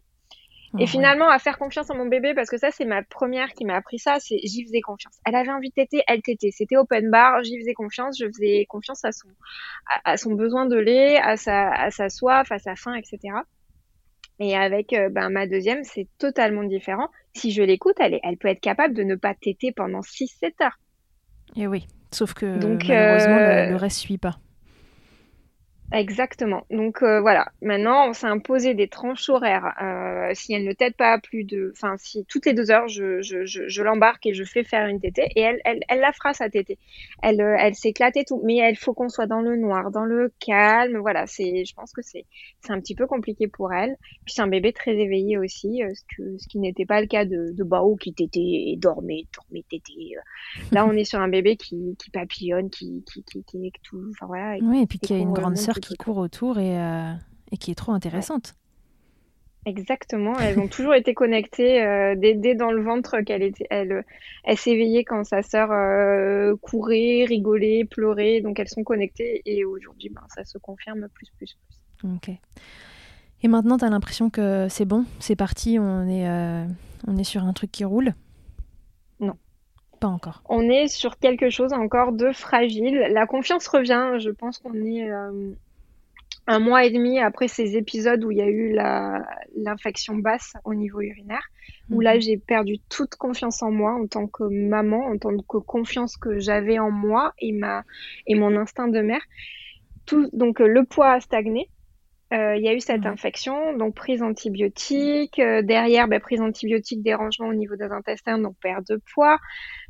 Et 0.79 0.87
finalement, 0.87 1.29
à 1.29 1.39
faire 1.39 1.57
confiance 1.57 1.89
en 1.89 1.95
mon 1.95 2.05
bébé, 2.05 2.33
parce 2.33 2.49
que 2.49 2.57
ça, 2.57 2.71
c'est 2.71 2.85
ma 2.85 3.03
première 3.03 3.53
qui 3.53 3.65
m'a 3.65 3.75
appris 3.75 3.99
ça, 3.99 4.17
c'est 4.19 4.37
j'y 4.43 4.63
faisais 4.63 4.81
confiance. 4.81 5.15
Elle 5.25 5.35
avait 5.35 5.51
envie 5.51 5.69
de 5.69 5.73
téter, 5.73 6.03
elle 6.07 6.21
tétait. 6.21 6.51
C'était 6.51 6.77
open 6.77 7.09
bar, 7.09 7.43
j'y 7.43 7.57
faisais 7.59 7.73
confiance, 7.73 8.17
je 8.19 8.25
faisais 8.27 8.65
confiance 8.69 9.03
à 9.05 9.11
son, 9.11 9.29
à, 10.05 10.17
son 10.17 10.33
besoin 10.33 10.65
de 10.65 10.77
lait, 10.77 11.17
à 11.17 11.37
sa, 11.37 11.69
à 11.71 11.91
sa 11.91 12.09
soif, 12.09 12.51
à 12.51 12.59
sa 12.59 12.75
faim, 12.75 12.93
etc. 12.95 13.35
Et 14.39 14.55
avec 14.55 14.93
euh, 14.93 15.09
ben, 15.09 15.29
ma 15.29 15.47
deuxième, 15.47 15.83
c'est 15.83 16.07
totalement 16.19 16.63
différent. 16.63 17.09
Si 17.33 17.51
je 17.51 17.63
l'écoute, 17.63 17.95
elle, 17.99 18.19
elle 18.23 18.37
peut 18.37 18.49
être 18.49 18.61
capable 18.61 18.93
de 18.93 19.03
ne 19.03 19.15
pas 19.15 19.33
téter 19.33 19.71
pendant 19.71 20.01
6-7 20.01 20.51
heures. 20.61 20.79
Et 21.55 21.65
oui, 21.65 21.87
sauf 22.11 22.33
que 22.33 22.57
Donc, 22.57 22.83
malheureusement, 22.87 23.37
le, 23.37 23.69
le, 23.69 23.73
euh, 23.73 23.77
reste 23.77 23.97
suit 23.97 24.17
pas. 24.17 24.37
Exactement. 25.93 26.65
Donc 26.69 27.02
euh, 27.02 27.21
voilà, 27.21 27.47
maintenant 27.62 28.10
on 28.10 28.13
s'est 28.13 28.28
imposé 28.28 28.73
des 28.73 28.89
tranches 28.89 29.30
horaires. 29.30 29.73
Euh, 29.82 30.32
si 30.34 30.54
elle 30.54 30.65
ne 30.65 30.73
tète 30.73 30.97
pas 30.97 31.17
plus 31.17 31.45
de, 31.45 31.71
enfin 31.73 31.95
si 31.97 32.26
toutes 32.26 32.45
les 32.45 32.54
deux 32.54 32.71
heures 32.71 32.89
je, 32.89 33.21
je, 33.21 33.45
je, 33.45 33.69
je 33.69 33.84
l'embarque 33.84 34.26
et 34.26 34.34
je 34.34 34.43
fais 34.43 34.65
faire 34.65 34.88
une 34.88 35.00
tétée 35.00 35.30
et 35.38 35.41
elle, 35.41 35.62
elle, 35.63 35.80
elle 35.88 36.02
la 36.02 36.12
fera 36.12 36.34
sa 36.34 36.50
tétée. 36.50 36.78
Elle, 37.23 37.39
euh, 37.39 37.56
elle 37.58 37.73
s'éclate 37.73 38.17
et 38.17 38.26
tout, 38.26 38.41
mais 38.43 38.58
il 38.69 38.76
faut 38.76 38.93
qu'on 38.93 39.08
soit 39.08 39.28
dans 39.28 39.39
le 39.39 39.56
noir, 39.56 39.89
dans 39.91 40.04
le 40.04 40.34
calme. 40.45 40.97
Voilà, 40.97 41.26
c'est, 41.26 41.63
je 41.63 41.73
pense 41.73 41.93
que 41.93 42.02
c'est, 42.02 42.26
c'est 42.60 42.73
un 42.73 42.82
petit 42.82 42.95
peu 42.95 43.08
compliqué 43.08 43.47
pour 43.47 43.71
elle. 43.71 43.95
Puis 44.26 44.34
c'est 44.36 44.41
un 44.41 44.47
bébé 44.47 44.73
très 44.73 44.91
éveillé 44.97 45.38
aussi, 45.38 45.82
ce 45.93 46.02
que, 46.17 46.38
ce 46.38 46.47
qui 46.50 46.60
n'était 46.60 46.86
pas 46.86 47.00
le 47.00 47.08
cas 47.08 47.23
de, 47.23 47.54
de 47.54 47.63
Bao 47.63 47.95
qui 47.95 48.13
tétait 48.13 48.39
et 48.41 48.76
dormait, 48.78 49.23
dormait, 49.34 49.63
tétait. 49.69 50.15
Là 50.73 50.86
on 50.86 50.91
est 50.91 51.06
sur 51.06 51.21
un 51.21 51.30
bébé 51.30 51.56
qui, 51.56 51.95
qui 51.97 52.10
papillonne, 52.10 52.69
qui, 52.69 53.06
qui, 53.10 53.23
qui, 53.23 53.41
qui, 53.45 53.71
tout, 53.84 54.04
enfin 54.12 54.26
voilà. 54.26 54.58
oui, 54.62 54.82
et 54.82 54.86
puis 54.86 55.00
qui 55.00 55.13
a 55.13 55.17
une 55.17 55.32
grande 55.32 55.56
sœur 55.56 55.76
qui 55.79 55.95
court 55.95 56.17
autour 56.17 56.59
et, 56.59 56.79
euh, 56.79 57.13
et 57.51 57.57
qui 57.57 57.71
est 57.71 57.75
trop 57.75 57.91
intéressante. 57.91 58.55
Exactement, 59.65 60.37
elles 60.39 60.57
ont 60.59 60.67
toujours 60.67 60.93
été 60.93 61.13
connectées 61.13 61.83
euh, 61.83 62.15
dès, 62.15 62.55
dans 62.55 62.71
le 62.71 62.81
ventre 62.81 63.19
qu'elle 63.19 63.43
était, 63.43 63.67
elle, 63.69 64.05
elle 64.45 64.57
s'éveillait 64.57 65.03
quand 65.03 65.25
sa 65.25 65.41
sœur 65.41 65.71
euh, 65.71 66.55
courait, 66.61 67.25
rigolait, 67.25 67.83
pleurait, 67.83 68.39
donc 68.39 68.59
elles 68.59 68.69
sont 68.69 68.83
connectées 68.83 69.41
et 69.45 69.65
aujourd'hui, 69.65 70.09
ben, 70.09 70.23
ça 70.29 70.45
se 70.45 70.57
confirme 70.57 71.07
plus, 71.13 71.27
plus, 71.37 71.57
plus. 72.01 72.09
Ok. 72.15 72.29
Et 73.43 73.47
maintenant, 73.49 73.77
tu 73.77 73.83
as 73.83 73.89
l'impression 73.89 74.29
que 74.29 74.67
c'est 74.69 74.85
bon, 74.85 75.05
c'est 75.19 75.35
parti, 75.35 75.77
on 75.79 76.07
est, 76.07 76.27
on 77.05 77.17
est 77.17 77.25
sur 77.25 77.43
un 77.43 77.51
truc 77.51 77.71
qui 77.71 77.83
roule? 77.83 78.13
Non. 79.19 79.35
Pas 79.99 80.07
encore. 80.07 80.43
On 80.47 80.61
est 80.61 80.87
sur 80.87 81.17
quelque 81.17 81.49
chose 81.49 81.73
encore 81.73 82.11
de 82.11 82.31
fragile. 82.31 83.07
La 83.11 83.25
confiance 83.25 83.67
revient. 83.67 84.19
Je 84.19 84.29
pense 84.29 84.59
qu'on 84.59 84.75
est 84.75 85.09
un 86.47 86.60
mois 86.60 86.86
et 86.86 86.91
demi 86.91 87.19
après 87.19 87.49
ces 87.49 87.75
épisodes 87.75 88.23
où 88.23 88.31
il 88.31 88.38
y 88.38 88.41
a 88.41 88.47
eu 88.47 88.73
l'infection 89.55 90.15
basse 90.15 90.53
au 90.63 90.73
niveau 90.73 91.01
urinaire, 91.01 91.45
où 91.89 91.99
là 91.99 92.15
mhm. 92.15 92.21
j'ai 92.21 92.38
perdu 92.38 92.79
toute 92.89 93.15
confiance 93.15 93.62
en 93.62 93.71
moi 93.71 93.93
en 93.93 94.07
tant 94.07 94.27
que 94.27 94.43
maman, 94.43 95.05
en 95.07 95.17
tant 95.17 95.36
que 95.38 95.57
confiance 95.57 96.15
que 96.15 96.39
j'avais 96.39 96.79
en 96.79 96.89
moi 96.89 97.33
et 97.39 97.51
ma 97.51 97.83
et 98.25 98.36
mon 98.36 98.55
instinct 98.55 98.88
de 98.88 99.01
mère. 99.01 99.21
Tout, 100.05 100.29
donc 100.31 100.60
le 100.60 100.86
poids 100.86 101.12
a 101.12 101.19
stagné. 101.19 101.69
Euh, 102.33 102.57
il 102.57 102.63
y 102.63 102.67
a 102.67 102.73
eu 102.73 102.81
cette 102.81 103.05
infection, 103.05 103.75
donc 103.77 103.95
prise 103.95 104.21
antibiotique. 104.21 105.39
Euh, 105.39 105.62
derrière, 105.62 106.10
ben, 106.10 106.19
prise 106.19 106.41
antibiotique, 106.41 107.01
dérangement 107.01 107.47
au 107.47 107.53
niveau 107.53 107.77
des 107.77 107.86
intestins, 107.86 108.38
donc 108.38 108.55
perte 108.62 108.88
de 108.89 109.01
poids. 109.13 109.38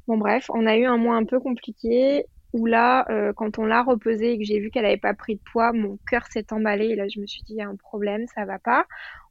Bon 0.08 0.17
bref, 0.17 0.50
on 0.54 0.65
a 0.67 0.78
eu 0.78 0.86
un 0.86 0.98
mois 0.98 1.15
un 1.15 1.26
peu 1.26 1.39
compliqué 1.39 2.26
où 2.54 2.66
là, 2.66 3.06
euh, 3.10 3.34
quand 3.34 3.60
on 3.60 3.66
l'a 3.66 3.84
repesée 3.84 4.32
et 4.34 4.38
que 4.38 4.44
j'ai 4.44 4.60
vu 4.60 4.70
qu'elle 4.70 4.84
n'avait 4.84 4.98
pas 4.98 5.14
pris 5.14 5.36
de 5.36 5.42
poids, 5.52 5.74
mon 5.74 5.98
cœur 6.10 6.26
s'est 6.28 6.52
emballé 6.52 6.88
et 6.88 6.96
là 6.96 7.08
je 7.08 7.20
me 7.20 7.26
suis 7.26 7.42
dit 7.44 7.54
il 7.54 7.58
y 7.58 7.62
a 7.62 7.68
un 7.68 7.76
problème, 7.76 8.26
ça 8.34 8.46
va 8.46 8.60
pas. 8.60 8.86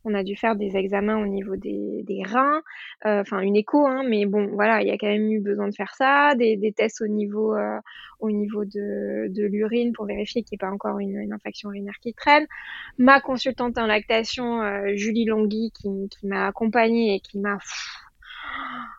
On 0.09 0.15
a 0.15 0.23
dû 0.23 0.37
faire 0.37 0.55
des 0.55 0.77
examens 0.77 1.21
au 1.21 1.27
niveau 1.27 1.57
des, 1.57 2.23
reins, 2.25 2.63
euh, 3.07 3.23
enfin 3.23 3.41
une 3.41 3.57
écho, 3.57 3.85
hein, 3.87 4.05
mais 4.09 4.25
bon 4.25 4.47
voilà, 4.53 4.81
il 4.81 4.87
y 4.87 4.93
a 4.93 4.99
quand 4.99 5.09
même 5.09 5.33
eu 5.33 5.41
besoin 5.41 5.67
de 5.69 5.75
faire 5.75 5.95
ça, 5.97 6.35
des, 6.37 6.73
tests 6.77 7.01
au 7.01 7.09
niveau 7.09 7.55
euh, 7.55 7.81
au 8.21 8.31
niveau 8.31 8.65
de, 8.65 9.29
l'urine 9.49 9.93
pour 9.93 10.07
vérifier 10.07 10.45
qu'il 10.45 10.55
n'y 10.55 10.65
ait 10.65 10.69
pas 10.69 10.73
encore 10.73 11.01
une, 11.01 11.17
une, 11.17 11.33
infection 11.33 11.71
urinaire 11.71 11.99
qui 12.01 12.15
traîne. 12.15 12.47
Ma 12.99 13.21
consultante 13.21 13.79
en 13.79 13.87
lactation, 13.87 14.61
Julie 14.95 15.25
Longhi, 15.25 15.73
qui, 15.73 16.09
qui 16.09 16.27
m'a 16.29 16.47
accompagnée 16.47 17.17
et 17.17 17.21
qui 17.21 17.41
m'a 17.41 17.59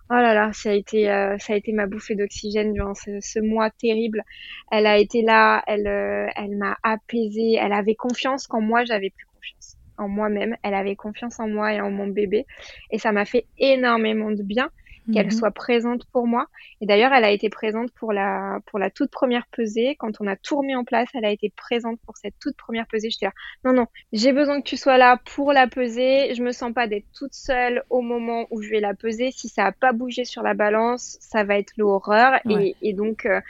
Oh 0.09 0.13
là 0.13 0.33
là, 0.33 0.53
ça 0.53 0.69
a 0.69 0.73
été, 0.73 1.11
euh, 1.11 1.37
ça 1.37 1.51
a 1.51 1.55
été 1.57 1.73
ma 1.73 1.85
bouffée 1.85 2.15
d'oxygène 2.15 2.71
durant 2.71 2.93
ce, 2.93 3.39
mois 3.41 3.69
terrible. 3.71 4.23
Elle 4.71 4.87
a 4.87 4.97
été 4.97 5.21
là, 5.21 5.61
elle, 5.67 5.85
euh, 5.85 6.27
elle 6.37 6.55
m'a 6.57 6.77
apaisée, 6.81 7.55
elle 7.59 7.73
avait 7.73 7.95
confiance 7.95 8.47
quand 8.47 8.61
moi 8.61 8.85
j'avais 8.85 9.09
plus 9.09 9.25
confiance 9.25 9.75
en 9.97 10.07
moi-même. 10.07 10.55
Elle 10.63 10.75
avait 10.75 10.95
confiance 10.95 11.41
en 11.41 11.49
moi 11.49 11.73
et 11.73 11.81
en 11.81 11.91
mon 11.91 12.07
bébé, 12.07 12.45
et 12.89 12.99
ça 12.99 13.11
m'a 13.11 13.25
fait 13.25 13.47
énormément 13.57 14.31
de 14.31 14.43
bien 14.43 14.69
qu'elle 15.13 15.27
mhm. 15.27 15.31
soit 15.31 15.51
présente 15.51 16.05
pour 16.11 16.27
moi. 16.27 16.47
Et 16.81 16.85
d'ailleurs, 16.85 17.13
elle 17.13 17.23
a 17.23 17.31
été 17.31 17.49
présente 17.49 17.91
pour 17.91 18.13
la, 18.13 18.59
pour 18.65 18.79
la 18.79 18.89
toute 18.89 19.11
première 19.11 19.47
pesée. 19.47 19.95
Quand 19.97 20.19
on 20.19 20.27
a 20.27 20.35
tout 20.35 20.57
remis 20.57 20.75
en 20.75 20.83
place, 20.83 21.07
elle 21.13 21.25
a 21.25 21.31
été 21.31 21.51
présente 21.55 21.99
pour 22.05 22.17
cette 22.17 22.35
toute 22.39 22.55
première 22.55 22.87
pesée. 22.87 23.09
J'étais 23.09 23.27
là, 23.27 23.33
non, 23.63 23.73
non, 23.73 23.87
j'ai 24.13 24.33
besoin 24.33 24.61
que 24.61 24.67
tu 24.67 24.77
sois 24.77 24.97
là 24.97 25.19
pour 25.35 25.53
la 25.53 25.67
peser. 25.67 26.33
Je 26.35 26.43
me 26.43 26.51
sens 26.51 26.73
pas 26.73 26.87
d'être 26.87 27.07
toute 27.13 27.33
seule 27.33 27.83
au 27.89 28.01
moment 28.01 28.47
où 28.51 28.61
je 28.61 28.69
vais 28.69 28.79
la 28.79 28.93
peser. 28.93 29.31
Si 29.31 29.49
ça 29.49 29.65
a 29.65 29.71
pas 29.71 29.93
bougé 29.93 30.25
sur 30.25 30.43
la 30.43 30.53
balance, 30.53 31.17
ça 31.21 31.43
va 31.43 31.57
être 31.57 31.73
l'horreur. 31.77 32.39
Et, 32.49 32.75
et, 32.81 32.93
donc, 32.93 33.25
euh, 33.25 33.41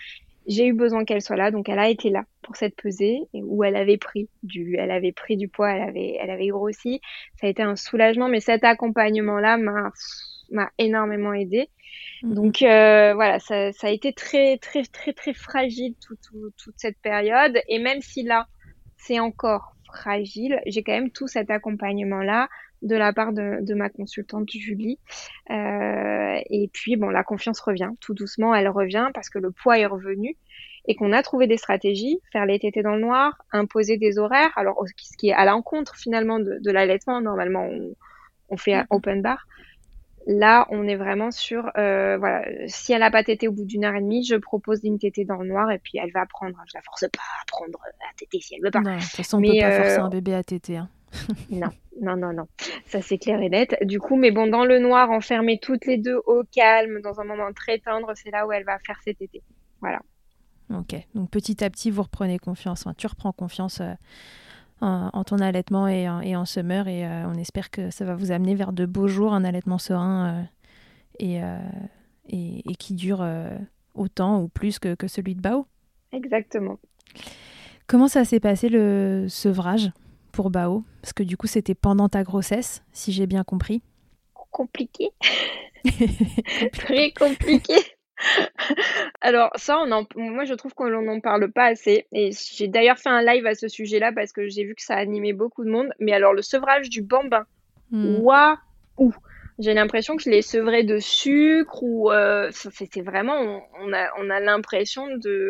j'ai 0.48 0.68
eu 0.68 0.74
besoin 0.74 1.04
qu'elle 1.04 1.22
soit 1.22 1.36
là, 1.36 1.52
donc 1.52 1.68
elle 1.68 1.80
a 1.80 1.90
été 1.90 2.10
là 2.10 2.24
pour 2.42 2.56
cette 2.56 2.76
pesée 2.76 3.20
où 3.34 3.64
elle 3.64 3.76
avait 3.76 3.98
pris 3.98 4.30
du, 4.44 4.78
elle 4.78 4.92
avait 4.92 5.12
pris 5.12 5.36
du 5.36 5.50
poids, 5.50 5.72
elle 5.72 5.82
avait, 5.82 6.18
elle 6.20 6.30
avait 6.30 6.48
grossi. 6.48 7.02
Ça 7.36 7.48
a 7.48 7.50
été 7.50 7.62
un 7.62 7.76
soulagement, 7.76 8.30
mais 8.30 8.40
cet 8.40 8.64
accompagnement-là 8.64 9.58
m'a, 9.58 9.92
m'a 10.52 10.72
énormément 10.78 11.34
aidé. 11.34 11.70
Mhm. 12.24 12.34
Donc 12.34 12.62
euh, 12.62 13.14
voilà, 13.14 13.40
ça, 13.40 13.72
ça, 13.74 13.88
a 13.88 13.90
été 13.90 14.14
très 14.14 14.58
très 14.58 14.84
très 14.84 15.14
très 15.14 15.34
fragile 15.34 15.96
tout, 16.06 16.18
toute 16.58 16.76
cette 16.78 17.00
période. 17.00 17.60
Et 17.68 17.80
même 17.80 18.02
si 18.02 18.24
là, 18.24 18.48
c'est 18.98 19.20
encore 19.20 19.76
fragile, 19.86 20.60
j'ai 20.66 20.84
quand 20.84 20.94
même 20.94 21.12
tout 21.12 21.28
cet 21.28 21.50
accompagnement-là 21.50 22.50
de 22.82 22.96
la 22.96 23.12
part 23.14 23.34
de, 23.34 23.60
de 23.62 23.74
ma 23.74 23.90
consultante 23.90 24.50
Julie. 24.52 25.00
Euh, 25.50 26.40
et 26.50 26.70
puis 26.72 26.96
bon, 26.96 27.10
la 27.10 27.24
confiance 27.24 27.60
revient 27.60 27.90
tout 28.00 28.14
doucement, 28.14 28.54
elle 28.54 28.70
revient 28.70 29.10
parce 29.14 29.30
que 29.30 29.40
le 29.40 29.52
poids 29.52 29.80
est 29.80 29.86
revenu 29.86 30.38
et 30.88 30.96
qu'on 30.96 31.12
a 31.12 31.22
trouvé 31.22 31.48
des 31.48 31.58
stratégies, 31.58 32.20
faire 32.32 32.46
les 32.46 32.60
tétés 32.60 32.82
dans 32.82 32.96
le 32.96 33.02
noir, 33.02 33.34
imposer 33.52 33.98
des 33.98 34.20
horaires, 34.20 34.52
alors 34.56 34.82
ce 34.88 35.18
qui 35.18 35.30
est 35.30 35.34
à 35.34 35.46
l'encontre 35.46 35.96
finalement 35.96 36.40
de, 36.40 36.60
de 36.64 36.72
l'allaitement. 36.72 37.20
Normalement, 37.20 37.66
on, 37.66 37.96
on 38.50 38.58
fait 38.58 38.76
mhm. 38.76 38.86
open 38.90 39.22
bar. 39.22 39.46
Là, 40.30 40.68
on 40.72 40.86
est 40.86 40.98
vraiment 40.98 41.32
sur, 41.32 41.72
euh, 41.78 42.18
voilà, 42.18 42.46
si 42.68 42.92
elle 42.92 43.02
a 43.02 43.10
pas 43.10 43.24
tété 43.24 43.48
au 43.48 43.54
bout 43.54 43.64
d'une 43.64 43.86
heure 43.86 43.96
et 43.96 44.02
demie, 44.02 44.26
je 44.26 44.36
propose 44.36 44.84
une 44.84 45.00
tétée 45.00 45.24
dans 45.24 45.38
le 45.38 45.48
noir 45.48 45.72
et 45.72 45.80
puis 45.80 46.00
elle 46.04 46.12
va 46.12 46.22
apprendre. 46.22 46.62
Je 46.68 46.74
la 46.76 46.82
force 46.82 47.06
pas 47.10 47.24
à 47.42 47.46
prendre 47.48 47.80
à 48.02 48.14
téter 48.18 48.42
si 48.42 48.56
elle 48.56 48.62
veut 48.62 48.70
pas. 48.70 48.82
Non, 48.82 48.96
de 48.96 49.00
toute 49.00 49.10
façon, 49.10 49.38
on 49.38 49.42
peut 49.42 49.58
pas 49.58 49.72
forcer 49.72 50.00
euh, 50.00 50.04
un 50.04 50.10
bébé 50.10 50.34
à 50.34 50.44
téter. 50.44 50.76
Hein. 50.76 50.90
non, 51.50 51.70
non, 52.02 52.18
non, 52.18 52.34
non. 52.34 52.48
Ça 52.88 53.02
c'est 53.02 53.18
clair 53.18 53.42
et 53.42 53.48
net. 53.48 53.78
Du 53.84 54.02
coup, 54.02 54.18
mais 54.18 54.32
bon, 54.32 54.48
dans 54.48 54.66
le 54.66 54.80
noir, 54.80 55.12
enfermées 55.12 55.60
toutes 55.60 55.86
les 55.86 55.98
deux 55.98 56.20
au 56.26 56.44
calme, 56.52 57.00
dans 57.02 57.22
un 57.22 57.24
moment 57.24 57.54
très 57.54 57.80
tendre, 57.80 58.12
c'est 58.16 58.30
là 58.30 58.46
où 58.46 58.52
elle 58.52 58.66
va 58.66 58.80
faire 58.80 59.00
ses 59.06 59.14
tétés. 59.14 59.44
Voilà. 59.80 60.02
Ok. 60.74 60.94
Donc 61.16 61.30
petit 61.32 61.64
à 61.64 61.70
petit, 61.70 61.90
vous 61.90 62.04
reprenez 62.04 62.38
confiance. 62.38 62.86
Enfin, 62.86 62.94
tu 62.98 63.08
reprends 63.08 63.32
confiance. 63.32 63.80
Euh, 63.80 63.94
en, 64.82 65.24
ton 65.24 65.40
allaitement 65.40 65.88
et 65.88 66.10
en, 66.10 66.22
et 66.22 66.36
en 66.36 66.46
summer. 66.46 66.88
Et 66.88 67.06
euh, 67.06 67.28
on 67.28 67.36
espère 67.36 67.70
que 67.72 67.90
ça 67.90 68.06
va 68.06 68.16
vous 68.16 68.32
amener 68.32 68.56
vers 68.56 68.74
de 68.74 68.86
beaux 68.86 69.08
jours, 69.08 69.34
un 69.34 69.44
allaitement 69.44 69.78
serein 69.78 70.28
euh, 70.28 70.44
et, 71.20 71.44
euh, 71.44 71.58
et, 72.30 72.70
et, 72.70 72.76
qui 72.76 72.94
dure 72.94 73.26
autant 73.96 74.42
ou 74.42 74.48
plus 74.48 74.80
que, 74.80 74.96
que 74.96 75.08
celui 75.08 75.36
de 75.36 75.42
Bao. 75.42 75.68
Exactement. 76.12 76.80
Comment 77.88 78.08
ça 78.08 78.26
s'est 78.26 78.40
passé 78.40 78.70
le 78.70 79.28
sevrage 79.30 79.92
pour 80.32 80.50
Bao? 80.50 80.84
Parce 81.02 81.14
que 81.14 81.24
du 81.24 81.38
coup, 81.38 81.48
c'était 81.48 81.76
pendant 81.76 82.10
ta 82.10 82.24
grossesse, 82.24 82.84
si 82.92 83.12
j'ai 83.12 83.28
bien 83.28 83.44
compris. 83.44 83.82
Compliqué. 84.52 85.12
Très 86.74 87.12
compliqué. 87.12 87.76
Alors 89.22 89.52
ça, 89.56 89.80
on 89.80 89.92
en... 89.92 90.06
moi 90.16 90.46
je 90.46 90.54
trouve 90.54 90.74
qu'on 90.74 90.90
n'en 90.90 91.20
parle 91.20 91.52
pas 91.52 91.66
assez. 91.66 92.08
Et 92.12 92.32
j'ai 92.32 92.68
d'ailleurs 92.68 92.98
fait 92.98 93.10
un 93.10 93.22
live 93.22 93.46
à 93.46 93.56
ce 93.56 93.68
sujet-là 93.68 94.12
parce 94.12 94.32
que 94.32 94.48
j'ai 94.48 94.64
vu 94.64 94.76
que 94.76 94.82
ça 94.82 94.96
animait 94.96 95.34
beaucoup 95.34 95.64
de 95.64 95.70
monde. 95.70 95.90
Mais 96.00 96.14
alors 96.14 96.34
le 96.34 96.42
sevrage 96.42 96.90
du 96.90 97.02
bambin, 97.02 97.46
hmm. 97.92 98.20
où. 98.98 99.14
J'ai 99.60 99.74
l'impression 99.74 100.16
que 100.16 100.22
je 100.22 100.30
les 100.30 100.44
sevrais 100.44 100.84
de 100.84 101.00
sucre 101.00 101.82
ou 101.82 102.12
euh, 102.12 102.50
c'était 102.52 103.02
vraiment, 103.02 103.64
on, 103.80 103.92
a, 103.92 104.10
on 104.20 104.30
a 104.30 104.40
l'impression 104.40 105.08
de. 105.18 105.50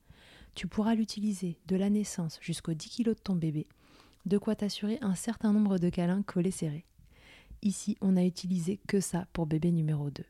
Tu 0.55 0.67
pourras 0.67 0.95
l'utiliser 0.95 1.57
de 1.67 1.75
la 1.75 1.89
naissance 1.89 2.37
jusqu'aux 2.41 2.73
10 2.73 2.89
kg 2.89 3.05
de 3.09 3.13
ton 3.13 3.35
bébé, 3.35 3.67
de 4.25 4.37
quoi 4.37 4.55
t'assurer 4.55 4.97
un 5.01 5.15
certain 5.15 5.53
nombre 5.53 5.77
de 5.77 5.89
câlins 5.89 6.23
collés 6.23 6.51
serrés. 6.51 6.85
Ici, 7.61 7.97
on 8.01 8.13
n'a 8.13 8.25
utilisé 8.25 8.79
que 8.87 8.99
ça 8.99 9.27
pour 9.33 9.45
bébé 9.45 9.71
numéro 9.71 10.09
2. 10.09 10.23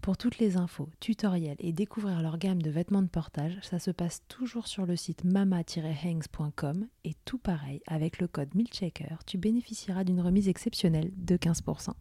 Pour 0.00 0.16
toutes 0.16 0.38
les 0.38 0.56
infos, 0.56 0.90
tutoriels 1.00 1.56
et 1.60 1.72
découvrir 1.72 2.20
leur 2.20 2.38
gamme 2.38 2.60
de 2.60 2.70
vêtements 2.70 3.02
de 3.02 3.08
portage, 3.08 3.58
ça 3.62 3.78
se 3.78 3.90
passe 3.90 4.22
toujours 4.28 4.66
sur 4.66 4.86
le 4.86 4.96
site 4.96 5.24
mama-hangs.com 5.24 6.86
et 7.04 7.14
tout 7.24 7.38
pareil, 7.38 7.80
avec 7.86 8.18
le 8.18 8.28
code 8.28 8.54
MILCHECKER, 8.54 9.16
tu 9.26 9.38
bénéficieras 9.38 10.04
d'une 10.04 10.20
remise 10.20 10.48
exceptionnelle 10.48 11.10
de 11.16 11.36
15%. 11.36 11.94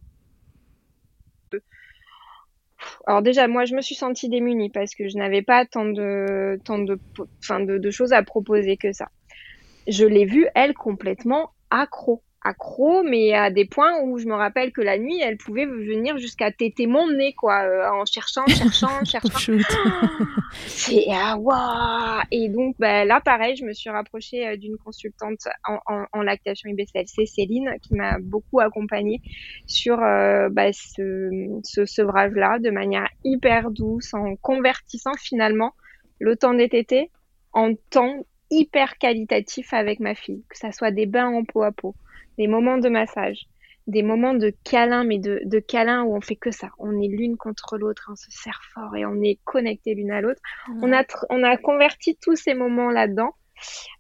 Alors 3.06 3.22
déjà, 3.22 3.48
moi, 3.48 3.66
je 3.66 3.76
me 3.76 3.82
suis 3.82 3.96
sentie 3.96 4.30
démunie 4.30 4.70
parce 4.70 4.96
que 4.96 5.08
je 5.08 5.18
n'avais 5.18 5.42
pas 5.42 5.66
tant 5.66 5.86
de, 5.86 6.60
tant 6.66 6.80
de, 6.80 7.00
de, 7.18 7.78
de 7.78 7.92
choses 7.92 8.14
à 8.14 8.24
proposer 8.24 8.78
que 8.78 8.92
ça. 8.92 9.10
Je 9.88 10.06
l'ai 10.06 10.26
vue, 10.26 10.48
elle, 10.56 10.74
complètement 10.74 11.52
accro 11.70 12.24
accro, 12.44 13.04
mais 13.04 13.34
à 13.34 13.50
des 13.50 13.66
points 13.66 14.02
où 14.04 14.18
je 14.18 14.26
me 14.26 14.34
rappelle 14.34 14.72
que 14.72 14.82
la 14.82 14.98
nuit, 14.98 15.20
elle 15.22 15.38
pouvait 15.38 15.66
venir 15.66 16.18
jusqu'à 16.18 16.52
téter 16.52 16.88
mon 16.88 17.10
nez, 17.10 17.34
quoi, 17.34 17.64
euh, 17.64 17.90
en 17.90 18.06
cherchant, 18.06 18.46
cherchant, 18.48 19.04
cherchant. 19.06 19.54
C'est 20.68 21.06
ah 21.12 21.38
waouh 21.38 22.22
Et 22.32 22.50
donc 22.50 22.76
bah, 22.80 23.06
là, 23.06 23.22
pareil, 23.22 23.56
je 23.56 23.66
me 23.66 23.74
suis 23.74 23.90
rapprochée 23.90 24.48
euh, 24.48 24.58
d'une 24.58 24.78
consultante 24.78 25.48
en, 25.68 25.80
en, 25.88 26.06
en, 26.12 26.22
lactation 26.22 26.70
IBCLC, 26.70 27.26
Céline, 27.26 27.76
qui 27.82 27.96
m'a 27.96 28.18
beaucoup 28.20 28.60
accompagnée 28.60 29.22
sur 29.66 30.02
euh, 30.02 30.50
bah, 30.50 30.74
ce, 30.74 31.30
ce 31.64 31.86
sevrage-là 31.86 32.60
de 32.60 32.70
manière 32.70 33.08
hyper 33.24 33.72
douce, 33.72 34.14
en 34.14 34.36
convertissant 34.36 35.14
finalement 35.20 35.74
le 36.20 36.36
temps 36.36 36.54
des 36.54 36.70
tétés 36.70 37.10
en 37.54 37.74
temps 37.90 38.26
hyper 38.54 38.98
qualitatif 38.98 39.74
avec 39.74 40.00
ma 40.00 40.16
fille, 40.16 40.44
que 40.50 40.58
ça 40.58 40.72
soit 40.72 40.92
des 40.92 41.06
bains 41.06 41.30
en 41.30 41.44
peau 41.44 41.64
à 41.64 41.72
peau, 41.72 41.96
des 42.38 42.48
moments 42.48 42.78
de 42.78 42.90
massage, 42.90 43.48
des 43.88 44.04
moments 44.04 44.34
de 44.34 44.54
câlin, 44.64 45.04
mais 45.04 45.20
de, 45.20 45.42
de 45.44 45.60
câlin 45.60 46.04
où 46.04 46.16
on 46.16 46.22
fait 46.22 46.36
que 46.36 46.52
ça. 46.52 46.70
On 46.80 47.00
est 47.02 47.08
l'une 47.08 47.38
contre 47.38 47.78
l'autre, 47.78 48.10
on 48.12 48.16
se 48.16 48.30
serre 48.30 48.62
fort 48.74 48.96
et 48.96 49.06
on 49.06 49.22
est 49.22 49.40
connecté 49.44 49.94
l'une 49.94 50.12
à 50.12 50.22
l'autre. 50.22 50.42
On, 50.82 50.94
a 50.94 51.04
on 51.30 51.44
a 51.44 51.58
converti 51.58 52.18
tous 52.22 52.36
ces 52.36 52.54
moments 52.54 52.90
là-dedans. 52.90 53.36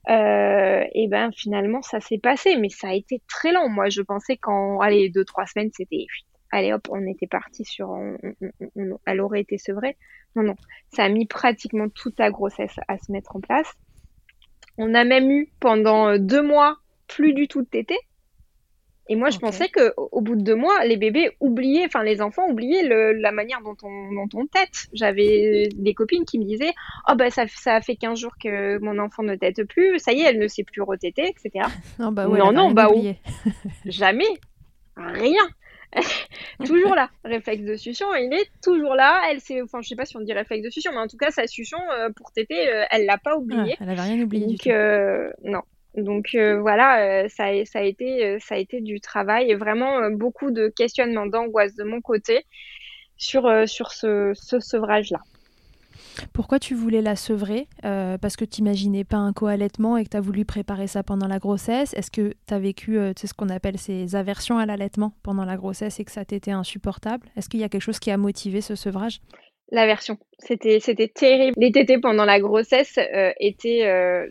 Euh, 0.09 0.83
et 0.93 1.07
ben 1.07 1.31
finalement 1.31 1.81
ça 1.81 2.01
s'est 2.01 2.17
passé, 2.17 2.57
mais 2.57 2.69
ça 2.69 2.89
a 2.89 2.93
été 2.93 3.21
très 3.29 3.51
long. 3.53 3.69
Moi 3.69 3.89
je 3.89 4.01
pensais 4.01 4.37
qu'en 4.37 4.79
allez 4.79 5.09
deux 5.09 5.25
trois 5.25 5.45
semaines 5.45 5.69
c'était 5.73 6.05
allez 6.51 6.73
hop 6.73 6.87
on 6.89 7.05
était 7.07 7.27
parti 7.27 7.63
sur 7.63 7.89
on, 7.89 8.17
elle 9.05 9.21
aurait 9.21 9.41
été 9.41 9.57
sevrée. 9.57 9.97
Non 10.35 10.43
non, 10.43 10.55
ça 10.91 11.03
a 11.05 11.09
mis 11.09 11.25
pratiquement 11.25 11.87
toute 11.89 12.19
la 12.19 12.31
grossesse 12.31 12.75
à 12.87 12.97
se 12.97 13.11
mettre 13.11 13.35
en 13.35 13.41
place. 13.41 13.71
On 14.77 14.93
a 14.93 15.03
même 15.03 15.29
eu 15.29 15.49
pendant 15.59 16.17
deux 16.17 16.41
mois 16.41 16.77
plus 17.07 17.33
du 17.33 17.47
tout 17.47 17.61
de 17.61 17.67
tété. 17.67 17.97
Et 19.09 19.15
moi, 19.17 19.29
je 19.29 19.37
pensais 19.37 19.67
que 19.67 19.93
au 19.97 20.21
bout 20.21 20.35
de 20.35 20.43
deux 20.43 20.55
mois, 20.55 20.85
les 20.85 20.95
bébés 20.95 21.31
oubliaient, 21.41 21.85
enfin 21.85 22.03
les 22.03 22.21
enfants 22.21 22.47
oubliaient 22.49 22.87
le, 22.87 23.11
la 23.13 23.33
manière 23.33 23.61
dont 23.61 23.75
on, 23.83 24.13
dont 24.13 24.29
on 24.33 24.45
tète. 24.47 24.87
J'avais 24.93 25.67
des 25.75 25.93
copines 25.93 26.23
qui 26.23 26.39
me 26.39 26.45
disaient, 26.45 26.73
oh 27.09 27.15
bah 27.15 27.29
ça, 27.29 27.43
ça 27.47 27.81
fait 27.81 27.97
15 27.97 28.17
jours 28.17 28.33
que 28.41 28.79
mon 28.79 28.99
enfant 28.99 29.23
ne 29.23 29.35
tète 29.35 29.65
plus, 29.65 29.99
ça 29.99 30.13
y 30.13 30.21
est, 30.21 30.29
elle 30.29 30.39
ne 30.39 30.47
sait 30.47 30.63
plus 30.63 30.81
retéter, 30.81 31.27
etc. 31.27 31.67
Non, 31.99 32.13
bah 32.13 32.29
ouais, 32.29 32.39
non, 32.39 32.53
non, 32.53 32.71
bah 32.71 32.87
jamais, 33.85 34.29
rien. 34.95 35.43
toujours 36.65 36.95
là, 36.95 37.09
réflexe 37.23 37.63
de 37.63 37.75
succion, 37.75 38.13
il 38.15 38.33
est 38.33 38.49
toujours 38.61 38.95
là. 38.95 39.21
Elle 39.29 39.39
sait, 39.39 39.61
enfin 39.61 39.81
je 39.81 39.89
sais 39.89 39.95
pas 39.95 40.05
si 40.05 40.17
on 40.17 40.21
dit 40.21 40.33
réflexe 40.33 40.63
de 40.63 40.69
succion, 40.69 40.91
mais 40.91 40.99
en 40.99 41.07
tout 41.07 41.17
cas 41.17 41.31
sa 41.31 41.47
succion 41.47 41.79
euh, 41.97 42.09
pour 42.15 42.31
téter, 42.31 42.69
euh, 42.69 42.83
elle 42.91 43.05
l'a 43.05 43.17
pas 43.17 43.37
oublié. 43.37 43.73
Ah, 43.73 43.83
elle 43.83 43.89
avait 43.89 44.01
rien 44.01 44.21
oublié 44.21 44.45
Donc, 44.45 44.51
du 44.51 44.57
tout. 44.57 44.69
Euh, 44.69 45.31
non, 45.43 45.61
donc 45.95 46.29
euh, 46.35 46.59
voilà, 46.59 47.27
ça, 47.29 47.45
a, 47.45 47.65
ça, 47.65 47.79
a 47.79 47.83
été, 47.83 48.39
ça 48.39 48.55
a 48.55 48.57
été 48.57 48.81
du 48.81 48.99
travail 48.99 49.51
et 49.51 49.55
vraiment 49.55 50.09
beaucoup 50.11 50.51
de 50.51 50.69
questionnements, 50.69 51.27
d'angoisse 51.27 51.75
de 51.75 51.83
mon 51.83 52.01
côté 52.01 52.45
sur, 53.17 53.67
sur 53.67 53.91
ce, 53.91 54.31
ce 54.35 54.59
sevrage-là. 54.59 55.19
Pourquoi 56.33 56.59
tu 56.59 56.75
voulais 56.75 57.01
la 57.01 57.15
sevrer 57.15 57.67
Parce 57.81 58.35
que 58.35 58.45
tu 58.45 58.61
n'imaginais 58.61 59.03
pas 59.03 59.17
un 59.17 59.33
co-allaitement 59.33 59.97
et 59.97 60.03
que 60.03 60.09
tu 60.09 60.17
as 60.17 60.21
voulu 60.21 60.45
préparer 60.45 60.87
ça 60.87 61.03
pendant 61.03 61.27
la 61.27 61.39
grossesse? 61.39 61.93
Est-ce 61.93 62.11
que 62.11 62.33
tu 62.47 62.53
as 62.53 62.59
vécu 62.59 62.97
ce 63.15 63.33
qu'on 63.33 63.49
appelle 63.49 63.77
ces 63.77 64.15
aversions 64.15 64.57
à 64.57 64.65
l'allaitement 64.65 65.13
pendant 65.23 65.45
la 65.45 65.57
grossesse 65.57 65.99
et 65.99 66.05
que 66.05 66.11
ça 66.11 66.25
t'était 66.25 66.51
insupportable? 66.51 67.27
Est-ce 67.35 67.49
qu'il 67.49 67.59
y 67.59 67.63
a 67.63 67.69
quelque 67.69 67.81
chose 67.81 67.99
qui 67.99 68.11
a 68.11 68.17
motivé 68.17 68.61
ce 68.61 68.75
sevrage? 68.75 69.21
L'aversion, 69.71 70.17
c'était 70.39 70.79
terrible. 71.07 71.53
Les 71.57 71.71
tétés 71.71 71.99
pendant 71.99 72.25
la 72.25 72.39
grossesse 72.39 72.99
étaient 73.39 74.29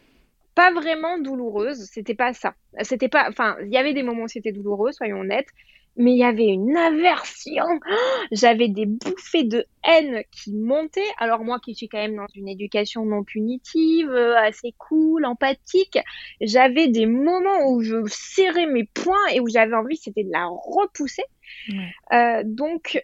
pas 0.55 0.71
vraiment 0.73 1.19
douloureuse, 1.19 1.89
c'était 1.91 2.15
pas 2.15 2.35
ça. 2.35 2.55
C'était 2.83 3.09
pas, 3.09 3.27
enfin, 3.29 3.57
il 3.65 3.73
y 3.73 3.79
avait 3.79 3.95
des 3.95 4.03
moments 4.03 4.25
où 4.25 4.29
c'était 4.29 4.53
douloureux, 4.53 4.93
soyons 4.93 5.21
honnêtes, 5.21 5.49
mais 5.97 6.13
il 6.13 6.19
y 6.19 6.25
avait 6.25 6.47
une 6.47 6.77
aversion. 6.77 7.65
J'avais 8.33 8.69
des 8.69 8.87
bouffées 8.87 9.45
de 9.45 9.67
haine 9.85 10.23
qui 10.31 10.53
montaient. 10.55 11.01
Alors 11.19 11.45
moi 11.45 11.59
qui 11.61 11.75
suis 11.75 11.89
quand 11.89 11.99
même 11.99 12.17
dans 12.17 12.27
une 12.35 12.49
éducation 12.49 13.05
non 13.05 13.25
punitive, 13.25 14.11
euh, 14.11 14.37
assez 14.37 14.75
cool, 14.79 15.25
empathique, 15.25 15.99
j'avais 16.41 16.89
des 16.89 17.07
moments 17.07 17.69
où 17.69 17.83
je 17.83 17.97
serrais 18.07 18.67
mes 18.67 18.85
poings 18.85 19.27
et 19.35 19.41
où 19.41 19.49
j'avais 19.49 19.75
envie, 19.75 19.97
c'était 19.97 20.25
de 20.25 20.33
la 20.33 20.47
repousser. 20.47 21.25
Ouais. 21.69 21.93
Euh, 22.13 22.43
donc 22.45 23.03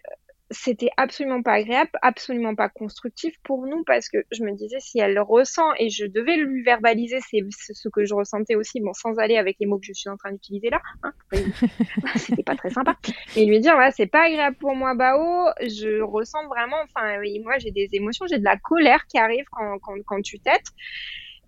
c'était 0.51 0.89
absolument 0.97 1.41
pas 1.41 1.53
agréable, 1.53 1.91
absolument 2.01 2.55
pas 2.55 2.69
constructif 2.69 3.35
pour 3.43 3.67
nous 3.67 3.83
parce 3.83 4.09
que 4.09 4.17
je 4.31 4.43
me 4.43 4.55
disais 4.55 4.79
si 4.79 4.99
elle 4.99 5.13
le 5.13 5.21
ressent 5.21 5.71
et 5.77 5.89
je 5.89 6.05
devais 6.05 6.37
lui 6.37 6.63
verbaliser 6.63 7.19
c'est 7.21 7.41
ce 7.51 7.89
que 7.89 8.05
je 8.05 8.13
ressentais 8.13 8.55
aussi, 8.55 8.81
bon 8.81 8.93
sans 8.93 9.17
aller 9.19 9.37
avec 9.37 9.57
les 9.59 9.67
mots 9.67 9.77
que 9.77 9.85
je 9.85 9.93
suis 9.93 10.09
en 10.09 10.17
train 10.17 10.31
d'utiliser 10.31 10.69
là, 10.69 10.81
hein, 11.03 11.13
c'était 12.15 12.43
pas 12.43 12.55
très 12.55 12.71
sympa, 12.71 12.97
et 13.35 13.45
lui 13.45 13.59
dire 13.59 13.73
voilà 13.73 13.91
c'est 13.91 14.07
pas 14.07 14.25
agréable 14.25 14.57
pour 14.57 14.75
moi 14.75 14.95
Bao, 14.95 15.49
je 15.61 16.01
ressens 16.01 16.47
vraiment, 16.47 16.77
enfin 16.83 17.19
oui, 17.19 17.39
moi 17.39 17.57
j'ai 17.59 17.71
des 17.71 17.89
émotions, 17.93 18.25
j'ai 18.27 18.39
de 18.39 18.43
la 18.43 18.57
colère 18.57 19.05
qui 19.07 19.19
arrive 19.19 19.45
quand, 19.51 19.77
quand, 19.79 19.95
quand 20.05 20.21
tu 20.21 20.39
têtes 20.39 20.73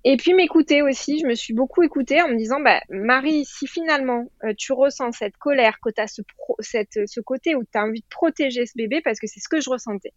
et 0.04 0.18
puis 0.18 0.34
m'écouter 0.34 0.82
aussi, 0.82 1.20
je 1.20 1.28
me 1.28 1.36
suis 1.36 1.54
beaucoup 1.54 1.84
écoutée 1.84 2.22
en 2.22 2.28
me 2.30 2.36
disant, 2.38 2.60
bah, 2.62 2.82
Marie, 2.90 3.46
si 3.46 3.68
finalement 3.68 4.26
euh, 4.44 4.54
tu 4.58 4.74
ressens 4.74 5.12
cette 5.14 5.38
colère, 5.38 5.80
que 5.82 5.90
tu 5.92 6.02
as 6.02 6.08
ce, 6.08 6.22
cette, 6.60 7.00
ce 7.08 7.20
côté 7.22 7.56
où 7.56 7.64
tu 7.64 7.78
as 7.78 7.84
envie 7.84 8.02
de 8.02 8.08
protéger 8.10 8.66
ce 8.66 8.74
bébé, 8.76 9.02
parce 9.04 9.20
que 9.20 9.28
c'est 9.28 9.40
ce 9.40 9.50
que 9.50 9.62
je 9.62 9.70
ressentais. 9.70 10.14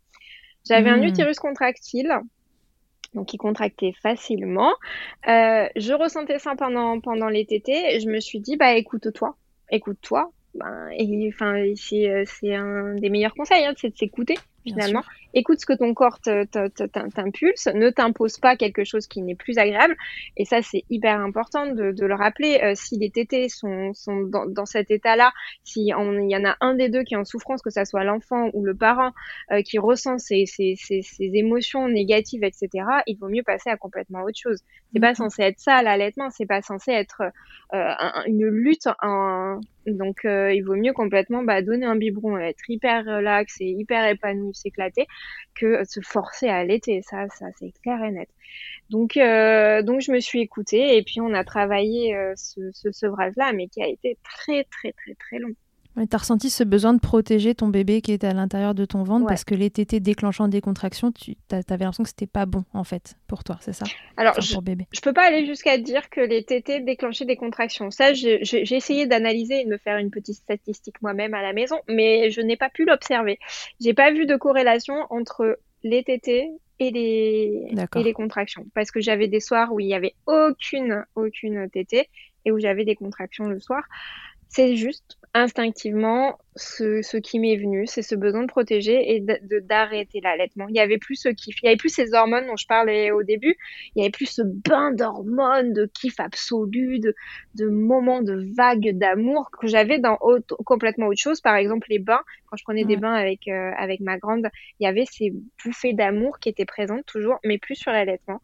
J'avais 0.66 0.90
un 0.90 1.00
Hmm. 1.00 1.04
utérus 1.04 1.38
contractile, 1.38 2.12
donc 3.14 3.28
qui 3.28 3.36
contractait 3.36 3.92
facilement. 4.02 4.72
Euh, 5.28 5.68
je 5.76 5.92
ressentais 5.94 6.38
ça 6.38 6.54
pendant, 6.56 7.00
pendant 7.00 7.28
les 7.28 7.46
tétés. 7.46 7.94
et 7.96 8.00
Je 8.00 8.08
me 8.08 8.20
suis 8.20 8.40
dit, 8.40 8.56
bah 8.56 8.74
écoute-toi, 8.76 9.36
écoute-toi. 9.70 10.32
Ben, 10.54 10.88
et 10.98 11.28
enfin, 11.32 11.62
c'est, 11.76 12.08
euh, 12.08 12.24
c'est 12.26 12.54
un 12.54 12.94
des 12.96 13.10
meilleurs 13.10 13.34
conseils, 13.34 13.64
hein, 13.66 13.74
c'est 13.76 13.90
de 13.90 13.96
s'écouter 13.96 14.36
finalement. 14.64 15.02
Écoute 15.34 15.60
ce 15.60 15.66
que 15.66 15.72
ton 15.72 15.94
corps 15.94 16.20
t'impulse, 16.20 17.66
ne 17.74 17.90
t'impose 17.90 18.38
pas 18.38 18.56
quelque 18.56 18.84
chose 18.84 19.06
qui 19.06 19.22
n'est 19.22 19.34
plus 19.34 19.58
agréable. 19.58 19.96
Et 20.36 20.44
ça, 20.44 20.62
c'est 20.62 20.84
hyper 20.90 21.20
important 21.20 21.66
de, 21.66 21.92
de 21.92 22.06
le 22.06 22.14
rappeler. 22.14 22.60
Euh, 22.62 22.72
si 22.74 22.98
les 22.98 23.10
tétés 23.10 23.48
sont, 23.48 23.92
sont 23.94 24.22
dans, 24.22 24.46
dans 24.46 24.66
cet 24.66 24.90
état-là, 24.90 25.32
si 25.64 25.92
on- 25.96 26.18
il 26.18 26.30
y 26.30 26.36
en 26.36 26.44
a 26.44 26.56
un 26.60 26.74
des 26.74 26.88
deux 26.88 27.02
qui 27.02 27.14
est 27.14 27.18
en 27.18 27.24
souffrance, 27.24 27.62
que 27.62 27.70
ça 27.70 27.84
soit 27.84 28.04
l'enfant 28.04 28.50
ou 28.52 28.64
le 28.64 28.74
parent 28.74 29.12
euh, 29.52 29.62
qui 29.62 29.78
ressent 29.78 30.18
ces 30.18 30.44
émotions 31.20 31.88
négatives, 31.88 32.44
etc., 32.44 33.02
il 33.06 33.16
vaut 33.18 33.28
mieux 33.28 33.42
passer 33.42 33.70
à 33.70 33.76
complètement 33.76 34.22
autre 34.22 34.38
chose. 34.40 34.60
C'est 34.92 35.00
pas 35.00 35.10
Mhm. 35.10 35.14
censé 35.14 35.42
être 35.42 35.58
ça 35.58 35.82
l'allaitement, 35.82 36.30
c'est 36.30 36.46
pas 36.46 36.62
censé 36.62 36.92
être 36.92 37.22
euh, 37.22 37.28
un- 37.72 38.24
une 38.26 38.46
lutte. 38.46 38.88
Donc 39.86 40.24
euh, 40.24 40.52
il 40.54 40.62
vaut 40.64 40.76
mieux 40.76 40.92
complètement 40.94 41.42
bah, 41.42 41.60
donner 41.60 41.84
un 41.84 41.96
biberon, 41.96 42.38
être 42.38 42.62
hyper 42.68 43.04
relax 43.04 43.56
et 43.60 43.66
hyper 43.66 44.06
épanoui, 44.08 44.53
s'éclater, 44.54 45.06
que 45.54 45.84
se 45.84 46.00
forcer 46.00 46.48
à 46.48 46.56
allaiter. 46.56 47.02
Ça, 47.02 47.28
ça 47.30 47.46
c'est 47.58 47.72
clair 47.82 48.02
et 48.04 48.10
net. 48.10 48.28
Donc, 48.90 49.16
euh, 49.16 49.82
donc 49.82 50.00
je 50.00 50.12
me 50.12 50.20
suis 50.20 50.40
écoutée 50.40 50.96
et 50.96 51.02
puis 51.02 51.20
on 51.20 51.34
a 51.34 51.44
travaillé 51.44 52.14
euh, 52.14 52.34
ce, 52.36 52.70
ce 52.72 52.92
sevrage-là, 52.92 53.52
mais 53.52 53.68
qui 53.68 53.82
a 53.82 53.88
été 53.88 54.18
très 54.22 54.64
très 54.64 54.92
très 54.92 55.14
très 55.14 55.38
long. 55.38 55.54
Ouais, 55.96 56.06
T'as 56.06 56.18
ressenti 56.18 56.50
ce 56.50 56.64
besoin 56.64 56.92
de 56.94 56.98
protéger 57.00 57.54
ton 57.54 57.68
bébé 57.68 58.00
qui 58.00 58.12
était 58.12 58.26
à 58.26 58.32
l'intérieur 58.34 58.74
de 58.74 58.84
ton 58.84 59.04
ventre 59.04 59.24
Ouais. 59.24 59.28
parce 59.28 59.44
que 59.44 59.54
les 59.54 59.70
tétés 59.70 60.00
déclenchant 60.00 60.48
des 60.48 60.60
contractions, 60.60 61.12
tu 61.12 61.36
t'avais 61.48 61.84
l'impression 61.84 62.02
que 62.02 62.08
c'était 62.08 62.26
pas 62.26 62.46
bon 62.46 62.64
en 62.72 62.82
fait 62.84 63.14
pour 63.28 63.44
toi, 63.44 63.58
c'est 63.60 63.72
ça? 63.72 63.84
Alors 64.16 64.32
Enfin, 64.32 64.40
je, 64.40 64.52
pour 64.54 64.62
bébé. 64.62 64.86
je 64.92 65.00
peux 65.00 65.12
pas 65.12 65.26
aller 65.26 65.46
jusqu'à 65.46 65.78
dire 65.78 66.10
que 66.10 66.20
les 66.20 66.42
tétés 66.44 66.80
déclenchaient 66.80 67.24
des 67.26 67.36
contractions. 67.36 67.90
Ça, 67.92 68.12
j'ai 68.12 68.40
essayé 68.74 69.06
d'analyser 69.06 69.60
et 69.60 69.64
de 69.64 69.70
me 69.70 69.78
faire 69.78 69.98
une 69.98 70.10
petite 70.10 70.36
statistique 70.36 71.00
moi-même 71.02 71.32
à 71.34 71.42
la 71.42 71.52
maison, 71.52 71.76
mais 71.88 72.30
je 72.30 72.40
n'ai 72.40 72.56
pas 72.56 72.70
pu 72.70 72.84
l'observer. 72.84 73.38
J'ai 73.80 73.94
pas 73.94 74.10
vu 74.12 74.26
de 74.26 74.36
corrélation 74.36 74.94
entre 75.10 75.58
les 75.84 76.02
tétés 76.02 76.48
et 76.80 76.90
les, 76.90 77.68
et 77.96 78.02
les 78.02 78.12
contractions. 78.12 78.66
Parce 78.74 78.90
que 78.90 79.00
j'avais 79.00 79.28
des 79.28 79.38
soirs 79.40 79.72
où 79.72 79.78
il 79.78 79.86
y 79.86 79.94
avait 79.94 80.14
aucune, 80.26 81.04
aucune 81.14 81.70
tétée 81.70 82.08
et 82.44 82.50
où 82.50 82.58
j'avais 82.58 82.84
des 82.84 82.96
contractions 82.96 83.44
le 83.44 83.60
soir. 83.60 83.84
C'est 84.54 84.76
juste 84.76 85.18
instinctivement 85.36 86.38
ce, 86.54 87.02
ce 87.02 87.16
qui 87.16 87.40
m'est 87.40 87.56
venu, 87.56 87.88
c'est 87.88 88.02
ce 88.02 88.14
besoin 88.14 88.42
de 88.42 88.46
protéger 88.46 89.16
et 89.16 89.20
de- 89.20 89.58
d'arrêter 89.58 90.20
l'allaitement. 90.20 90.66
Il 90.68 90.76
y 90.76 90.80
avait 90.80 90.98
plus 90.98 91.16
ce 91.16 91.28
kiff, 91.28 91.56
il 91.60 91.66
y 91.66 91.68
avait 91.68 91.76
plus 91.76 91.88
ces 91.92 92.14
hormones 92.14 92.46
dont 92.46 92.56
je 92.56 92.66
parlais 92.68 93.10
au 93.10 93.24
début, 93.24 93.56
il 93.96 94.00
y 94.00 94.02
avait 94.04 94.12
plus 94.12 94.26
ce 94.30 94.42
bain 94.42 94.92
d'hormones, 94.92 95.72
de 95.72 95.90
kiff 95.92 96.20
absolu, 96.20 97.00
de, 97.00 97.16
de 97.54 97.66
moments 97.68 98.22
de 98.22 98.48
vagues 98.56 98.96
d'amour 98.96 99.50
que 99.50 99.66
j'avais 99.66 99.98
dans 99.98 100.18
autre- 100.20 100.56
complètement 100.64 101.06
autre 101.08 101.20
chose. 101.20 101.40
Par 101.40 101.56
exemple, 101.56 101.88
les 101.90 101.98
bains, 101.98 102.22
quand 102.46 102.56
je 102.56 102.62
prenais 102.62 102.84
des 102.84 102.96
bains 102.96 103.14
avec, 103.14 103.48
euh, 103.48 103.72
avec 103.76 103.98
ma 103.98 104.18
grande, 104.18 104.46
il 104.78 104.84
y 104.84 104.86
avait 104.86 105.06
ces 105.10 105.32
bouffées 105.64 105.94
d'amour 105.94 106.38
qui 106.38 106.48
étaient 106.48 106.64
présentes 106.64 107.04
toujours, 107.06 107.38
mais 107.44 107.58
plus 107.58 107.74
sur 107.74 107.90
l'allaitement. 107.90 108.40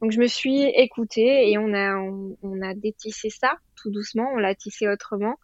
Donc 0.00 0.10
je 0.12 0.20
me 0.20 0.26
suis 0.26 0.62
écoutée 0.64 1.50
et 1.50 1.58
on 1.58 1.72
a, 1.72 1.96
on, 1.96 2.36
on 2.42 2.62
a 2.62 2.74
détissé 2.74 3.30
ça 3.30 3.56
tout 3.76 3.90
doucement, 3.90 4.30
on 4.34 4.38
l'a 4.38 4.54
tissé 4.54 4.88
autrement. 4.88 5.36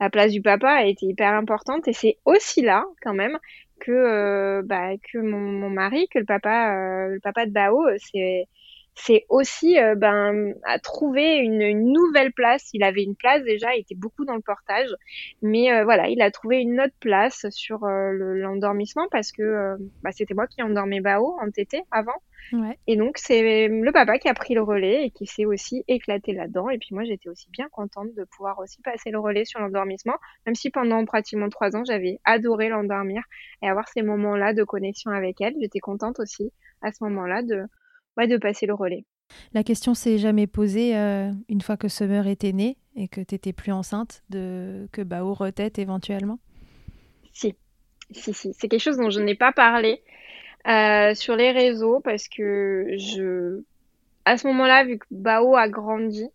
La 0.00 0.10
place 0.10 0.32
du 0.32 0.42
papa 0.42 0.70
a 0.70 0.84
été 0.84 1.06
hyper 1.06 1.32
importante 1.34 1.88
et 1.88 1.92
c'est 1.92 2.18
aussi 2.24 2.62
là 2.62 2.84
quand 3.02 3.14
même 3.14 3.38
que 3.80 3.92
euh, 3.92 4.62
bah, 4.64 4.96
que 5.12 5.18
mon, 5.18 5.70
mari, 5.70 6.08
que 6.08 6.18
le 6.18 6.24
papa, 6.24 6.74
euh, 6.74 7.08
le 7.14 7.20
papa 7.20 7.46
de 7.46 7.52
Bao, 7.52 7.86
euh, 7.86 7.96
c'est 7.98 8.46
c'est 8.98 9.24
aussi 9.28 9.78
euh, 9.78 9.94
ben 9.94 10.54
à 10.64 10.78
trouver 10.78 11.36
une, 11.36 11.62
une 11.62 11.92
nouvelle 11.92 12.32
place. 12.32 12.68
Il 12.72 12.82
avait 12.82 13.02
une 13.04 13.16
place 13.16 13.42
déjà, 13.44 13.74
il 13.74 13.80
était 13.80 13.94
beaucoup 13.94 14.24
dans 14.24 14.34
le 14.34 14.40
portage, 14.42 14.90
mais 15.42 15.72
euh, 15.72 15.84
voilà, 15.84 16.08
il 16.08 16.20
a 16.20 16.30
trouvé 16.30 16.58
une 16.60 16.80
autre 16.80 16.94
place 17.00 17.46
sur 17.50 17.84
euh, 17.84 18.10
le- 18.12 18.40
l'endormissement 18.40 19.06
parce 19.10 19.32
que 19.32 19.42
euh, 19.42 19.76
bah, 20.02 20.10
c'était 20.12 20.34
moi 20.34 20.46
qui 20.46 20.62
endormais 20.62 21.00
Bao 21.00 21.36
en 21.40 21.50
tété 21.50 21.82
avant. 21.90 22.20
Ouais. 22.52 22.78
Et 22.86 22.96
donc, 22.96 23.18
c'est 23.18 23.68
le 23.68 23.92
papa 23.92 24.18
qui 24.18 24.28
a 24.28 24.34
pris 24.34 24.54
le 24.54 24.62
relais 24.62 25.04
et 25.06 25.10
qui 25.10 25.26
s'est 25.26 25.44
aussi 25.44 25.84
éclaté 25.86 26.32
là-dedans. 26.32 26.70
Et 26.70 26.78
puis 26.78 26.94
moi, 26.94 27.04
j'étais 27.04 27.28
aussi 27.28 27.50
bien 27.50 27.68
contente 27.70 28.14
de 28.14 28.24
pouvoir 28.24 28.58
aussi 28.58 28.80
passer 28.80 29.10
le 29.10 29.18
relais 29.18 29.44
sur 29.44 29.60
l'endormissement, 29.60 30.16
même 30.46 30.54
si 30.54 30.70
pendant 30.70 31.04
pratiquement 31.04 31.50
trois 31.50 31.76
ans, 31.76 31.84
j'avais 31.84 32.20
adoré 32.24 32.68
l'endormir 32.70 33.22
et 33.62 33.68
avoir 33.68 33.86
ces 33.88 34.02
moments-là 34.02 34.54
de 34.54 34.64
connexion 34.64 35.10
avec 35.10 35.40
elle. 35.40 35.54
J'étais 35.60 35.80
contente 35.80 36.20
aussi 36.20 36.50
à 36.80 36.90
ce 36.90 37.04
moment-là 37.04 37.42
de, 37.42 37.64
ouais, 38.18 38.26
de 38.26 38.36
passer 38.36 38.66
le 38.66 38.74
relais. 38.74 39.04
La 39.54 39.62
question 39.62 39.94
s'est 39.94 40.18
jamais 40.18 40.46
posée 40.46 40.96
euh, 40.96 41.30
une 41.48 41.60
fois 41.60 41.76
que 41.76 41.88
Summer 41.88 42.26
était 42.26 42.52
née 42.52 42.76
et 42.96 43.08
que 43.08 43.20
t'étais 43.20 43.52
plus 43.52 43.72
enceinte, 43.72 44.22
de 44.30 44.88
que 44.92 45.02
Bao 45.02 45.32
retête 45.32 45.78
éventuellement? 45.78 46.38
Si, 47.32 47.54
si, 48.10 48.34
si. 48.34 48.52
C'est 48.58 48.68
quelque 48.68 48.82
chose 48.82 48.96
dont 48.96 49.10
je 49.10 49.20
n'ai 49.20 49.34
pas 49.34 49.52
parlé 49.52 50.02
euh, 50.66 51.14
sur 51.14 51.36
les 51.36 51.52
réseaux 51.52 52.00
parce 52.00 52.28
que 52.28 52.86
je, 52.96 53.62
à 54.24 54.36
ce 54.36 54.46
moment-là, 54.48 54.84
vu 54.84 54.98
que 54.98 55.06
Bao 55.10 55.54
a 55.54 55.68
grandi, 55.68 56.28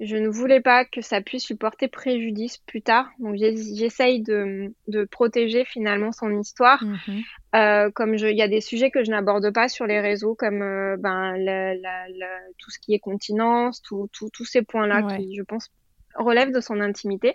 je 0.00 0.16
ne 0.16 0.28
voulais 0.28 0.60
pas 0.62 0.86
que 0.86 1.02
ça 1.02 1.20
puisse 1.20 1.46
lui 1.48 1.56
porter 1.56 1.86
préjudice 1.88 2.56
plus 2.56 2.80
tard. 2.80 3.10
Donc 3.18 3.36
j'essaye 3.36 4.22
de, 4.22 4.72
de 4.88 5.04
protéger 5.04 5.64
finalement 5.66 6.10
son 6.10 6.38
histoire. 6.40 6.82
Mhm. 6.82 7.20
Euh, 7.54 7.90
comme 7.90 8.14
il 8.14 8.36
y 8.36 8.42
a 8.42 8.48
des 8.48 8.60
sujets 8.62 8.90
que 8.90 9.04
je 9.04 9.10
n'aborde 9.10 9.52
pas 9.52 9.68
sur 9.68 9.86
les 9.86 10.00
réseaux, 10.00 10.34
comme 10.34 10.62
euh, 10.62 10.96
ben 10.98 11.36
la- 11.36 11.74
la- 11.74 12.08
la- 12.08 12.40
tout 12.58 12.70
ce 12.70 12.78
qui 12.78 12.94
est 12.94 12.98
continence, 12.98 13.82
tout, 13.82 14.08
tout- 14.12 14.30
tous 14.32 14.44
ces 14.44 14.62
points-là 14.62 15.04
Ouais. 15.04 15.16
qui, 15.18 15.36
je 15.36 15.42
pense, 15.42 15.68
relèvent 16.14 16.52
de 16.52 16.60
son 16.60 16.80
intimité. 16.80 17.34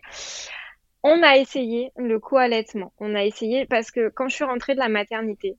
On 1.03 1.21
a 1.21 1.37
essayé 1.37 1.91
le 1.97 2.19
co-allaitement. 2.19 2.91
On 2.99 3.13
a 3.13 3.23
essayé 3.23 3.67
parce 3.67 3.91
que 3.91 4.09
quand 4.09 4.27
je 4.27 4.35
suis 4.35 4.43
rentrée 4.43 4.73
de 4.73 4.79
la 4.79 4.89
maternité, 4.89 5.55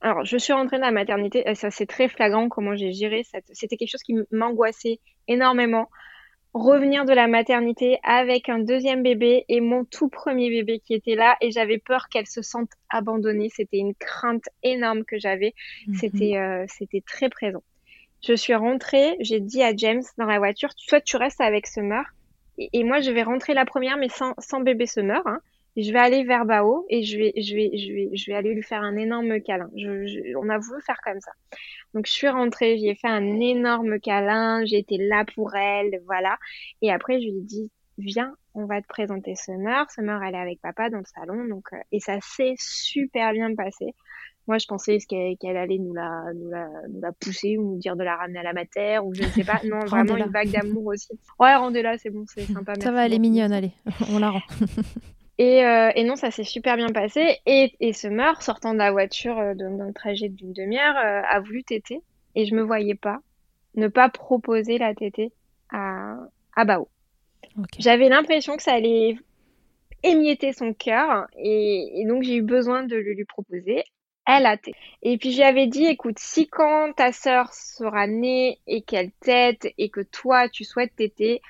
alors 0.00 0.24
je 0.24 0.36
suis 0.36 0.52
rentrée 0.52 0.76
de 0.76 0.82
la 0.82 0.90
maternité, 0.90 1.42
et 1.46 1.54
ça 1.54 1.70
c'est 1.70 1.86
très 1.86 2.08
flagrant 2.08 2.48
comment 2.48 2.76
j'ai 2.76 2.92
géré 2.92 3.24
cette, 3.24 3.46
c'était 3.52 3.76
quelque 3.76 3.90
chose 3.90 4.02
qui 4.02 4.14
m'angoissait 4.30 5.00
énormément. 5.28 5.88
Revenir 6.52 7.04
de 7.04 7.12
la 7.12 7.26
maternité 7.26 7.98
avec 8.02 8.48
un 8.48 8.58
deuxième 8.58 9.02
bébé 9.02 9.44
et 9.50 9.60
mon 9.60 9.84
tout 9.84 10.08
premier 10.08 10.48
bébé 10.48 10.78
qui 10.78 10.94
était 10.94 11.14
là 11.14 11.36
et 11.42 11.50
j'avais 11.50 11.76
peur 11.76 12.08
qu'elle 12.08 12.26
se 12.26 12.40
sente 12.40 12.70
abandonnée. 12.88 13.50
C'était 13.50 13.76
une 13.76 13.94
crainte 13.94 14.44
énorme 14.62 15.04
que 15.04 15.18
j'avais. 15.18 15.52
Mhm. 15.86 15.94
C'était 15.96 16.36
euh, 16.38 16.64
c'était 16.66 17.02
très 17.02 17.28
présent. 17.28 17.62
Je 18.26 18.32
suis 18.32 18.54
rentrée, 18.54 19.16
j'ai 19.20 19.40
dit 19.40 19.62
à 19.62 19.76
James 19.76 20.02
dans 20.16 20.24
la 20.24 20.38
voiture, 20.38 20.70
soit 20.78 21.02
tu 21.02 21.18
restes 21.18 21.42
avec 21.42 21.66
Summer 21.66 22.04
et, 22.56 22.70
et 22.72 22.84
moi 22.84 23.00
je 23.00 23.10
vais 23.10 23.22
rentrer 23.22 23.52
la 23.52 23.66
première 23.66 23.98
mais 23.98 24.08
sans, 24.08 24.32
sans 24.38 24.60
bébé 24.60 24.86
Summer. 24.86 25.20
Hein. 25.26 25.40
Je 25.76 25.92
vais 25.92 25.98
aller 25.98 26.24
vers 26.24 26.44
Bao 26.46 26.86
et 26.88 27.02
je 27.02 27.18
vais, 27.18 27.32
je 27.36 27.54
vais, 27.54 27.70
je 27.76 27.92
vais, 27.92 28.10
je 28.14 28.30
vais 28.30 28.36
aller 28.36 28.54
lui 28.54 28.62
faire 28.62 28.82
un 28.82 28.96
énorme 28.96 29.40
câlin. 29.40 29.68
Je, 29.76 30.06
je- 30.06 30.34
on 30.36 30.48
a 30.48 30.58
voulu 30.58 30.80
faire 30.82 30.98
comme 31.04 31.20
ça. 31.20 31.32
Donc 31.94 32.06
je 32.06 32.12
suis 32.12 32.28
rentrée, 32.28 32.78
j'y 32.78 32.88
ai 32.88 32.94
fait 32.94 33.08
un 33.08 33.40
énorme 33.40 34.00
câlin, 34.00 34.64
j'ai 34.64 34.78
été 34.78 34.96
là 34.98 35.24
pour 35.34 35.54
elle, 35.54 36.00
voilà. 36.06 36.36
Et 36.82 36.90
après 36.90 37.20
je 37.20 37.26
lui 37.26 37.38
ai 37.38 37.42
dit, 37.42 37.70
viens, 37.98 38.34
on 38.54 38.64
va 38.66 38.80
te 38.80 38.86
présenter 38.86 39.34
Summer. 39.34 39.90
Summer, 39.90 40.22
elle 40.22 40.34
est 40.34 40.38
avec 40.38 40.60
papa 40.60 40.88
dans 40.90 40.98
le 40.98 41.04
salon, 41.14 41.46
donc 41.46 41.66
euh, 41.72 41.76
et 41.92 42.00
ça 42.00 42.18
s'est 42.22 42.54
super 42.58 43.32
bien 43.32 43.54
passé. 43.54 43.94
Moi, 44.48 44.58
je 44.58 44.66
pensais 44.66 44.98
qu'elle 44.98 45.56
allait 45.56 45.78
nous 45.78 45.92
la, 45.92 46.22
nous, 46.32 46.48
la, 46.48 46.68
nous 46.88 47.00
la 47.00 47.10
pousser 47.10 47.58
ou 47.58 47.72
nous 47.72 47.78
dire 47.78 47.96
de 47.96 48.04
la 48.04 48.14
ramener 48.14 48.38
à 48.38 48.42
la 48.44 48.52
mater 48.52 49.00
ou 49.02 49.12
je 49.12 49.24
ne 49.24 49.28
sais 49.30 49.42
pas. 49.42 49.60
Non, 49.64 49.80
vraiment 49.86 50.16
une 50.16 50.30
vague 50.30 50.50
d'amour 50.52 50.86
aussi. 50.86 51.08
Ouais, 51.40 51.56
rendez-la, 51.56 51.98
c'est 51.98 52.10
bon, 52.10 52.24
c'est 52.28 52.46
sympa. 52.46 52.74
Ça 52.74 52.78
merci 52.78 52.94
va, 52.94 53.06
elle 53.06 53.14
est 53.14 53.18
mignonne, 53.18 53.50
allez, 53.52 53.72
on 54.12 54.20
la 54.20 54.30
rend. 54.30 54.42
Et, 55.38 55.64
euh, 55.64 55.90
et 55.94 56.04
non, 56.04 56.16
ça 56.16 56.30
s'est 56.30 56.44
super 56.44 56.76
bien 56.76 56.88
passé. 56.88 57.38
Et, 57.46 57.74
et 57.80 57.92
Summer, 57.92 58.42
sortant 58.42 58.72
de 58.72 58.78
la 58.78 58.90
voiture 58.90 59.38
euh, 59.38 59.54
d'un 59.54 59.70
d'un 59.70 59.92
trajet 59.92 60.28
d'une 60.28 60.52
demi-heure, 60.52 60.96
euh, 60.96 61.22
a 61.28 61.40
voulu 61.40 61.62
téter. 61.62 62.00
Et 62.34 62.46
je 62.46 62.54
me 62.54 62.62
voyais 62.62 62.94
pas 62.94 63.18
ne 63.74 63.88
pas 63.88 64.08
proposer 64.08 64.78
la 64.78 64.94
tétée 64.94 65.32
à, 65.70 66.16
à 66.54 66.64
Bao. 66.64 66.88
J'avais 67.78 68.08
l'impression 68.08 68.56
que 68.56 68.62
ça 68.62 68.72
allait 68.72 69.16
émietter 70.02 70.52
son 70.52 70.72
cœur. 70.72 71.26
Et, 71.36 72.00
et 72.00 72.06
donc, 72.06 72.22
j'ai 72.22 72.36
eu 72.36 72.42
besoin 72.42 72.84
de 72.84 72.96
le 72.96 73.12
lui 73.12 73.24
proposer. 73.26 73.84
Elle 74.26 74.46
a 74.46 74.56
tété. 74.56 74.76
Et 75.02 75.18
puis, 75.18 75.32
j'avais 75.32 75.66
dit, 75.66 75.84
écoute, 75.84 76.18
si 76.18 76.48
quand 76.48 76.92
ta 76.94 77.12
sœur 77.12 77.52
sera 77.52 78.06
née 78.06 78.58
et 78.66 78.82
qu'elle 78.82 79.12
tète 79.20 79.68
et 79.78 79.90
que 79.90 80.00
toi, 80.00 80.48
tu 80.48 80.64
souhaites 80.64 80.96
téter, 80.96 81.42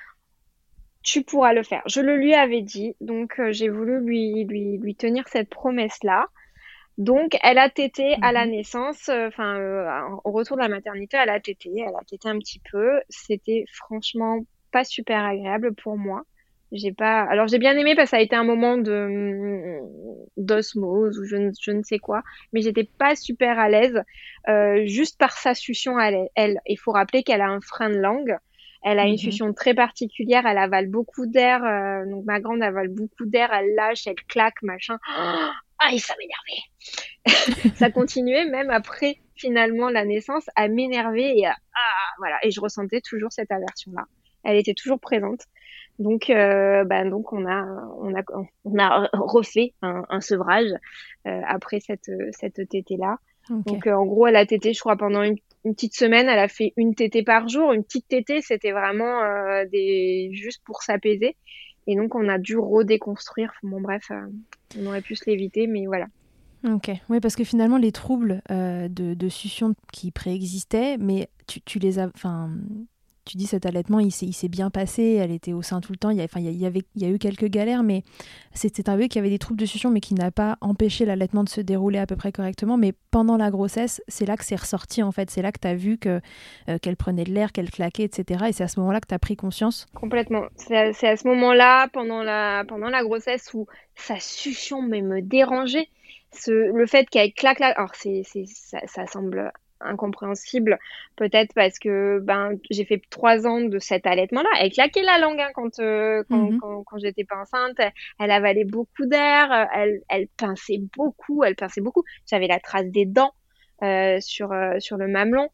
tu 1.06 1.22
pourras 1.22 1.52
le 1.54 1.62
faire. 1.62 1.82
Je 1.86 2.00
le 2.00 2.16
lui 2.16 2.34
avais 2.34 2.62
dit, 2.62 2.96
donc 3.00 3.38
euh, 3.38 3.52
j'ai 3.52 3.68
voulu 3.68 4.00
lui, 4.00 4.44
lui, 4.44 4.78
lui 4.78 4.96
tenir 4.96 5.28
cette 5.28 5.48
promesse-là. 5.48 6.26
Donc, 6.98 7.36
elle 7.42 7.58
a 7.58 7.70
tété 7.70 8.16
à 8.22 8.32
la 8.32 8.46
Mhm. 8.46 8.50
naissance, 8.52 9.08
euh, 9.08 9.28
enfin, 9.28 9.56
euh, 9.60 9.86
au 10.24 10.32
retour 10.32 10.56
de 10.56 10.62
la 10.62 10.68
maternité, 10.68 11.16
elle 11.20 11.30
a 11.30 11.40
tété, 11.40 11.70
elle 11.78 11.94
a 11.94 12.04
tété 12.08 12.28
un 12.28 12.38
petit 12.38 12.60
peu. 12.72 13.00
C'était 13.08 13.64
franchement 13.72 14.40
pas 14.72 14.84
super 14.84 15.24
agréable 15.24 15.74
pour 15.76 15.96
moi. 15.96 16.22
J'ai 16.72 16.92
pas, 16.92 17.22
alors 17.22 17.46
j'ai 17.46 17.58
bien 17.58 17.76
aimé 17.78 17.94
parce 17.94 18.06
que 18.10 18.16
ça 18.16 18.18
a 18.18 18.20
été 18.22 18.34
un 18.34 18.44
moment 18.44 18.76
de, 18.76 19.78
d'osmose 20.36 21.18
ou 21.20 21.24
je 21.24 21.36
ne, 21.36 21.50
je 21.60 21.70
ne, 21.70 21.82
sais 21.82 21.98
quoi, 22.00 22.22
mais 22.52 22.62
j'étais 22.62 22.88
pas 22.98 23.14
super 23.14 23.58
à 23.60 23.68
l'aise 23.68 24.02
euh, 24.48 24.84
juste 24.86 25.18
par 25.18 25.32
sa 25.32 25.54
succion 25.54 25.98
à 25.98 26.10
elle. 26.34 26.60
Il 26.66 26.78
faut 26.78 26.92
rappeler 26.92 27.22
qu'elle 27.22 27.42
a 27.42 27.48
un 27.48 27.60
frein 27.60 27.90
de 27.90 27.96
langue. 27.98 28.36
Elle 28.82 28.98
a 28.98 29.04
une 29.04 29.12
mhm. 29.12 29.18
succion 29.18 29.52
très 29.52 29.74
particulière, 29.74 30.46
elle 30.46 30.58
avale 30.58 30.88
beaucoup 30.88 31.26
d'air, 31.26 31.64
euh, 31.64 32.08
donc 32.08 32.24
ma 32.24 32.40
grande 32.40 32.62
avale 32.62 32.88
beaucoup 32.88 33.26
d'air, 33.26 33.52
elle 33.52 33.74
lâche, 33.74 34.06
elle 34.06 34.22
claque, 34.28 34.62
machin. 34.62 34.98
Ah, 35.08 35.90
ça 35.98 36.14
m'énervait. 36.18 37.74
ça 37.76 37.90
continuait 37.90 38.46
même 38.46 38.70
après 38.70 39.18
finalement 39.34 39.90
la 39.90 40.04
naissance 40.04 40.46
à 40.56 40.68
m'énerver 40.68 41.38
et 41.38 41.46
à, 41.46 41.52
ah, 41.52 42.14
voilà. 42.18 42.38
Et 42.42 42.50
je 42.50 42.60
ressentais 42.60 43.00
toujours 43.00 43.32
cette 43.32 43.50
aversion-là. 43.50 44.04
Elle 44.44 44.56
était 44.56 44.74
toujours 44.74 45.00
présente. 45.00 45.40
Donc, 45.98 46.30
euh, 46.30 46.84
bah, 46.84 47.04
donc 47.04 47.32
on 47.32 47.46
a, 47.46 47.64
on 48.00 48.14
a, 48.14 48.22
on 48.64 48.78
a 48.78 49.08
refait 49.12 49.74
un, 49.82 50.04
un 50.08 50.20
sevrage 50.20 50.70
euh, 51.26 51.40
après 51.46 51.80
cette, 51.80 52.10
cette 52.32 52.68
tétée 52.68 52.96
là. 52.96 53.18
Donc, 53.48 53.86
euh, 53.86 53.92
en 53.92 54.04
gros, 54.06 54.26
elle 54.26 54.36
a 54.36 54.44
tété, 54.44 54.72
je 54.72 54.80
crois, 54.80 54.96
pendant 54.96 55.22
une, 55.22 55.36
une, 55.66 55.74
petite 55.74 55.94
semaine, 55.94 56.28
elle 56.28 56.38
a 56.38 56.48
fait 56.48 56.72
une 56.76 56.94
tétée 56.94 57.22
par 57.22 57.48
jour. 57.48 57.72
Une 57.72 57.84
petite 57.84 58.08
tétée, 58.08 58.40
c'était 58.40 58.72
vraiment 58.72 59.22
euh, 59.22 59.64
juste 60.32 60.62
pour 60.64 60.82
s'apaiser. 60.82 61.36
Et 61.86 61.96
donc, 61.96 62.14
on 62.14 62.28
a 62.28 62.38
dû 62.38 62.56
redéconstruire. 62.56 63.52
Bon, 63.62 63.80
bref, 63.80 64.04
euh, 64.10 64.26
on 64.78 64.86
aurait 64.86 65.02
pu 65.02 65.14
se 65.14 65.28
l'éviter, 65.28 65.66
mais 65.66 65.86
voilà. 65.86 66.06
Ok, 66.66 66.90
oui, 67.10 67.20
parce 67.20 67.36
que 67.36 67.44
finalement, 67.44 67.78
les 67.78 67.92
troubles 67.92 68.42
de, 68.48 68.88
de 68.88 69.28
succion 69.28 69.74
qui 69.92 70.10
préexistaient, 70.10 70.96
mais 70.98 71.28
tu, 71.46 71.60
tu 71.60 71.78
les 71.78 71.98
as, 72.00 72.10
tu 73.26 73.36
dis 73.36 73.46
cet 73.46 73.66
allaitement, 73.66 73.98
il 73.98 74.12
s'est 74.12 74.48
bien 74.48 74.70
passé, 74.70 75.18
elle 75.20 75.32
était 75.32 75.52
au 75.52 75.62
sein 75.62 75.80
tout 75.80 75.92
le 75.92 75.98
temps, 75.98 76.10
il 76.10 76.16
y, 76.16 76.22
a, 76.22 76.26
il 76.36 76.42
y, 76.42 76.84
il 76.94 77.02
y 77.02 77.04
a 77.04 77.08
eu 77.08 77.18
quelques 77.18 77.46
galères, 77.46 77.82
mais 77.82 78.04
c'était 78.54 78.88
un 78.88 78.94
bébé 78.96 79.08
qui 79.08 79.18
avait 79.18 79.30
des 79.30 79.38
troubles 79.38 79.60
de 79.60 79.66
succion, 79.66 79.90
mais 79.90 80.00
qui 80.00 80.14
n'a 80.14 80.30
pas 80.30 80.56
empêché 80.60 81.04
l'allaitement 81.04 81.44
de 81.44 81.48
se 81.48 81.60
dérouler 81.60 81.98
à 81.98 82.06
peu 82.06 82.16
près 82.16 82.32
correctement. 82.32 82.76
Mais 82.76 82.92
pendant 83.10 83.36
la 83.36 83.50
grossesse, 83.50 84.00
c'est 84.08 84.26
là 84.26 84.36
que 84.36 84.44
c'est 84.44 84.56
ressorti, 84.56 85.02
en 85.02 85.12
fait. 85.12 85.30
C'est 85.30 85.42
là 85.42 85.52
que 85.52 85.58
tu 85.60 85.68
as 85.68 85.74
vu 85.74 85.98
euh, 86.06 86.20
qu'elle 86.80 86.96
prenait 86.96 87.24
de 87.24 87.32
l'air, 87.32 87.52
qu'elle 87.52 87.70
claquait, 87.70 88.04
etc. 88.04 88.46
Et 88.48 88.52
c'est 88.52 88.64
à 88.64 88.68
ce 88.68 88.78
moment-là 88.80 89.00
que 89.00 89.08
tu 89.08 89.14
as 89.14 89.18
pris 89.18 89.36
conscience 89.36 89.86
Complètement. 89.94 90.44
C'est 90.56 90.76
à, 90.76 91.16
ce 91.16 91.26
moment-là, 91.28 91.88
pendant 91.88 92.22
la, 92.22 92.64
la 92.64 93.02
grossesse, 93.02 93.52
où 93.54 93.66
sa 93.96 94.20
succion 94.20 94.82
mais 94.82 95.02
me 95.02 95.20
dérangeait. 95.20 95.88
Le 96.46 96.86
fait 96.86 97.08
qu'elle 97.08 97.32
claque, 97.32 97.60
alors 97.60 97.94
c'est, 97.94 98.22
ça, 98.46 98.78
ça 98.86 99.06
semble 99.06 99.50
incompréhensible, 99.80 100.78
peut-être 101.16 101.52
parce 101.54 101.78
que 101.78 102.20
ben 102.22 102.52
j'ai 102.70 102.84
fait 102.84 103.02
trois 103.10 103.46
ans 103.46 103.60
de 103.60 103.78
cet 103.78 104.06
allaitement-là. 104.06 104.48
Elle 104.60 104.70
claquait 104.70 105.02
la 105.02 105.18
langue 105.18 105.40
hein, 105.40 105.50
quand, 105.54 105.78
euh, 105.78 106.22
quand, 106.28 106.50
mhm. 106.50 106.58
quand, 106.60 106.84
quand, 106.84 106.98
j'étais 106.98 107.24
pas 107.24 107.36
enceinte. 107.36 107.76
Elle, 108.18 108.30
avalait 108.30 108.64
beaucoup 108.64 109.06
d'air. 109.06 109.68
Elle, 109.74 110.00
elle 110.08 110.28
pinçait 110.36 110.80
beaucoup. 110.96 111.44
Elle 111.44 111.56
pinçait 111.56 111.80
beaucoup. 111.80 112.04
J'avais 112.26 112.46
la 112.46 112.60
trace 112.60 112.86
des 112.86 113.06
dents 113.06 113.32
euh, 113.82 114.18
sur 114.20 114.52
euh, 114.52 114.78
sur 114.78 114.96
le 114.96 115.08
mamelon. 115.08 115.48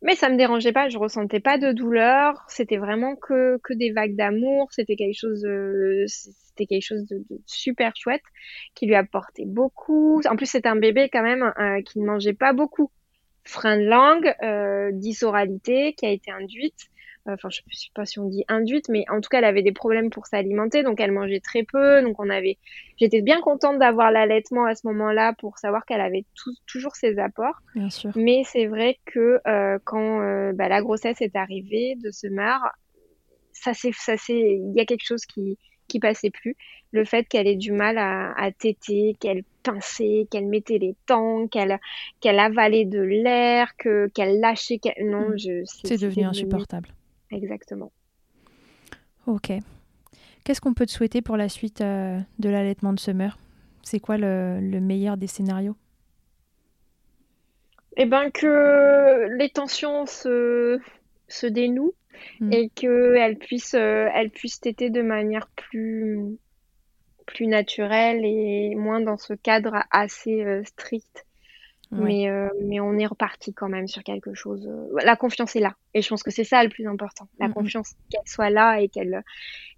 Mais 0.00 0.14
ça 0.14 0.28
me 0.28 0.36
dérangeait 0.36 0.72
pas, 0.72 0.88
je 0.88 0.96
ressentais 0.96 1.40
pas 1.40 1.58
de 1.58 1.72
douleur, 1.72 2.44
c'était 2.46 2.76
vraiment 2.76 3.16
que, 3.16 3.58
que 3.64 3.74
des 3.74 3.90
vagues 3.90 4.14
d'amour, 4.14 4.68
c'était 4.70 4.94
quelque 4.94 5.18
chose 5.18 5.40
de, 5.40 6.04
c'était 6.06 6.66
quelque 6.66 6.84
chose 6.84 7.04
de, 7.06 7.18
de, 7.28 7.40
super 7.46 7.96
chouette 7.96 8.22
qui 8.76 8.86
lui 8.86 8.94
apportait 8.94 9.44
beaucoup. 9.44 10.22
En 10.30 10.36
plus, 10.36 10.46
c'est 10.46 10.66
un 10.66 10.76
bébé 10.76 11.08
quand 11.12 11.24
même 11.24 11.52
euh, 11.58 11.82
qui 11.82 11.98
ne 11.98 12.06
mangeait 12.06 12.32
pas 12.32 12.52
beaucoup 12.52 12.92
frein 13.48 13.78
de 13.78 13.84
langue, 13.84 14.34
euh, 14.42 14.90
dysoralité 14.92 15.94
qui 15.94 16.06
a 16.06 16.10
été 16.10 16.30
induite. 16.30 16.88
Euh, 17.26 17.34
enfin, 17.34 17.48
je 17.50 17.60
ne 17.66 17.72
sais 17.72 17.88
pas 17.94 18.04
si 18.04 18.18
on 18.18 18.28
dit 18.28 18.44
induite, 18.48 18.88
mais 18.88 19.04
en 19.10 19.20
tout 19.20 19.28
cas, 19.28 19.38
elle 19.38 19.44
avait 19.44 19.62
des 19.62 19.72
problèmes 19.72 20.10
pour 20.10 20.26
s'alimenter, 20.26 20.82
donc 20.82 21.00
elle 21.00 21.12
mangeait 21.12 21.40
très 21.40 21.62
peu. 21.62 22.02
Donc 22.02 22.20
on 22.20 22.28
avait, 22.28 22.58
j'étais 22.98 23.22
bien 23.22 23.40
contente 23.40 23.78
d'avoir 23.78 24.10
l'allaitement 24.10 24.66
à 24.66 24.74
ce 24.74 24.86
moment-là 24.88 25.32
pour 25.38 25.58
savoir 25.58 25.84
qu'elle 25.86 26.00
avait 26.00 26.24
toujours 26.66 26.94
ses 26.94 27.18
apports. 27.18 27.58
Bien 27.74 27.90
sûr. 27.90 28.10
Mais 28.16 28.42
c'est 28.44 28.66
vrai 28.66 28.98
que 29.06 29.40
euh, 29.46 29.78
quand 29.84 30.20
euh, 30.20 30.52
bah, 30.52 30.68
la 30.68 30.82
grossesse 30.82 31.20
est 31.20 31.36
arrivée 31.36 31.96
de 32.02 32.10
ce 32.10 32.26
mar, 32.26 32.60
ça 33.52 33.72
c'est, 33.74 33.92
ça 33.92 34.16
c'est, 34.16 34.38
il 34.38 34.72
y 34.74 34.80
a 34.80 34.84
quelque 34.84 35.06
chose 35.06 35.24
qui 35.24 35.58
qui 35.88 35.98
passait 35.98 36.30
plus. 36.30 36.56
Le 36.92 37.04
fait 37.04 37.24
qu'elle 37.24 37.46
ait 37.46 37.56
du 37.56 37.72
mal 37.72 37.98
à, 37.98 38.32
à 38.38 38.50
téter, 38.52 39.16
qu'elle 39.20 39.42
pinçait, 39.62 40.26
qu'elle 40.30 40.46
mettait 40.46 40.78
les 40.78 40.94
temps, 41.06 41.48
qu'elle 41.48 41.78
qu'elle 42.20 42.38
avalait 42.38 42.84
de 42.84 43.00
l'air, 43.00 43.76
que 43.76 44.08
qu'elle 44.08 44.40
lâchait. 44.40 44.80
Non, 45.02 45.30
mm. 45.30 45.38
je. 45.38 45.64
C'est 45.64 46.00
devenu 46.00 46.24
insupportable. 46.24 46.88
Exactement. 47.30 47.92
Ok. 49.26 49.52
Qu'est-ce 50.44 50.60
qu'on 50.62 50.72
peut 50.72 50.86
te 50.86 50.92
souhaiter 50.92 51.20
pour 51.20 51.36
la 51.36 51.50
suite 51.50 51.82
euh, 51.82 52.18
de 52.38 52.48
l'allaitement 52.48 52.94
de 52.94 52.98
Summer? 53.00 53.38
C'est 53.82 54.00
quoi 54.00 54.16
le, 54.16 54.60
le, 54.60 54.80
meilleur 54.80 55.18
des 55.18 55.26
scénarios? 55.26 55.76
Eh 57.98 58.06
ben 58.06 58.30
que 58.30 59.28
les 59.36 59.50
tensions 59.50 60.06
se, 60.06 60.78
se 61.28 61.46
dénouent 61.46 61.94
mm. 62.40 62.52
et 62.52 62.68
qu'elle 62.70 63.38
puisse, 63.38 63.74
euh, 63.74 64.08
elle 64.14 64.30
puisse 64.30 64.60
téter 64.60 64.90
de 64.90 65.02
manière 65.02 65.48
plus, 65.48 66.38
plus 67.28 67.46
naturelle 67.46 68.24
et 68.24 68.74
moins 68.74 69.00
dans 69.00 69.18
ce 69.18 69.34
cadre 69.34 69.84
assez 69.90 70.44
euh, 70.44 70.64
strict. 70.64 71.24
Mais, 71.90 72.28
euh, 72.28 72.50
mais 72.62 72.80
on 72.80 72.98
est 72.98 73.06
reparti 73.06 73.54
quand 73.54 73.70
même 73.70 73.88
sur 73.88 74.02
quelque 74.02 74.34
chose. 74.34 74.66
Euh, 74.68 75.00
la 75.02 75.16
confiance 75.16 75.56
est 75.56 75.60
là. 75.60 75.74
Et 75.94 76.02
je 76.02 76.08
pense 76.10 76.22
que 76.22 76.30
c'est 76.30 76.44
ça 76.44 76.62
le 76.62 76.68
plus 76.68 76.86
important. 76.86 77.28
La 77.38 77.48
confiance 77.48 77.94
qu'elle 78.10 78.20
soit 78.26 78.50
là 78.50 78.78
et 78.78 78.90
qu'elle 78.90 79.22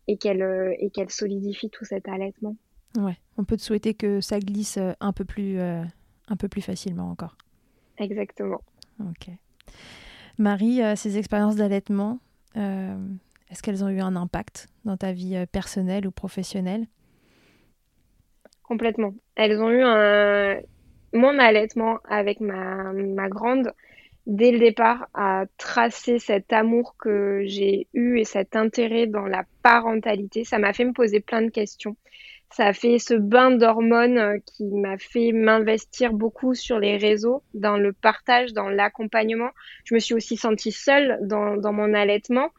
et 0.09 0.17
qu'elle 0.17 0.75
et 0.81 0.91
qu'elle 0.91 1.11
solidifie 1.11 1.71
tout 1.71 1.85
cet 1.85 2.09
allaitement. 2.09 2.57
Ouais, 2.99 3.17
on 3.37 3.45
peut 3.45 3.57
te 3.57 3.63
souhaiter 3.63 3.95
que 3.95 4.21
ça 4.21 4.41
glisse 4.41 4.77
un 4.99 5.13
peu 5.13 5.25
plus, 5.25 5.61
un 5.61 6.37
peu 6.37 6.49
plus 6.49 6.63
facilement 6.63 7.09
encore. 7.09 7.37
Exactement. 7.99 8.61
Ok. 8.99 9.29
Marie, 10.37 10.81
ces 10.97 11.17
expériences 11.17 11.55
d'allaitement, 11.55 12.19
est-ce 12.55 13.63
qu'elles 13.63 13.85
ont 13.85 13.89
eu 13.89 14.01
un 14.01 14.17
impact 14.17 14.69
dans 14.85 14.97
ta 14.97 15.13
vie 15.13 15.45
personnelle 15.53 16.07
ou 16.07 16.11
professionnelle? 16.11 16.87
Complètement. 18.63 19.15
Elles 19.35 19.61
ont 19.61 19.71
eu 19.71 19.83
un 19.83 20.61
mon 21.13 21.39
allaitement 21.39 21.99
avec 22.09 22.41
ma, 22.41 22.93
ma 22.93 23.29
grande, 23.29 23.73
dès 24.27 24.53
le 24.53 24.59
départ, 24.59 25.09
a 25.15 25.45
tracé 25.59 26.19
cet 26.19 26.53
amour 26.53 26.95
que 26.99 27.43
j'ai 27.47 27.89
eu 27.95 28.19
et 28.19 28.25
cet 28.25 28.57
intérêt 28.57 29.07
dans 29.07 29.27
la 29.27 29.45
parentalité. 29.63 30.45
Ça 30.45 30.59
m'a 30.59 30.73
fait 30.73 30.85
me 30.85 30.93
poser 30.93 31.21
plein 31.21 31.43
de 31.43 31.51
questions. 31.51 31.97
Ça 32.53 32.67
a 32.67 32.73
fait 32.73 32.99
ce 32.99 33.15
bain 33.15 33.53
d'hormones 33.53 34.41
qui 34.45 34.65
m'a 34.65 34.99
fait 34.99 35.33
m'investir 35.33 36.13
beaucoup 36.13 36.55
sur 36.55 36.81
les 36.81 36.97
réseaux, 36.97 37.43
dans 37.55 37.77
le 37.77 37.93
partage, 37.93 38.53
dans 38.53 38.69
l'accompagnement. 38.69 39.51
Je 39.85 39.95
me 39.95 40.01
suis 40.01 40.15
aussi 40.15 40.37
sentie 40.37 40.73
seule 40.73 41.19
dans, 41.23 41.57
dans 41.57 41.73
mon 41.73 41.95
allaitement. 41.95 42.51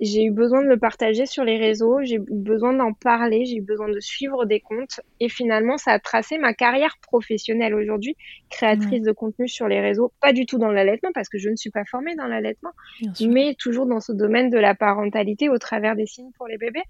J'ai 0.00 0.24
eu 0.24 0.30
besoin 0.30 0.62
de 0.62 0.68
le 0.68 0.78
partager 0.78 1.26
sur 1.26 1.44
les 1.44 1.58
réseaux, 1.58 2.00
j'ai 2.02 2.16
eu 2.16 2.24
besoin 2.28 2.72
d'en 2.72 2.92
parler, 2.92 3.44
j'ai 3.44 3.56
eu 3.56 3.62
besoin 3.62 3.88
de 3.88 4.00
suivre 4.00 4.46
des 4.46 4.58
comptes. 4.58 5.00
Et 5.20 5.28
finalement 5.28 5.76
ça 5.76 5.92
a 5.92 5.98
tracé 5.98 6.38
ma 6.38 6.54
carrière 6.54 6.96
professionnelle 7.02 7.74
aujourd'hui, 7.74 8.16
créatrice 8.50 9.02
de 9.02 9.12
contenu 9.12 9.46
sur 9.48 9.68
les 9.68 9.80
réseaux, 9.80 10.12
pas 10.20 10.32
du 10.32 10.44
tout 10.44 10.58
dans 10.58 10.72
l'allaitement 10.72 11.10
parce 11.14 11.28
que 11.28 11.38
je 11.38 11.50
ne 11.50 11.56
suis 11.56 11.70
pas 11.70 11.84
formée 11.84 12.16
dans 12.16 12.26
l'allaitement, 12.26 12.72
mais 13.20 13.54
toujours 13.56 13.86
dans 13.86 14.00
ce 14.00 14.12
domaine 14.12 14.50
de 14.50 14.58
la 14.58 14.74
parentalité 14.74 15.48
au 15.48 15.58
travers 15.58 15.94
des 15.94 16.06
signes 16.06 16.32
pour 16.36 16.48
les 16.48 16.58
bébés. 16.58 16.82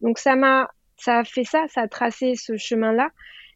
Donc 0.00 0.18
ça 0.18 0.36
m'a 0.36 0.70
ça 1.02 1.18
a 1.18 1.24
fait 1.24 1.44
ça, 1.44 1.66
ça 1.68 1.82
a 1.82 1.88
tracé 1.88 2.34
ce 2.34 2.56
chemin-là, 2.56 3.10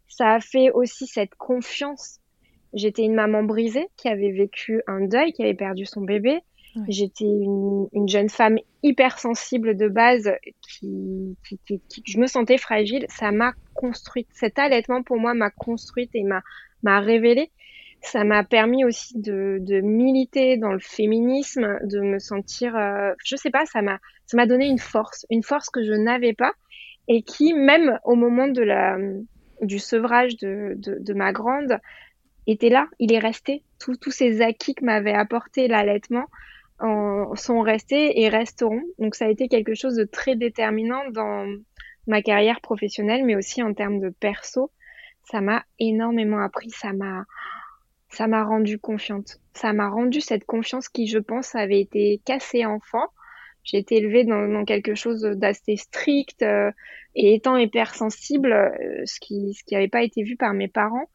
ça 0.09 0.35
a 0.35 0.41
fait 0.41 0.71
aussi 0.71 1.07
cette 1.07 1.35
confiance. 1.35 2.21
J'étais 2.73 3.03
une 3.03 3.15
maman 3.15 3.43
brisée 3.43 3.89
qui 3.97 4.09
avait 4.09 4.33
vécu 4.33 4.83
un 4.87 5.07
deuil, 5.07 5.33
qui 5.33 5.43
avait 5.43 5.55
perdu 5.55 5.87
son 5.87 6.03
bébé 6.03 6.43
J'étais 6.89 7.25
une, 7.25 7.89
une, 7.93 8.09
jeune 8.09 8.29
femme 8.29 8.59
hypersensible 8.83 9.77
de 9.77 9.89
base 9.89 10.31
qui, 10.61 11.37
qui, 11.47 11.59
qui, 11.67 11.81
qui 11.89 12.03
je 12.07 12.19
me 12.19 12.27
sentais 12.27 12.59
fragile. 12.59 13.07
Ça 13.09 13.33
m'a 13.33 13.55
construite. 13.75 14.29
Cet 14.33 14.59
allaitement 14.59 15.03
pour 15.03 15.19
moi 15.19 15.35
m'a 15.35 15.51
construite 15.51 16.11
et 16.15 16.23
m'a 16.23 16.43
m'a 16.83 17.01
révélée. 17.01 17.51
Ça 18.03 18.25
m'a 18.25 18.45
permis 18.45 18.85
aussi 18.85 19.19
de, 19.19 19.59
de 19.61 19.81
militer 19.81 20.59
dans 20.59 20.73
le 20.73 20.79
féminisme, 20.79 21.79
de 21.83 22.01
me 22.01 22.19
sentir, 22.19 22.77
euh, 22.77 23.13
je 23.25 23.37
sais 23.37 23.51
pas, 23.51 23.65
ça 23.65 23.81
m'a 23.81 23.99
ça 24.27 24.37
m'a 24.37 24.47
donné 24.47 24.67
une 24.67 24.79
force, 24.79 25.25
une 25.31 25.43
force 25.43 25.71
que 25.71 25.83
je 25.83 25.93
n'avais 25.93 26.35
pas 26.35 26.53
et 27.09 27.23
qui 27.23 27.55
même 27.55 27.99
au 28.05 28.15
moment 28.15 28.49
de 28.49 28.63
la 28.63 28.97
du 29.63 29.79
sevrage 29.79 30.37
de, 30.37 30.75
de, 30.77 30.99
de 31.01 31.15
ma 31.15 31.33
grande 31.33 31.79
était 32.47 32.69
là, 32.69 32.87
il 32.99 33.13
est 33.13 33.19
resté. 33.19 33.63
Tous 33.79 34.11
ces 34.11 34.43
acquis 34.43 34.75
que 34.75 34.85
m'avait 34.85 35.15
apporté 35.15 35.67
l'allaitement, 35.67 36.27
en, 36.81 37.35
sont 37.35 37.61
restés 37.61 38.21
et 38.21 38.29
resteront. 38.29 38.83
Donc 38.99 39.15
ça 39.15 39.27
a 39.27 39.29
été 39.29 39.49
quelque 39.49 39.75
chose 39.75 39.97
de 39.97 40.05
très 40.05 40.37
déterminant 40.37 41.09
dans 41.11 41.47
ma 42.07 42.23
carrière 42.23 42.61
professionnelle, 42.61 43.25
mais 43.25 43.37
aussi 43.37 43.63
en 43.63 43.75
termes 43.75 44.01
de 44.01 44.11
perso. 44.11 44.71
Ça 45.25 45.41
m'a 45.41 45.65
énormément 45.79 46.41
appris, 46.41 46.71
ça 46.71 46.93
m'a 46.93 47.25
ça 48.09 48.29
m'a 48.29 48.45
rendu 48.45 48.79
confiante. 48.79 49.41
Ça 49.53 49.73
m'a 49.73 49.89
rendu 49.89 50.21
cette 50.21 50.45
confiance 50.45 50.89
qui, 50.89 51.09
je 51.09 51.19
pense, 51.19 51.55
avait 51.55 51.81
été 51.81 52.21
cassée 52.25 52.65
enfant. 52.65 53.09
J'ai 53.67 53.79
été 53.79 53.97
élevée 53.97 54.25
dans, 54.25 54.65
quelque 54.65 54.95
chose 54.95 55.23
d'assez 55.23 55.77
strict 55.77 56.43
et 57.15 57.35
étant 57.35 57.57
hypersensible, 57.57 58.55
ce 59.05 59.21
qui 59.21 59.55
ce 59.55 59.65
qui 59.65 59.75
n'avait 59.75 59.89
pas 59.89 60.05
été 60.05 60.23
vu 60.23 60.37
par 60.37 60.55
mes 60.55 60.69
parents, 60.69 61.11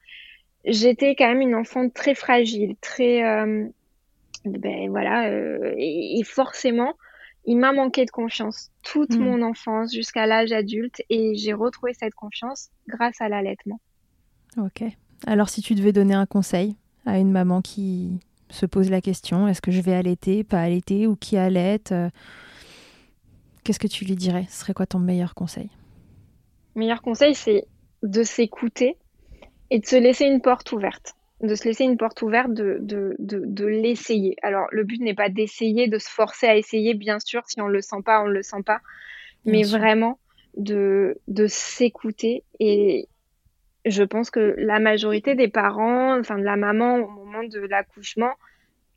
j'étais 0.66 1.16
quand 1.16 1.30
même 1.30 1.42
une 1.42 1.56
enfant 1.56 1.90
très 1.90 2.14
fragile, 2.14 2.76
très 2.82 3.22
ben 4.46 4.90
voilà 4.90 5.30
et, 5.78 6.22
forcément 6.26 6.96
il 7.46 7.58
m'a 7.58 7.74
manqué 7.74 8.06
de 8.06 8.12
confiance 8.12 8.70
toute 8.84 9.16
hmm. 9.16 9.24
mon 9.24 9.42
enfance 9.42 9.94
jusqu'à 9.94 10.28
l'âge 10.28 10.52
adulte 10.52 11.02
et 11.10 11.36
j'ai 11.36 11.54
retrouvé 11.54 11.94
cette 11.94 12.14
confiance 12.14 12.70
grâce 12.88 13.20
à 13.20 13.30
l'allaitement. 13.30 13.80
Ok. 14.58 14.84
Alors 15.26 15.50
si 15.50 15.62
tu 15.62 15.74
devais 15.74 15.92
donner 15.92 16.14
un 16.14 16.26
conseil 16.26 16.76
à 17.06 17.18
une 17.18 17.32
maman 17.32 17.62
qui 17.62 18.20
se 18.52 18.66
pose 18.66 18.90
la 18.90 19.02
question, 19.02 19.48
est-ce 19.48 19.62
que 19.62 19.72
je 19.72 19.82
vais 19.82 19.94
allaiter, 19.94 20.44
pas 20.44 20.62
allaiter 20.62 21.08
ou 21.08 21.16
qui 21.16 21.38
allaite, 21.38 21.92
euh, 21.92 22.10
qu'est-ce 23.64 23.80
que 23.80 23.88
tu 23.88 24.06
lui 24.06 24.16
dirais? 24.16 24.46
Ce 24.50 24.60
serait 24.60 24.74
quoi 24.74 24.86
ton 24.86 25.00
meilleur 25.00 25.34
conseil? 25.34 25.70
Meilleur 26.76 27.02
conseil, 27.02 27.36
c'est 27.36 27.66
de 28.04 28.24
s'écouter 28.24 28.98
et 29.70 29.80
de 29.80 29.86
se 29.86 29.96
laisser 29.96 30.26
une 30.26 30.42
porte 30.42 30.72
ouverte 30.72 31.16
de 31.42 31.56
se 31.56 31.66
laisser 31.66 31.84
une 31.84 31.98
porte 31.98 32.22
ouverte, 32.22 32.54
de, 32.54 32.78
de, 32.82 33.16
de, 33.20 33.66
l'essayer. 33.66 34.36
Alors, 34.44 34.68
le 34.72 34.84
but 34.84 35.02
n'est 35.02 35.16
pas 35.16 35.30
d'essayer, 35.30 35.88
de 35.88 35.98
se 35.98 36.10
forcer 36.10 36.46
à 36.46 36.56
essayer, 36.56 36.94
bien 36.94 37.20
sûr, 37.20 37.42
si 37.48 37.62
on 37.62 37.68
ne 37.68 37.74
le 37.74 37.82
sent 37.82 38.02
pas, 38.06 38.22
on 38.22 38.28
ne 38.28 38.34
le 38.34 38.44
sent 38.44 38.62
pas, 38.66 38.82
mais 39.46 39.64
vraiment 39.64 40.20
de, 40.56 41.18
de 41.28 41.48
s'écouter. 41.48 42.44
Et 42.60 43.08
je 43.86 44.04
pense 44.04 44.30
que 44.30 44.56
la 44.58 44.80
majorité 44.80 45.36
des 45.36 45.48
parents, 45.48 46.20
enfin 46.20 46.38
de 46.38 46.44
la 46.44 46.56
maman 46.56 46.98
au 46.98 47.08
moment 47.08 47.44
de 47.44 47.60
l'accouchement, 47.60 48.34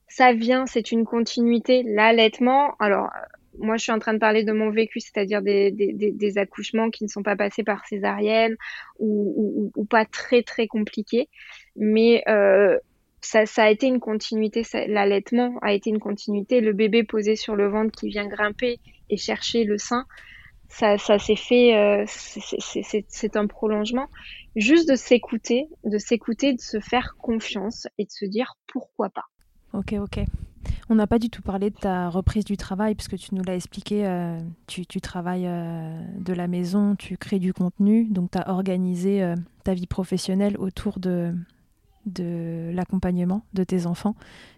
ça 0.09 0.33
vient, 0.33 0.67
c'est 0.67 0.93
une 0.93 1.05
continuité. 1.05 1.83
L'allaitement, 1.83 2.75
alors 2.79 3.11
moi, 3.59 3.77
je 3.77 3.83
suis 3.85 3.93
en 3.93 3.99
train 3.99 4.15
de 4.15 4.19
parler 4.19 4.45
de 4.45 4.53
mon 4.53 4.71
vécu, 4.71 5.01
c'est-à-dire 5.01 5.43
des, 5.43 6.39
accouchements 6.39 6.91
qui 6.91 7.05
ne 7.05 7.09
sont 7.09 7.23
pas 7.23 7.37
passés 7.37 7.63
par 7.63 7.87
césarienne 7.87 8.57
ou, 8.99 9.87
pas 9.89 10.05
très 10.05 10.43
très 10.43 10.67
compliqués, 10.67 11.29
mais 11.77 12.23
euh, 12.29 12.77
ça, 13.21 13.45
a 13.57 13.71
été 13.71 13.87
une 13.87 14.01
continuité. 14.01 14.63
L'allaitement 14.89 15.59
a 15.63 15.73
été 15.73 15.91
une 15.91 16.01
continuité. 16.01 16.61
Le 16.61 16.73
bébé 16.73 17.05
posé 17.05 17.37
sur 17.37 17.55
le 17.57 17.69
ventre 17.69 17.93
qui 17.99 18.09
vient 18.09 18.27
grimper 18.27 18.81
et 19.11 19.17
chercher 19.17 19.65
le 19.65 19.79
sein, 19.79 20.05
ça, 20.69 20.99
ça 20.99 21.19
s'est 21.19 21.37
fait. 21.37 21.77
Euh, 21.77 22.05
c'est 22.07 23.37
un 23.37 23.47
prolongement. 23.47 24.09
Juste 24.57 24.89
de 24.89 24.95
s'écouter, 24.95 25.69
de 25.85 25.99
s'écouter, 25.99 26.55
de 26.55 26.61
se 26.61 26.79
faire 26.81 27.17
confiance 27.19 27.89
et 27.99 28.05
de 28.05 28.11
se 28.11 28.25
dire 28.25 28.55
pourquoi 28.67 29.11
pas. 29.11 29.25
Ok, 29.73 29.95
ok. 29.95 30.21
On 30.89 30.95
n'a 30.95 31.07
pas 31.07 31.19
du 31.19 31.31
tout 31.31 31.43
parlé 31.43 31.71
de 31.71 31.77
ta 31.77 32.09
reprise 32.09 32.45
du 32.45 32.57
travail, 32.57 32.95
puisque 32.95 33.17
tu 33.17 33.35
nous 33.35 33.43
l'as 33.43 33.57
expliqué, 33.57 34.07
euh, 34.07 34.39
tu, 34.67 34.85
travailles 35.01 35.47
euh, 35.47 35.99
de 36.19 36.33
la 36.33 36.47
maison, 36.47 36.95
tu 36.95 37.17
crées 37.17 37.39
du 37.39 37.53
contenu, 37.53 38.05
donc 38.05 38.31
tu 38.31 38.39
as 38.39 38.49
organisé 38.51 39.23
euh, 39.23 39.35
ta 39.65 39.75
vie 39.75 39.87
professionnelle 39.87 40.57
autour 40.59 40.99
de, 40.99 41.33
de 42.07 42.71
l'accompagnement 42.73 43.43
de 43.55 43.65
tes 43.65 43.87
enfants, 43.87 44.15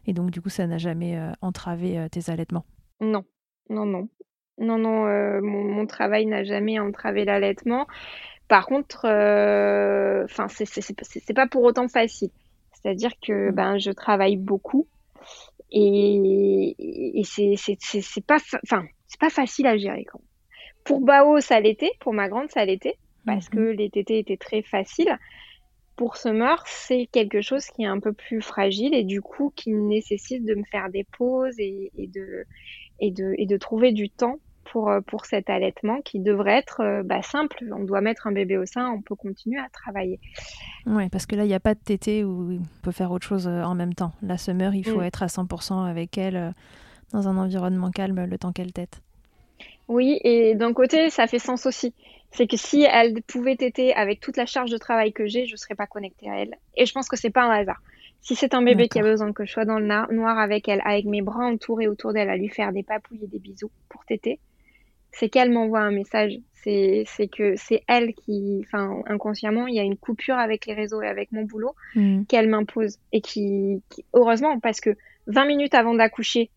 et 0.07 0.13
donc 0.13 0.31
du 0.31 0.41
coup 0.41 0.49
ça 0.49 0.67
n'a 0.67 0.79
jamais 0.79 1.19
entravé 1.41 2.09
tes 2.11 2.31
allaitements. 2.31 2.65
Non, 3.01 3.25
non, 3.71 3.87
non. 3.87 4.09
Non, 4.59 4.79
non, 4.79 5.05
mon, 5.43 5.87
travail 5.87 6.25
n'a 6.25 6.43
jamais 6.43 6.79
entravé 6.79 7.27
l'allaitement. 7.27 7.87
Par 8.49 8.67
contre, 8.67 9.07
enfin, 10.25 10.47
c'est 10.49 11.35
pas 11.35 11.47
pour 11.47 11.63
autant 11.65 11.89
facile. 11.89 12.31
C'est-à-dire 12.73 13.13
que 13.21 13.51
mmh. 13.51 13.55
ben, 13.55 13.79
je 13.79 13.91
travaille 13.91 14.37
beaucoup 14.37 14.87
et, 15.71 16.75
et 17.19 17.25
c'est 17.25 18.27
pas, 18.27 18.39
enfin, 18.63 18.85
c'est 19.07 19.21
pas 19.21 19.31
facile 19.31 19.67
à 19.67 19.77
gérer. 19.77 20.05
Quand 20.05 20.21
Pour 20.85 21.01
Bao, 21.01 21.41
ça 21.41 21.61
l'était. 21.61 21.93
Pour 22.01 22.13
ma 22.13 22.29
grande, 22.29 22.51
ça 22.51 22.65
l'était. 22.65 22.97
Parce 23.25 23.49
que 23.49 23.59
mhm. 23.59 23.77
les 23.77 23.91
tétés 23.91 24.19
étaient 24.19 24.37
très 24.37 24.63
faciles. 24.63 25.19
Pour 25.97 26.17
Summer, 26.17 26.63
c'est 26.67 27.09
quelque 27.11 27.41
chose 27.41 27.67
qui 27.67 27.83
est 27.83 27.87
un 27.87 28.01
peu 28.01 28.13
plus 28.13 28.43
fragile 28.43 28.95
et 28.95 29.03
du 29.03 29.23
coup 29.23 29.51
qui 29.57 29.73
nécessite 29.73 30.45
de 30.45 30.55
me 30.55 30.65
faire 30.65 30.91
des 30.91 31.05
pauses 31.05 31.59
et, 31.59 31.91
et 31.97 32.07
de, 32.07 32.45
et, 33.01 33.11
de, 33.11 33.35
et 33.39 33.47
de 33.47 33.57
trouver 33.57 33.93
du 33.93 34.11
temps 34.11 34.39
pour, 34.71 34.91
euh, 34.91 35.01
pour 35.01 35.27
cet 35.27 35.51
allaitement 35.51 36.01
qui 36.03 36.21
devrait 36.21 36.59
être 36.59 36.81
euh, 36.81 37.03
bah, 37.03 37.23
simple. 37.23 37.65
On 37.73 37.85
doit 37.85 38.01
mettre 38.01 38.27
un 38.27 38.33
bébé 38.33 38.57
au 38.59 38.67
sein, 38.67 38.91
on 38.91 39.01
peut 39.01 39.15
continuer 39.15 39.59
à 39.59 39.69
travailler. 39.69 40.21
Oui, 40.87 41.09
parce 41.09 41.27
que 41.27 41.37
là, 41.37 41.45
il 41.45 41.49
n'y 41.49 41.55
a 41.55 41.61
pas 41.61 41.75
de 41.75 41.81
tété 41.81 42.25
où 42.25 42.53
on 42.53 42.83
peut 42.83 42.93
faire 42.93 43.11
autre 43.11 43.27
chose 43.27 43.47
euh, 43.49 43.63
en 43.63 43.75
même 43.75 43.95
temps. 43.95 44.13
La 44.23 44.39
summer, 44.39 44.75
il 44.75 44.87
faut 44.87 45.01
mm. 45.01 45.05
être 45.05 45.23
à 45.23 45.27
100% 45.27 45.89
avec 45.89 46.19
elle 46.19 46.55
dans 47.13 47.29
un 47.29 47.37
environnement 47.37 47.91
calme 47.91 48.25
le 48.25 48.39
temps 48.39 48.53
qu'elle 48.53 48.73
tète. 48.73 49.01
Oui, 49.89 50.19
et 50.25 50.55
d'un 50.55 50.73
côté, 50.73 51.11
ça 51.11 51.27
fait 51.27 51.39
sens 51.39 51.67
aussi. 51.67 51.95
C'est 52.33 52.47
que 52.47 52.57
si 52.57 52.83
elle 52.83 53.23
pouvait 53.23 53.57
téter 53.57 53.95
avec 53.95 54.21
toute 54.21 54.37
la 54.37 54.47
charge 54.47 54.71
de 54.71 54.79
travail 54.79 55.13
que 55.13 55.27
j'ai, 55.27 55.47
je 55.47 55.53
ne 55.53 55.57
serais 55.57 55.77
pas 55.77 55.87
connectée 55.87 56.29
à 56.29 56.41
elle. 56.41 56.57
Et 56.77 56.85
je 56.85 56.93
pense 56.93 57.09
que 57.09 57.17
c'est 57.17 57.31
pas 57.31 57.45
un 57.45 57.51
hasard. 57.51 57.81
Si 58.21 58.35
c'est 58.35 58.55
un 58.55 58.63
bébé 58.63 58.89
qui 58.89 58.99
a 58.99 59.03
besoin 59.03 59.33
que 59.33 59.45
je 59.45 59.53
sois 59.53 59.65
dans 59.65 59.79
le 59.79 59.87
noir 60.13 60.37
avec 60.39 60.69
elle, 60.69 60.83
avec 60.85 61.05
mes 61.05 61.23
bras 61.23 61.45
entourés 61.45 61.87
autour 61.87 62.13
d'elle, 62.13 62.29
à 62.29 62.37
lui 62.37 62.49
faire 62.49 62.73
des 62.73 62.83
papouilles 62.83 63.23
et 63.23 63.29
des 63.29 63.39
bisous 63.39 63.71
pour 63.89 64.05
téter, 64.05 64.41
c'est 65.17 65.29
qu'elle 65.29 65.51
m'envoie 65.51 65.81
un 65.81 65.91
message. 65.91 66.39
C'est 66.55 67.31
que 67.31 67.55
c'est 67.55 67.85
elle 67.87 68.13
qui, 68.13 68.65
enfin, 68.65 69.01
inconsciemment, 69.07 69.69
il 69.69 69.77
y 69.77 69.79
a 69.79 69.85
une 69.85 69.97
coupure 69.97 70.35
avec 70.35 70.67
les 70.67 70.75
réseaux 70.75 71.01
et 71.01 71.07
avec 71.07 71.31
mon 71.31 71.45
boulot 71.45 71.77
mm. 71.95 72.25
qu'elle 72.25 72.49
m'impose. 72.49 72.99
Et 73.13 73.21
qui, 73.21 73.81
heureusement, 74.15 74.59
parce 74.59 74.81
que 74.81 74.97
20 75.29 75.45
minutes 75.47 75.75
avant 75.75 75.95
d'accoucher, 75.95 76.51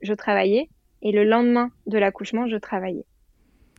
je 0.00 0.14
travaillais. 0.14 0.68
Et 1.02 1.10
le 1.10 1.24
lendemain 1.24 1.72
de 1.86 1.98
l'accouchement, 1.98 2.46
je 2.46 2.56
travaillais. 2.56 3.04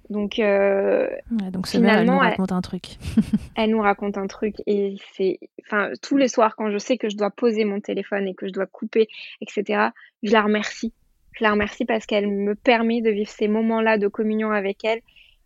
Donc, 0.10 0.40
euh, 0.40 1.08
donc 1.52 1.68
finalement, 1.68 2.02
elle 2.02 2.08
nous 2.08 2.30
raconte 2.30 2.52
un 2.52 2.62
truc. 2.62 2.84
elle 3.56 3.70
nous 3.70 3.82
raconte 3.82 4.18
un 4.18 4.28
truc 4.28 4.56
et 4.66 4.98
c'est, 5.14 5.40
enfin, 5.62 5.92
tous 6.02 6.18
les 6.18 6.28
soirs 6.28 6.56
quand 6.58 6.72
je 6.72 6.78
sais 6.78 6.98
que 6.98 7.10
je 7.10 7.16
dois 7.16 7.30
poser 7.30 7.64
mon 7.64 7.80
téléphone 7.80 8.28
et 8.28 8.34
que 8.34 8.48
je 8.48 8.52
dois 8.52 8.66
couper, 8.66 9.08
etc. 9.40 9.90
Je 10.24 10.32
la 10.34 10.42
remercie 10.42 10.94
la 11.42 11.52
remercie 11.52 11.86
parce 11.86 12.06
qu'elle 12.06 12.28
me 12.28 12.56
permet 12.56 13.02
de 13.02 13.10
vivre 13.10 13.30
ces 13.30 13.48
moments-là 13.48 13.98
de 13.98 14.08
communion 14.08 14.52
avec 14.52 14.84
elle 14.84 15.02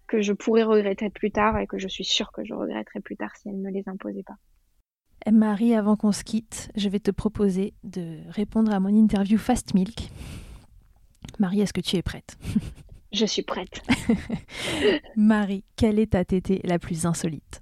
que 0.08 0.22
je 0.22 0.34
pourrais 0.34 0.64
regretter 0.64 1.10
plus 1.10 1.32
tard 1.32 1.58
et 1.60 1.68
que 1.68 1.78
je 1.78 1.88
suis 1.88 2.04
sûre 2.04 2.32
que 2.32 2.44
je 2.44 2.54
regretterais 2.54 3.00
plus 3.00 3.16
tard 3.16 3.36
si 3.36 3.50
elle 3.50 3.58
ne 3.58 3.62
me 3.62 3.72
les 3.72 3.84
imposait 3.88 4.24
pas. 4.24 4.36
Marie, 5.32 5.74
avant 5.74 5.96
qu'on 5.96 6.12
se 6.12 6.24
quitte, 6.24 6.70
je 6.76 6.90
vais 6.90 7.00
te 7.00 7.12
proposer 7.12 7.74
de 7.84 8.18
répondre 8.30 8.74
à 8.74 8.80
mon 8.80 8.90
interview 8.90 9.38
Fast 9.38 9.74
Milk. 9.74 10.10
Marie, 11.40 11.62
est-ce 11.62 11.74
que 11.74 11.82
tu 11.82 11.96
es 11.96 12.02
prête? 12.02 12.38
Je 13.14 13.26
suis 13.26 13.44
prête. 13.44 13.84
Marie, 15.16 15.64
quelle 15.76 16.00
est 16.00 16.14
ta 16.14 16.26
tétée 16.26 16.62
la 16.64 16.80
plus 16.80 17.06
insolite? 17.06 17.62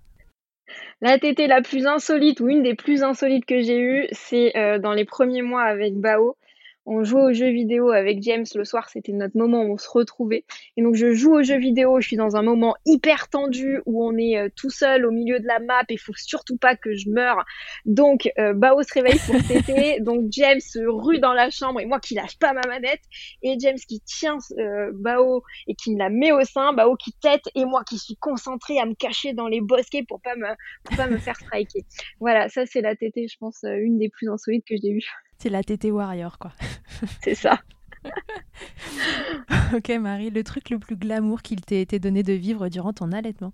La 1.01 1.19
tétée 1.19 1.47
la 1.47 1.61
plus 1.61 1.87
insolite 1.87 2.39
ou 2.39 2.47
une 2.47 2.63
des 2.63 2.73
plus 2.73 3.03
insolites 3.03 3.45
que 3.45 3.59
j'ai 3.59 3.77
eues, 3.77 4.07
c'est 4.13 4.55
euh, 4.55 4.79
dans 4.79 4.93
les 4.93 5.03
premiers 5.03 5.41
mois 5.41 5.63
avec 5.63 5.95
Bao 5.95 6.37
on 6.85 7.03
jouait 7.03 7.21
aux 7.21 7.33
jeux 7.33 7.51
vidéo 7.51 7.91
avec 7.91 8.21
James 8.23 8.45
le 8.55 8.65
soir, 8.65 8.89
c'était 8.89 9.11
notre 9.11 9.37
moment 9.37 9.61
où 9.63 9.73
on 9.73 9.77
se 9.77 9.89
retrouvait. 9.89 10.45
Et 10.77 10.81
donc 10.81 10.95
je 10.95 11.13
joue 11.13 11.35
aux 11.35 11.43
jeux 11.43 11.57
vidéo, 11.57 12.01
je 12.01 12.07
suis 12.07 12.17
dans 12.17 12.35
un 12.35 12.41
moment 12.41 12.75
hyper 12.85 13.29
tendu 13.29 13.81
où 13.85 14.03
on 14.03 14.17
est 14.17 14.37
euh, 14.37 14.49
tout 14.55 14.69
seul 14.69 15.05
au 15.05 15.11
milieu 15.11 15.39
de 15.39 15.45
la 15.45 15.59
map 15.59 15.81
et 15.89 15.93
il 15.93 15.99
faut 15.99 16.13
surtout 16.15 16.57
pas 16.57 16.75
que 16.75 16.95
je 16.95 17.09
meure. 17.09 17.43
Donc 17.85 18.29
euh, 18.39 18.53
Bao 18.53 18.81
se 18.83 18.93
réveille 18.93 19.19
pour 19.25 19.35
téter, 19.47 19.99
donc 20.01 20.25
James 20.31 20.59
se 20.59 20.79
rue 20.79 21.19
dans 21.19 21.33
la 21.33 21.49
chambre 21.49 21.79
et 21.79 21.85
moi 21.85 21.99
qui 21.99 22.15
lâche 22.15 22.37
pas 22.39 22.53
ma 22.53 22.67
manette 22.67 23.01
et 23.43 23.57
James 23.59 23.79
qui 23.87 24.01
tient 24.01 24.37
euh, 24.57 24.91
Bao 24.93 25.43
et 25.67 25.75
qui 25.75 25.93
me 25.93 25.99
la 25.99 26.09
met 26.09 26.31
au 26.31 26.43
sein, 26.43 26.73
Bao 26.73 26.95
qui 26.95 27.13
tête 27.13 27.43
et 27.53 27.65
moi 27.65 27.83
qui 27.83 27.99
suis 27.99 28.15
concentrée 28.15 28.79
à 28.79 28.85
me 28.85 28.95
cacher 28.95 29.33
dans 29.33 29.47
les 29.47 29.61
bosquets 29.61 30.03
pour 30.07 30.19
pas 30.21 30.35
me 30.35 30.47
pour 30.83 30.97
pas 30.97 31.07
me 31.07 31.17
faire 31.17 31.35
striker. 31.35 31.85
Voilà, 32.19 32.49
ça 32.49 32.65
c'est 32.65 32.81
la 32.81 32.95
tétée, 32.95 33.27
je 33.27 33.37
pense 33.37 33.63
une 33.63 33.99
des 33.99 34.09
plus 34.09 34.29
insolites 34.29 34.65
que 34.65 34.75
j'ai 34.81 34.89
eues. 34.89 35.07
C'est 35.41 35.49
la 35.49 35.63
TT 35.63 35.89
Warrior, 35.89 36.37
quoi. 36.37 36.51
C'est 37.23 37.33
ça. 37.33 37.59
ok, 39.73 39.89
Marie, 39.99 40.29
le 40.29 40.43
truc 40.43 40.69
le 40.69 40.77
plus 40.77 40.95
glamour 40.95 41.41
qu'il 41.41 41.61
t'ait 41.61 41.81
été 41.81 41.97
donné 41.97 42.21
de 42.21 42.33
vivre 42.33 42.69
durant 42.69 42.93
ton 42.93 43.11
allaitement? 43.11 43.51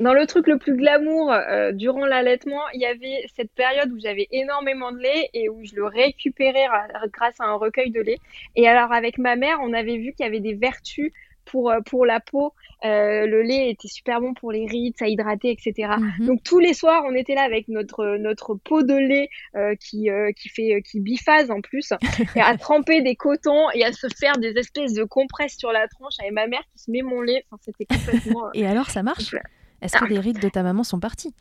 Dans 0.00 0.12
le 0.12 0.26
truc 0.26 0.48
le 0.48 0.58
plus 0.58 0.74
glamour 0.74 1.30
euh, 1.30 1.70
durant 1.70 2.06
l'allaitement, 2.06 2.62
il 2.74 2.80
y 2.80 2.86
avait 2.86 3.24
cette 3.36 3.52
période 3.52 3.92
où 3.92 4.00
j'avais 4.00 4.26
énormément 4.32 4.90
de 4.90 4.98
lait 4.98 5.30
et 5.32 5.48
où 5.48 5.64
je 5.64 5.76
le 5.76 5.86
récupérais 5.86 6.66
grâce 7.12 7.40
à 7.40 7.44
un 7.44 7.54
recueil 7.54 7.92
de 7.92 8.00
lait. 8.00 8.18
Et 8.56 8.66
alors 8.66 8.90
avec 8.90 9.18
ma 9.18 9.36
mère, 9.36 9.58
on 9.62 9.72
avait 9.72 9.98
vu 9.98 10.12
qu'il 10.12 10.26
y 10.26 10.28
avait 10.28 10.40
des 10.40 10.54
vertus 10.54 11.12
pour, 11.50 11.70
euh, 11.70 11.80
pour 11.80 12.06
la 12.06 12.20
peau. 12.20 12.54
Euh, 12.84 13.26
le 13.26 13.42
lait 13.42 13.70
était 13.70 13.88
super 13.88 14.20
bon 14.20 14.34
pour 14.34 14.52
les 14.52 14.66
rides, 14.66 14.94
ça 14.96 15.08
hydratait, 15.08 15.50
etc. 15.50 15.94
Mhm. 15.98 16.26
Donc 16.26 16.42
tous 16.44 16.60
les 16.60 16.74
soirs, 16.74 17.02
on 17.06 17.14
était 17.14 17.34
là 17.34 17.42
avec 17.42 17.66
notre 17.68 18.16
notre 18.18 18.54
pot 18.54 18.82
de 18.82 18.94
lait 18.94 19.28
euh, 19.56 19.74
qui 19.74 20.08
qui 20.36 20.48
fait 20.48 20.82
qui 20.82 21.00
biphase 21.00 21.50
en 21.50 21.60
plus, 21.60 21.92
et 22.36 22.40
à 22.40 22.56
tremper 22.58 23.02
des 23.02 23.16
cotons 23.16 23.68
et 23.74 23.84
à 23.84 23.92
se 23.92 24.06
faire 24.20 24.38
des 24.38 24.52
espèces 24.56 24.94
de 24.94 25.02
compresses 25.02 25.56
sur 25.58 25.72
la 25.72 25.88
tronche 25.88 26.14
avec 26.20 26.32
ma 26.32 26.46
mère 26.46 26.62
qui 26.72 26.82
se 26.82 26.90
met 26.90 27.02
mon 27.02 27.20
lait. 27.20 27.44
Enfin, 27.50 27.60
c'était 27.64 27.84
complètement. 27.84 28.52
et 28.54 28.66
alors, 28.66 28.90
ça 28.90 29.02
marche? 29.02 29.34
Est-ce 29.80 29.96
que 29.96 30.04
les 30.06 30.18
rides 30.18 30.40
de 30.40 30.48
ta 30.48 30.62
maman 30.62 30.82
sont 30.82 31.00
parties? 31.00 31.34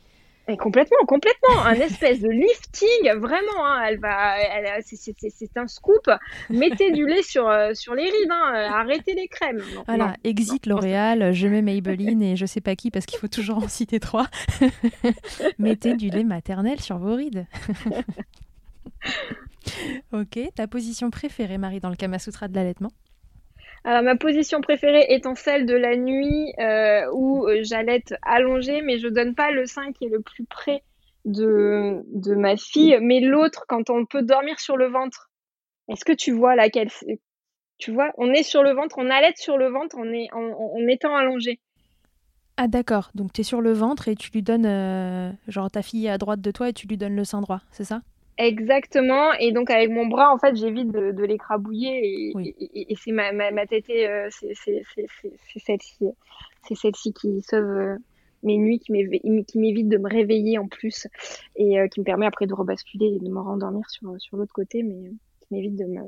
Et 0.50 0.56
complètement, 0.56 1.06
complètement. 1.08 1.62
Un 1.66 1.74
espèce 1.74 2.22
de 2.22 2.30
lifting, 2.30 3.20
vraiment. 3.20 3.66
Hein, 3.66 3.84
elle 3.88 4.00
va, 4.00 4.40
elle, 4.40 4.82
c'est 4.84 5.58
un 5.58 5.68
scoop. 5.68 6.10
Mettez 6.50 6.92
du 6.92 7.06
lait 7.06 7.22
sur, 7.22 7.50
euh, 7.50 7.74
sur 7.74 7.96
les 7.96 8.04
rides. 8.04 8.32
Hein, 8.32 8.54
euh, 8.56 8.70
arrêtez 8.70 9.14
les 9.14 9.28
crèmes. 9.28 9.62
voilà, 9.88 10.16
exit 10.24 10.66
L'Oréal, 10.66 11.34
je 11.34 11.48
mets 11.48 11.62
Maybelline 11.62 12.24
et 12.24 12.36
je 12.38 12.46
sais 12.46 12.62
pas 12.62 12.76
qui 12.76 12.92
parce 12.92 13.06
qu'il 13.06 13.20
faut 13.20 13.28
toujours 13.28 13.58
en 13.58 13.68
citer 13.68 14.00
trois. 14.00 14.28
Mettez 15.60 15.96
du 15.96 16.10
lait 16.10 16.24
maternel 16.24 16.80
sur 16.80 16.98
vos 16.98 17.16
rides. 17.16 17.46
ok, 20.14 20.40
ta 20.56 20.68
position 20.68 21.10
préférée, 21.10 21.58
Marie, 21.58 21.82
dans 21.82 21.90
le 21.90 21.96
Kama 21.98 22.20
Sutra 22.20 22.48
de 22.48 22.56
l'allaitement? 22.56 22.92
Alors, 23.88 24.04
ma 24.04 24.18
position 24.18 24.60
préférée 24.60 25.06
étant 25.08 25.34
celle 25.34 25.66
de 25.66 25.74
la 25.74 25.96
nuit 25.96 26.52
euh, 26.60 27.10
où 27.14 27.48
euh, 27.48 27.62
j'allaite 27.64 28.16
allongée, 28.22 28.82
mais 28.82 29.00
je 29.00 29.08
donne 29.08 29.34
pas 29.34 29.50
le 29.50 29.66
sein 29.66 29.94
qui 29.94 30.04
est 30.04 30.10
le 30.10 30.20
plus 30.20 30.44
près 30.44 30.84
de, 31.24 32.02
de 32.08 32.36
ma 32.36 32.58
fille, 32.58 32.98
mais 33.02 33.22
l'autre 33.22 33.64
quand 33.66 33.90
on 33.90 34.06
peut 34.06 34.24
dormir 34.24 34.60
sur 34.60 34.76
le 34.76 34.88
ventre. 34.88 35.32
Est-ce 35.88 36.04
que 36.04 36.12
tu 36.12 36.34
vois 36.34 36.54
laquelle 36.58 36.90
Tu 37.78 37.94
vois, 37.94 38.12
on 38.18 38.34
est 38.34 38.44
sur 38.44 38.62
le 38.62 38.74
ventre, 38.74 38.98
on 38.98 39.10
allaite 39.10 39.38
sur 39.38 39.58
le 39.58 39.70
ventre 39.70 39.96
on 39.98 40.12
est, 40.12 40.28
en, 40.34 40.86
étant 40.90 41.16
allongé. 41.16 41.62
Ah 42.58 42.68
d'accord, 42.68 43.12
donc 43.16 43.32
tu 43.32 43.40
es 43.40 43.44
sur 43.46 43.62
le 43.62 43.72
ventre 43.72 44.10
et 44.10 44.16
tu 44.18 44.32
lui 44.32 44.42
donnes, 44.42 44.66
euh, 44.66 45.32
genre 45.48 45.72
ta 45.72 45.82
fille 45.82 46.08
est 46.08 46.10
à 46.10 46.18
droite 46.18 46.42
de 46.42 46.52
toi 46.52 46.68
et 46.68 46.74
tu 46.74 46.88
lui 46.88 46.98
donnes 46.98 47.16
le 47.16 47.24
sein 47.24 47.40
droit, 47.40 47.62
c'est 47.72 47.86
ça? 47.86 48.02
Exactement. 48.38 49.34
Et 49.40 49.52
donc 49.52 49.70
avec 49.70 49.90
mon 49.90 50.06
bras, 50.06 50.34
en 50.34 50.38
fait, 50.38 50.56
j'évite 50.56 50.92
de, 50.92 51.12
de 51.12 51.24
l'écrabouiller 51.24 52.32
et, 52.36 52.92
et, 52.92 52.96
c'est 52.96 53.12
ma, 53.12 53.32
ma, 53.32 53.46
euh, 53.50 54.28
c'est 54.30 54.54
celle-ci, 55.60 56.06
c'est 56.68 56.76
celle-ci 56.76 57.14
qui 57.14 57.42
sauve 57.42 57.66
euh, 57.66 57.96
mes 58.44 58.58
nuits, 58.58 58.80
qui 58.80 58.92
m'évite 58.92 59.90
de 59.90 59.98
me 59.98 60.10
réveiller 60.10 60.60
en 60.60 60.68
plus 60.68 61.08
et 61.56 61.80
euh, 61.80 61.88
qui 61.88 62.00
me 62.00 62.06
permet 62.06 62.28
après 62.28 62.46
de 62.46 62.54
rebasculer 62.54 63.16
et 63.16 63.20
de 63.20 63.30
me 63.30 63.40
rendormir 63.40 63.90
sur, 63.90 64.14
sur 64.20 64.38
l'autre 64.38 64.54
côté, 64.54 64.84
mais 64.84 65.12
qui 65.42 65.48
m'évite 65.52 65.76
de 65.76 65.86
me. 65.86 66.02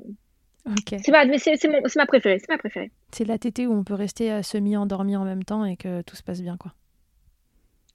Okay. 0.72 1.00
C'est 1.00 1.12
ma, 1.12 1.26
ma 1.26 2.06
préférée, 2.06 2.38
c'est 2.38 2.50
ma 2.50 2.60
préférée. 2.60 2.92
C'est 3.12 3.26
la 3.26 3.40
tétée 3.40 3.66
où 3.66 3.74
on 3.74 3.84
peut 3.84 3.96
rester 3.96 4.44
semi-endormi 4.44 5.16
en 5.16 5.26
même 5.26 5.44
temps 5.44 5.66
et 5.66 5.78
que 5.78 6.04
tout 6.04 6.16
se 6.16 6.22
passe 6.22 6.42
bien, 6.42 6.58
quoi. 6.58 6.74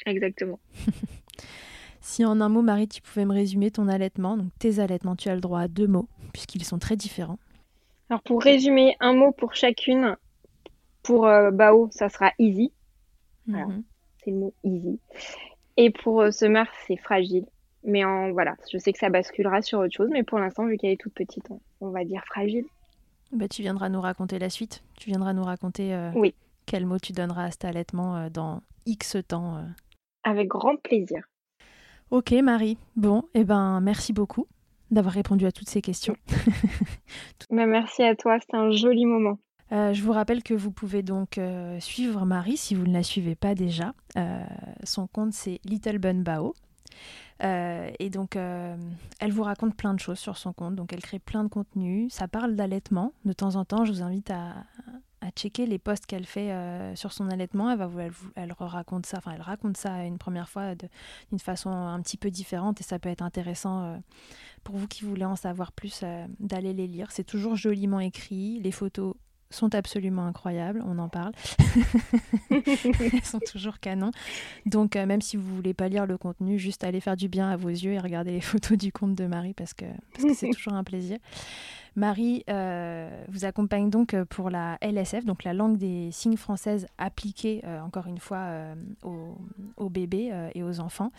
Exactement. 0.07 0.59
Si 2.05 2.23
en 2.23 2.43
un 2.43 2.51
mot, 2.51 2.61
Marie, 2.61 2.87
tu 2.87 3.01
pouvais 3.01 3.25
me 3.25 3.33
résumer 3.33 3.71
ton 3.71 3.89
allaitement, 3.89 4.37
donc 4.37 4.51
tes 4.59 4.79
allaitements, 4.79 5.17
tu 5.17 5.31
as 5.31 5.35
le 5.35 5.41
droit 5.41 5.61
à 5.61 5.69
deux 5.69 5.87
mots, 5.87 6.07
puisqu'ils 6.35 6.63
sont 6.63 6.79
très 6.79 6.97
différents. 6.97 7.39
Alors 8.11 8.21
pour 8.23 8.43
résumer, 8.43 8.95
un 9.01 9.15
mot 9.15 9.33
pour 9.33 9.55
chacune. 9.55 10.15
Pour 11.03 11.27
euh, 11.27 11.51
Bao, 11.51 11.89
ça 11.91 12.11
sera 12.11 12.31
easy. 12.39 12.73
Mhm. 13.47 13.83
C'est 14.23 14.33
le 14.33 14.37
mot 14.37 14.55
easy. 14.65 15.01
Et 15.79 15.91
pour 15.91 16.21
euh, 16.21 16.31
Summer, 16.31 16.67
c'est 16.87 16.99
fragile. 16.99 17.47
Mais 17.85 18.05
en, 18.05 18.33
voilà, 18.33 18.55
je 18.71 18.77
sais 18.77 18.93
que 18.93 18.99
ça 18.99 19.09
basculera 19.09 19.63
sur 19.63 19.79
autre 19.79 19.95
chose, 19.95 20.11
mais 20.13 20.25
pour 20.25 20.39
l'instant, 20.39 20.67
vu 20.67 20.77
qu'elle 20.77 20.93
est 20.93 21.01
toute 21.01 21.15
petite, 21.15 21.49
on, 21.81 21.89
va 21.89 22.05
dire 22.05 22.23
fragile. 22.27 22.67
Bah, 23.33 23.49
tu 23.49 23.63
viendras 23.63 23.89
nous 23.89 24.03
raconter 24.03 24.39
la 24.39 24.51
suite. 24.51 24.85
Tu 24.99 25.09
viendras 25.09 25.33
nous 25.33 25.43
raconter 25.43 25.95
euh, 25.95 26.11
oui. 26.15 26.35
quel 26.67 26.85
mot 26.85 26.99
tu 26.99 27.15
donneras 27.15 27.45
à 27.45 27.51
cet 27.51 27.65
allaitement 27.65 28.29
dans 28.29 28.61
X 28.85 29.17
temps. 29.27 29.65
Avec 30.23 30.49
grand 30.49 30.77
plaisir. 30.77 31.25
Ok 32.15 32.31
Marie, 32.31 32.79
bon, 32.95 33.25
eh 33.35 33.43
ben 33.43 33.81
merci 33.81 34.13
beaucoup 34.13 34.47
d'avoir 34.93 35.13
répondu 35.13 35.47
à 35.47 35.51
toutes 35.51 35.69
ces 35.69 35.83
questions. 35.83 36.15
Bah, 37.51 37.67
merci 37.67 38.05
à 38.05 38.15
toi, 38.15 38.39
c'était 38.39 38.57
un 38.57 38.71
joli 38.71 39.05
moment. 39.05 39.41
Euh, 39.73 39.93
je 39.93 40.01
vous 40.01 40.13
rappelle 40.13 40.45
que 40.45 40.55
vous 40.55 40.71
pouvez 40.71 41.03
donc 41.03 41.39
euh, 41.39 41.81
suivre 41.81 42.25
Marie 42.25 42.57
si 42.57 42.77
vous 42.77 42.87
ne 42.87 42.93
la 42.93 43.03
suivez 43.03 43.35
pas 43.35 43.57
déjà. 43.57 43.95
Euh, 44.17 44.45
son 44.85 45.09
compte 45.09 45.33
c'est 45.33 45.59
Little 45.65 45.99
Bun 45.99 46.23
Bao. 46.23 46.55
et 47.43 48.11
donc, 48.11 48.37
elle 48.37 49.33
vous 49.33 49.43
raconte 49.43 49.75
plein 49.75 49.93
de 49.93 49.99
choses 49.99 50.21
sur 50.21 50.37
son 50.37 50.53
compte. 50.53 50.77
Donc, 50.77 50.93
elle 50.93 51.03
crée 51.03 51.19
plein 51.19 51.43
de 51.43 51.49
contenus. 51.49 52.13
Ça 52.13 52.29
parle 52.29 52.55
d'allaitement. 52.55 53.13
De 53.25 53.33
temps 53.33 53.57
en 53.57 53.65
temps, 53.65 53.85
je 53.85 53.91
vous 53.91 54.03
invite 54.03 54.31
à, 54.31 54.55
à 55.25 55.31
checker 55.31 55.67
les 55.67 55.79
posts 55.79 56.07
qu'elle 56.07 56.27
fait 56.27 56.53
euh, 56.53 56.95
sur 56.97 57.13
son 57.13 57.31
allaitement. 57.31 57.71
Elle, 57.71 57.79
va, 57.79 57.91
elle, 57.99 58.13
elle, 58.37 58.53
raconte 58.59 59.07
ça, 59.07 59.19
enfin 59.19 59.33
elle 59.35 59.43
raconte 59.43 59.77
ça 59.77 60.05
une 60.05 60.19
première 60.19 60.49
fois 60.49 60.75
d'une 60.75 61.39
façon 61.39 61.71
un 61.71 62.01
petit 62.03 62.17
peu 62.17 62.31
différente 62.31 62.81
et 62.81 62.85
ça 62.85 62.99
peut 62.99 63.09
être 63.09 63.23
intéressant 63.23 63.85
euh, 63.85 63.97
pour 64.65 64.77
vous 64.77 64.87
qui 64.87 65.05
voulez 65.05 65.25
en 65.25 65.37
savoir 65.37 65.73
plus 65.73 66.01
euh, 66.03 66.27
d'aller 66.41 66.75
les 66.75 66.87
lire. 66.87 67.11
C'est 67.11 67.25
toujours 67.25 67.57
joliment 67.57 68.01
écrit, 68.01 68.61
les 68.61 68.73
photos 68.73 69.15
sont 69.51 69.75
absolument 69.75 70.27
incroyables, 70.27 70.83
on 70.85 70.99
en 70.99 71.09
parle. 71.09 71.33
Elles 72.51 73.25
sont 73.25 73.39
toujours 73.39 73.79
canon. 73.79 74.11
Donc 74.67 74.97
même 74.97 75.21
si 75.21 75.37
vous 75.37 75.55
voulez 75.55 75.75
pas 75.75 75.89
lire 75.89 76.07
le 76.07 76.19
contenu, 76.19 76.59
juste 76.59 76.83
allez 76.83 77.01
faire 77.01 77.17
du 77.17 77.29
bien 77.29 77.49
à 77.49 77.57
vos 77.57 77.69
yeux 77.69 77.93
et 77.93 78.01
regarder 78.01 78.33
les 78.33 78.41
photos 78.41 78.77
du 78.77 78.91
compte 78.91 79.15
de 79.15 79.27
Marie 79.27 79.55
parce 79.55 79.73
que 79.73 79.85
parce 80.13 80.25
que 80.25 80.35
c'est 80.35 80.51
toujours 80.55 80.73
un 80.73 80.83
plaisir. 80.83 81.19
Marie 81.97 82.45
euh, 82.51 83.25
vous 83.29 83.45
accompagne 83.45 83.89
donc 83.89 84.15
euh, 84.15 84.25
pour 84.25 84.51
la 84.51 84.79
LSF, 84.81 85.25
donc 85.25 85.45
la 85.45 85.55
langue 85.55 85.77
des 85.77 86.11
signes 86.11 86.37
française 86.37 86.87
appliquée, 86.99 87.63
euh, 87.65 87.81
encore 87.81 88.07
une 88.07 88.19
fois, 88.19 88.49
aux, 89.03 89.89
bébés 89.89 90.33
et 90.55 90.63
aux 90.65 90.81
enfants. 90.81 91.13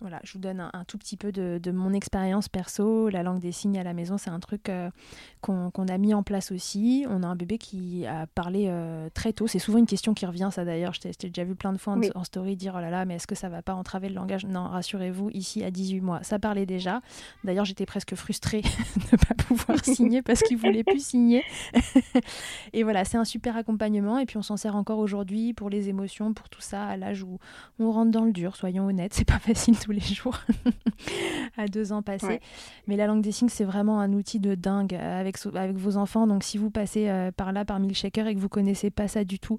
Voilà, 0.00 0.20
je 0.24 0.32
vous 0.32 0.38
donne 0.40 0.68
un, 0.72 0.84
tout 0.84 0.98
petit 0.98 1.16
peu 1.16 1.30
de, 1.30 1.70
mon 1.70 1.92
expérience 1.92 2.48
perso. 2.48 3.08
La 3.08 3.22
langue 3.22 3.38
des 3.38 3.52
signes 3.52 3.78
à 3.78 3.84
la 3.84 3.92
maison, 3.92 4.18
c'est 4.18 4.30
un 4.30 4.40
truc 4.40 4.70
qu'on 5.42 5.70
a 5.70 5.98
mis 5.98 6.12
en 6.12 6.22
place 6.24 6.50
aussi. 6.50 7.06
On 7.08 7.22
a 7.22 7.26
un 7.26 7.36
bébé 7.36 7.58
qui 7.58 8.04
a 8.06 8.26
parlé 8.26 8.72
très 9.14 9.32
tôt. 9.32 9.46
C'est 9.46 9.60
souvent 9.60 9.78
une 9.78 9.86
question 9.86 10.12
qui 10.12 10.26
revient, 10.26 10.48
ça 10.50 10.64
d'ailleurs. 10.64 10.92
Je 10.94 11.00
t'ai 11.00 11.28
déjà 11.28 11.44
vu 11.44 11.54
plein 11.54 11.72
de 11.72 11.78
fois 11.78 11.96
en, 12.14 12.24
story 12.24 12.56
dire 12.56 12.74
oh 12.76 12.80
là 12.80 12.90
là, 12.90 13.04
mais 13.04 13.16
est-ce 13.16 13.28
que 13.28 13.36
ça 13.36 13.48
va 13.48 13.62
pas 13.62 13.74
entraver 13.74 14.08
le 14.08 14.14
langage? 14.16 14.44
Non, 14.44 14.64
rassurez-vous, 14.64 15.30
ici 15.32 15.62
à 15.62 15.70
18 15.70 16.00
mois, 16.00 16.22
ça 16.22 16.40
parlait 16.40 16.66
déjà. 16.66 17.00
D'ailleurs, 17.44 17.64
j'étais 17.64 17.86
presque 17.86 18.16
frustrée 18.16 18.62
de 18.96 19.12
ne 19.12 19.16
pas 19.18 19.34
pouvoir 19.34 19.84
signer 19.84 20.15
parce 20.22 20.42
qu'il 20.42 20.56
voulait 20.56 20.84
plus 20.84 21.04
signer. 21.04 21.44
et 22.72 22.82
voilà, 22.82 23.04
c'est 23.04 23.16
un 23.16 23.24
super 23.24 23.56
accompagnement. 23.56 24.18
Et 24.18 24.26
puis 24.26 24.36
on 24.36 24.42
s'en 24.42 24.56
sert 24.56 24.76
encore 24.76 24.98
aujourd'hui 24.98 25.52
pour 25.52 25.70
les 25.70 25.88
émotions, 25.88 26.32
pour 26.32 26.48
tout 26.48 26.60
ça, 26.60 26.84
à 26.84 26.96
l'âge 26.96 27.22
où 27.22 27.38
on 27.78 27.90
rentre 27.90 28.10
dans 28.10 28.24
le 28.24 28.32
dur, 28.32 28.56
soyons 28.56 28.86
honnêtes. 28.86 29.14
C'est 29.14 29.26
pas 29.26 29.38
facile 29.38 29.78
tous 29.78 29.92
les 29.92 30.00
jours 30.00 30.38
à 31.56 31.66
deux 31.66 31.92
ans 31.92 32.02
passés. 32.02 32.40
Mais 32.86 32.96
la 32.96 33.06
langue 33.06 33.22
des 33.22 33.32
signes, 33.32 33.48
c'est 33.48 33.64
vraiment 33.64 34.00
un 34.00 34.12
outil 34.12 34.40
de 34.40 34.54
dingue 34.54 34.94
avec, 34.94 35.36
avec 35.54 35.76
vos 35.76 35.96
enfants. 35.96 36.26
Donc 36.26 36.44
si 36.44 36.58
vous 36.58 36.70
passez 36.70 37.08
euh, 37.08 37.30
par 37.32 37.52
là, 37.52 37.64
par 37.64 37.80
Milkshaker, 37.80 38.26
et 38.26 38.34
que 38.34 38.40
vous 38.40 38.48
connaissez 38.48 38.90
pas 38.90 39.08
ça 39.08 39.24
du 39.24 39.38
tout, 39.38 39.58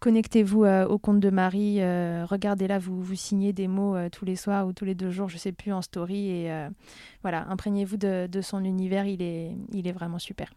Connectez-vous 0.00 0.62
euh, 0.62 0.86
au 0.86 0.98
compte 0.98 1.18
de 1.18 1.30
Marie, 1.30 1.80
euh, 1.80 2.24
regardez 2.24 2.68
là, 2.68 2.78
vous, 2.78 3.14
signez 3.16 3.52
des 3.52 3.66
mots 3.66 3.96
euh, 3.96 4.08
tous 4.08 4.24
les 4.24 4.36
soirs 4.36 4.66
ou 4.68 4.72
tous 4.72 4.84
les 4.84 4.94
deux 4.94 5.10
jours, 5.10 5.28
je 5.28 5.38
sais 5.38 5.50
plus, 5.50 5.72
en 5.72 5.82
story. 5.82 6.28
Et 6.28 6.68
voilà, 7.22 7.48
imprégnez-vous 7.48 7.96
de, 7.96 8.40
son 8.40 8.64
univers, 8.64 9.06
il 9.06 9.22
est, 9.22 9.92
vraiment 9.92 10.18
super. 10.18 10.52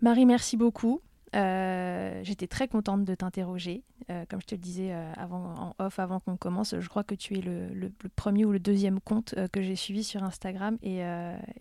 Marie, 0.00 0.24
merci 0.24 0.56
beaucoup. 0.56 1.00
J'étais 1.32 2.46
très 2.48 2.68
contente 2.68 3.04
de 3.04 3.14
t'interroger. 3.14 3.82
comme 4.28 4.40
je 4.40 4.46
te 4.46 4.54
le 4.54 4.60
disais 4.60 4.92
avant, 5.16 5.74
en 5.78 5.84
off, 5.84 5.98
avant 5.98 6.20
qu'on 6.20 6.36
commence, 6.36 6.74
je 6.78 6.88
crois 6.88 7.04
que 7.04 7.14
tu 7.14 7.38
es 7.38 7.40
le, 7.40 7.92
premier 8.14 8.44
ou 8.44 8.52
le 8.52 8.60
deuxième 8.60 9.00
compte 9.00 9.34
que 9.52 9.62
j'ai 9.62 9.76
suivi 9.76 10.04
sur 10.04 10.22
Instagram. 10.22 10.78
Et, 10.82 11.02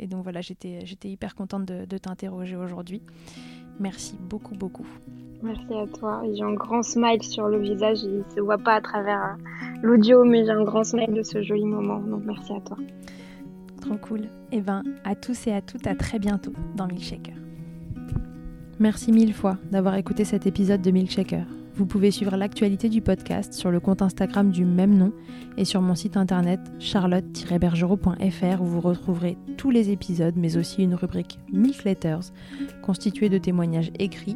donc 0.08 0.24
voilà, 0.24 0.42
j'étais 0.42 0.86
hyper 1.06 1.34
contente 1.34 1.66
de 1.66 1.98
t'interroger 1.98 2.56
aujourd'hui. 2.56 3.02
Merci 3.80 4.16
beaucoup, 4.20 4.56
beaucoup. 4.56 4.86
Merci 5.42 5.74
à 5.74 5.88
toi. 5.88 6.22
J'ai 6.34 6.44
un 6.44 6.54
grand 6.54 6.84
smile 6.84 7.24
sur 7.24 7.48
le 7.48 7.60
visage. 7.60 8.04
Il 8.04 8.20
ne 8.20 8.36
se 8.36 8.42
voit 8.42 8.58
pas 8.58 8.74
à 8.74 8.82
travers 8.82 9.24
euh, 9.24 9.78
l'audio, 9.82 10.24
mais 10.24 10.46
j'ai 10.46 10.52
un 10.52 10.64
grand 10.64 10.84
smile 10.84 11.14
de 11.14 11.24
ce 11.24 11.42
joli 11.42 11.66
moment. 11.66 12.00
Donc 12.00 12.24
merci 12.26 12.54
à 12.54 12.60
toi. 12.60 12.78
Trop 13.82 13.96
cool. 13.98 14.22
Et 14.52 14.58
eh 14.58 14.62
ben, 14.62 14.84
à 15.06 15.16
tous 15.16 15.48
et 15.48 15.54
à 15.54 15.62
toutes, 15.62 15.88
à 15.88 15.96
très 15.96 16.20
bientôt 16.20 16.52
dans 16.76 16.88
Milkshaker. 16.88 17.36
Merci 18.80 19.12
mille 19.12 19.34
fois 19.34 19.58
d'avoir 19.72 19.96
écouté 19.96 20.26
cet 20.26 20.46
épisode 20.46 20.82
de 20.82 20.92
Milkshaker. 20.92 21.46
Vous 21.76 21.86
pouvez 21.86 22.12
suivre 22.12 22.36
l'actualité 22.36 22.90
du 22.90 23.02
podcast 23.02 23.54
sur 23.54 23.72
le 23.72 23.80
compte 23.80 24.02
Instagram 24.02 24.52
du 24.52 24.66
même 24.66 24.98
nom 24.98 25.14
et 25.56 25.64
sur 25.64 25.82
mon 25.82 25.96
site 25.96 26.18
internet 26.18 26.60
charlotte-bergerot.fr 26.78 28.62
où 28.62 28.66
vous 28.66 28.82
retrouverez 28.82 29.38
tous 29.56 29.72
les 29.72 29.90
épisodes 29.90 30.34
mais 30.36 30.58
aussi 30.58 30.84
une 30.84 30.94
rubrique 30.94 31.40
Milk 31.54 31.86
Letters 31.86 32.34
constituée 32.82 33.30
de 33.30 33.38
témoignages 33.38 33.92
écrits, 33.98 34.36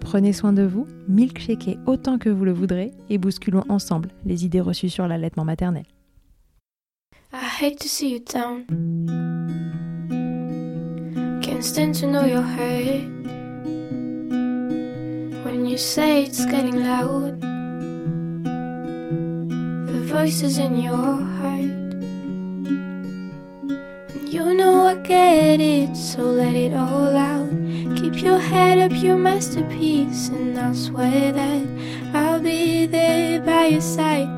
prenez 0.00 0.32
soin 0.32 0.52
de 0.52 0.62
vous, 0.62 0.86
milkshakez 1.08 1.78
autant 1.86 2.18
que 2.18 2.28
vous 2.28 2.44
le 2.44 2.52
voudrez 2.52 2.92
et 3.08 3.18
bousculons 3.18 3.64
ensemble 3.68 4.10
les 4.26 4.44
idées 4.44 4.60
reçues 4.60 4.90
sur 4.90 5.06
l'allaitement 5.06 5.44
maternel. 5.44 5.84
I 7.32 7.46
hate 7.62 7.78
to 7.78 7.88
see 7.88 8.12
you 8.12 8.18
down. 8.18 8.64
instant 11.60 11.94
to 11.94 12.06
know 12.06 12.24
you're 12.24 12.40
hurt. 12.40 13.04
When 15.44 15.66
you 15.66 15.76
say 15.76 16.24
it's 16.24 16.46
getting 16.46 16.82
loud, 16.82 17.38
the 19.86 20.00
voices 20.06 20.56
in 20.56 20.80
your 20.80 20.96
heart. 20.96 21.39
Get 25.04 25.60
it, 25.60 25.96
so 25.96 26.22
let 26.22 26.54
it 26.54 26.72
all 26.74 27.16
out. 27.16 27.50
Keep 27.96 28.22
your 28.22 28.38
head 28.38 28.78
up, 28.78 28.92
your 29.02 29.16
masterpiece, 29.16 30.28
and 30.28 30.58
I'll 30.58 30.74
swear 30.74 31.32
that 31.32 31.66
I'll 32.14 32.40
be 32.40 32.86
there 32.86 33.40
by 33.40 33.66
your 33.66 33.80
side. 33.80 34.28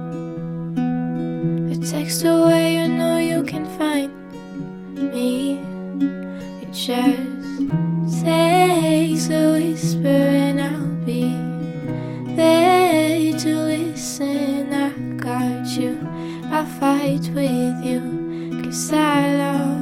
A 1.71 1.77
text 1.87 2.25
away, 2.25 2.75
you 2.77 2.89
know 2.89 3.19
you 3.19 3.43
can 3.45 3.67
find 3.79 4.13
me. 5.13 5.61
It 6.63 6.73
just 6.73 8.25
takes 8.25 9.29
a 9.31 9.53
whisper, 9.53 10.09
and 10.09 10.61
I'll 10.61 11.05
be 11.05 11.37
there 12.37 13.39
to 13.39 13.57
listen. 13.73 14.73
I 14.73 14.91
got 15.17 15.67
you, 15.77 15.99
I'll 16.51 16.67
fight 16.67 17.29
with 17.35 17.85
you, 17.85 18.63
cause 18.63 18.93
I 18.93 19.35
love 19.37 19.82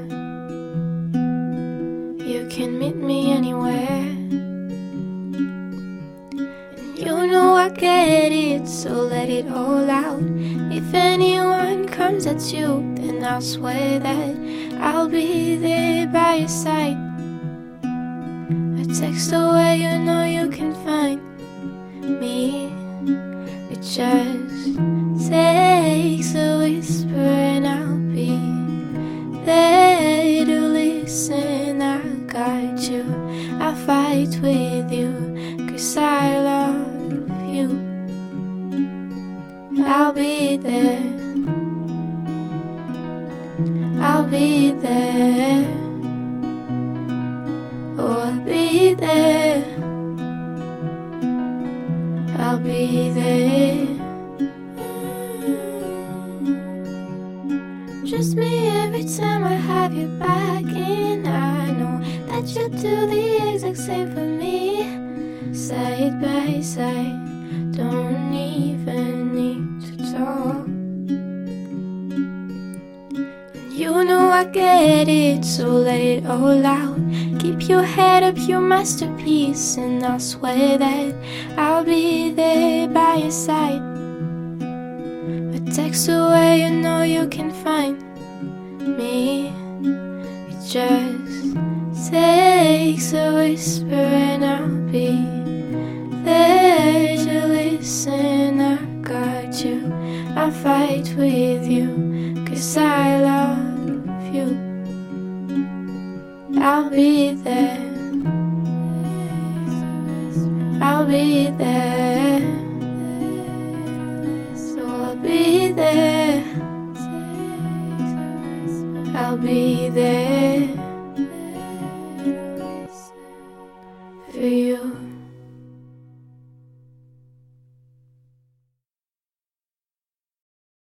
You 2.31 2.47
can 2.47 2.79
meet 2.79 2.95
me 2.95 3.33
anywhere. 3.33 4.07
And 5.81 6.97
you 6.97 7.27
know 7.27 7.55
I 7.55 7.67
get 7.67 8.31
it, 8.31 8.69
so 8.69 8.89
let 9.01 9.29
it 9.29 9.49
all 9.51 9.89
out. 9.89 10.21
If 10.71 10.93
anyone 10.93 11.89
comes 11.89 12.25
at 12.27 12.41
you, 12.53 12.93
then 12.95 13.21
I'll 13.25 13.41
swear 13.41 13.99
that 13.99 14.35
I'll 14.79 15.09
be 15.09 15.57
there 15.57 16.07
by 16.07 16.35
your 16.35 16.47
side. 16.47 16.95
A 17.83 18.85
text 18.97 19.33
away, 19.33 19.81
you 19.83 19.99
know 19.99 20.23
you 20.23 20.49
can 20.49 20.73
find 20.85 21.19
me. 22.21 22.71
It 23.71 23.81
just 23.81 24.30